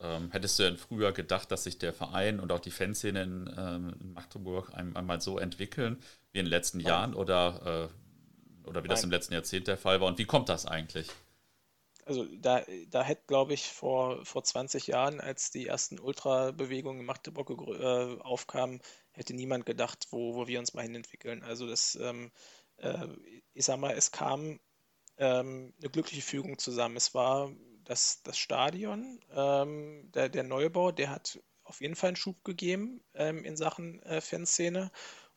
[0.00, 3.46] Ähm, hättest du denn früher gedacht, dass sich der Verein und auch die Fanszene in,
[4.00, 5.98] in Magdeburg einmal so entwickeln
[6.32, 6.86] wie in den letzten Nein.
[6.86, 7.90] Jahren oder,
[8.64, 8.94] äh, oder wie Nein.
[8.94, 10.06] das im letzten Jahrzehnt der Fall war?
[10.06, 11.08] Und wie kommt das eigentlich?
[12.08, 17.06] Also da, da hätte, glaube ich, vor, vor 20 Jahren, als die ersten Ultra-Bewegungen in
[17.06, 18.80] Magdeburg äh, aufkamen,
[19.12, 21.42] hätte niemand gedacht, wo, wo wir uns mal hin entwickeln.
[21.42, 22.32] Also das, ähm,
[22.78, 23.06] äh,
[23.52, 24.58] ich sag mal, es kam
[25.18, 26.96] ähm, eine glückliche Fügung zusammen.
[26.96, 27.52] Es war
[27.84, 33.02] das, das Stadion, ähm, der, der Neubau, der hat auf jeden Fall einen Schub gegeben
[33.12, 34.90] ähm, in Sachen äh, Fanszene.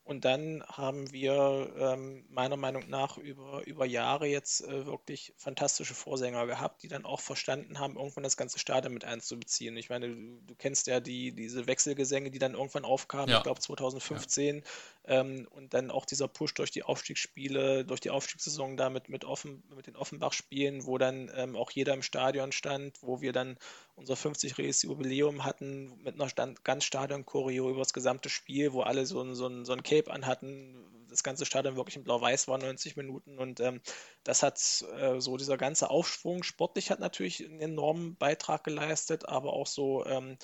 [0.04, 5.94] Und dann haben wir ähm, meiner Meinung nach über, über Jahre jetzt äh, wirklich fantastische
[5.94, 9.76] Vorsänger gehabt, die dann auch verstanden haben, irgendwann das ganze Stadion mit einzubeziehen.
[9.76, 13.36] Ich meine, du, du kennst ja die, diese Wechselgesänge, die dann irgendwann aufkamen, ja.
[13.36, 14.56] ich glaube 2015.
[14.56, 14.62] Ja.
[15.04, 19.62] Ähm, und dann auch dieser Push durch die Aufstiegsspiele, durch die Aufstiegssaison damit mit, Offen,
[19.74, 23.56] mit den Offenbach-Spielen, wo dann ähm, auch jeder im Stadion stand, wo wir dann
[24.02, 29.06] unser 50-jähriges Jubiläum hatten mit einer Stand ganz Stadion-Choreo über das gesamte Spiel, wo alle
[29.06, 32.58] so ein, so ein, so ein Cape anhatten, das ganze Stadion wirklich in Blau-Weiß war,
[32.58, 33.38] 90 Minuten.
[33.38, 33.80] Und ähm,
[34.24, 34.58] das hat
[34.98, 40.04] äh, so dieser ganze Aufschwung sportlich hat natürlich einen enormen Beitrag geleistet, aber auch so
[40.06, 40.36] ähm,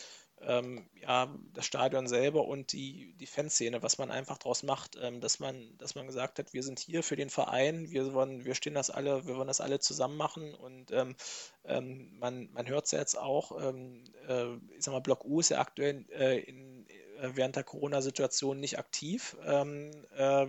[0.42, 5.20] ähm, ja, das Stadion selber und die, die Fanszene, was man einfach daraus macht, ähm,
[5.20, 8.54] dass man, dass man gesagt hat, wir sind hier für den Verein, wir wollen, wir
[8.54, 11.16] stehen das alle, wir wollen das alle zusammen machen und ähm,
[11.64, 15.40] ähm man, man hört es ja jetzt auch, ähm, äh, ich sag mal, Block U
[15.40, 16.86] ist ja aktuell äh, in,
[17.20, 19.36] äh, während der Corona-Situation nicht aktiv.
[19.44, 20.46] Ähm, äh,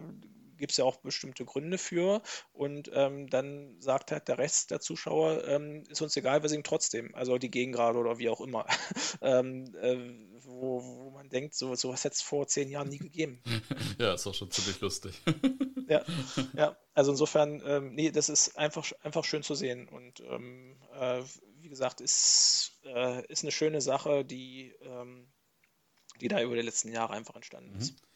[0.59, 2.21] gibt es ja auch bestimmte Gründe für.
[2.51, 6.63] Und ähm, dann sagt halt der Rest der Zuschauer, ähm, ist uns egal, wir singen
[6.63, 7.15] trotzdem.
[7.15, 8.65] Also die Gegengrade oder wie auch immer.
[9.21, 9.97] ähm, äh,
[10.43, 13.41] wo, wo man denkt, so sowas hätte es vor zehn Jahren nie gegeben.
[13.99, 15.21] ja, ist auch schon ziemlich lustig.
[15.87, 16.03] ja,
[16.53, 19.87] ja, also insofern, ähm, nee, das ist einfach, einfach schön zu sehen.
[19.87, 21.23] Und ähm, äh,
[21.61, 25.31] wie gesagt, ist, äh, ist eine schöne Sache, die, ähm,
[26.21, 27.93] die da über die letzten Jahre einfach entstanden ist.
[27.93, 28.08] Mhm.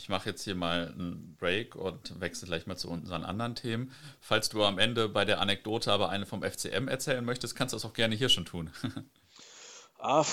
[0.00, 3.94] Ich mache jetzt hier mal einen Break und wechsle gleich mal zu unseren anderen Themen.
[4.18, 7.76] Falls du am Ende bei der Anekdote aber eine vom FCM erzählen möchtest, kannst du
[7.76, 8.70] das auch gerne hier schon tun.
[9.98, 10.24] ah,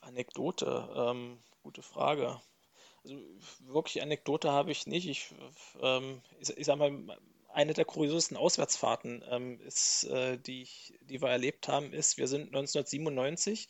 [0.00, 2.40] Anekdote, ähm, gute Frage.
[3.02, 3.16] Also
[3.66, 5.08] wirklich Anekdote habe ich nicht.
[5.08, 5.34] Ich,
[5.82, 7.18] ähm, ich, ich sag mal,
[7.52, 10.68] eine der kuriosesten Auswärtsfahrten ähm, ist, äh, die,
[11.00, 13.68] die wir erlebt haben, ist, wir sind 1997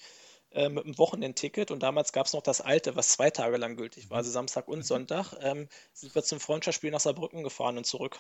[0.53, 3.77] äh, mit einem Wochenendticket und damals gab es noch das alte, was zwei Tage lang
[3.77, 7.87] gültig war, also Samstag und Sonntag, ähm, sind wir zum Freundschaftsspiel nach Saarbrücken gefahren und
[7.87, 8.19] zurück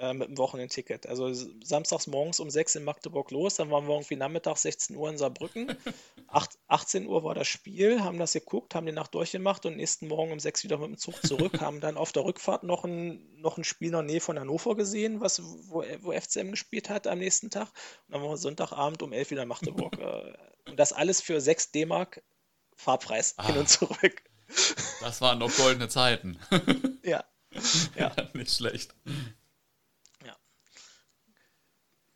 [0.00, 1.06] äh, mit dem Wochenendticket.
[1.06, 1.32] Also
[1.62, 5.18] samstags morgens um 6 in Magdeburg los, dann waren wir irgendwie nachmittags 16 Uhr in
[5.18, 5.76] Saarbrücken.
[6.28, 10.08] 8, 18 Uhr war das Spiel, haben das geguckt, haben die Nacht durchgemacht und nächsten
[10.08, 13.40] Morgen um 6 wieder mit dem Zug zurück, haben dann auf der Rückfahrt noch ein,
[13.40, 17.06] noch ein Spiel in der Nähe von Hannover gesehen, was, wo, wo FCM gespielt hat
[17.06, 17.68] am nächsten Tag.
[18.06, 19.98] Und dann waren wir Sonntagabend um 11 wieder in Magdeburg.
[20.68, 22.22] Und das alles für 6 D-Mark
[22.74, 24.22] Fahrpreis ah, hin und zurück.
[25.00, 26.38] Das waren noch goldene Zeiten.
[27.02, 27.24] ja.
[27.96, 28.14] ja.
[28.34, 28.94] Nicht schlecht.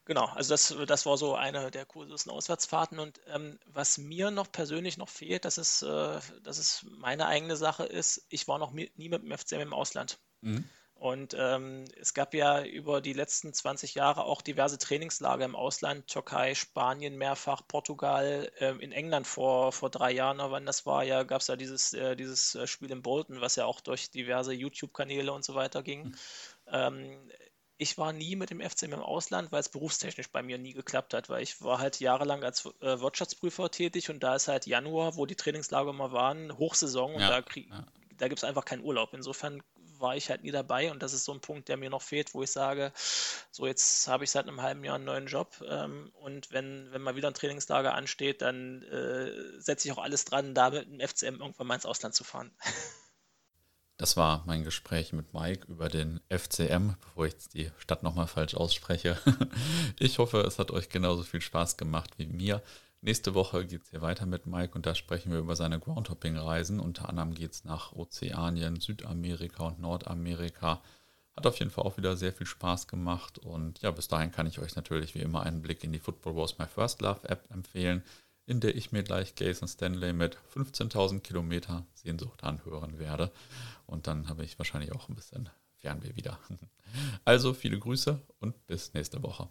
[0.05, 2.99] Genau, also das, das war so eine der kuriosesten Auswärtsfahrten.
[2.99, 7.57] Und ähm, was mir noch persönlich noch fehlt, das ist, äh, das ist meine eigene
[7.57, 10.19] Sache ist, ich war noch nie mit dem FCM im Ausland.
[10.41, 10.69] Mhm.
[11.03, 16.07] Und ähm, es gab ja über die letzten 20 Jahre auch diverse Trainingslager im Ausland,
[16.07, 21.25] Türkei, Spanien mehrfach, Portugal, ähm, in England vor, vor drei Jahren, wann das war, ja,
[21.25, 24.53] gab es ja dieses, äh, dieses äh, Spiel in Bolton, was ja auch durch diverse
[24.53, 26.05] YouTube-Kanäle und so weiter ging.
[26.05, 26.15] Mhm.
[26.69, 27.31] Ähm,
[27.79, 31.15] ich war nie mit dem FCM im Ausland, weil es berufstechnisch bei mir nie geklappt
[31.15, 35.17] hat, weil ich war halt jahrelang als äh, Wirtschaftsprüfer tätig und da ist halt Januar,
[35.17, 37.87] wo die Trainingslager immer waren, Hochsaison und ja, da, ja.
[38.19, 39.15] da gibt es einfach keinen Urlaub.
[39.15, 39.65] Insofern
[40.03, 42.35] war ich halt nie dabei und das ist so ein Punkt, der mir noch fehlt,
[42.35, 42.93] wo ich sage,
[43.51, 47.03] so jetzt habe ich seit einem halben Jahr einen neuen Job ähm, und wenn, wenn
[47.03, 51.01] mal wieder ein Trainingslager ansteht, dann äh, setze ich auch alles dran, da mit dem
[51.01, 52.51] FCM irgendwann mal ins Ausland zu fahren.
[53.99, 58.55] Das war mein Gespräch mit Mike über den FCM, bevor ich die Stadt nochmal falsch
[58.55, 59.17] ausspreche.
[60.01, 62.63] Ich hoffe, es hat euch genauso viel Spaß gemacht wie mir.
[63.03, 66.81] Nächste Woche geht es hier weiter mit Mike und da sprechen wir über seine Groundhopping-Reisen.
[66.81, 70.81] Unter anderem geht es nach Ozeanien, Südamerika und Nordamerika.
[71.37, 74.47] Hat auf jeden Fall auch wieder sehr viel Spaß gemacht und ja, bis dahin kann
[74.47, 77.51] ich euch natürlich wie immer einen Blick in die Football Was My First Love App
[77.51, 78.03] empfehlen
[78.47, 83.31] in der ich mir gleich Jason Stanley mit 15.000 Kilometer Sehnsucht anhören werde.
[83.87, 86.39] Und dann habe ich wahrscheinlich auch ein bisschen Fernweh wieder.
[87.25, 89.49] Also viele Grüße und bis nächste Woche.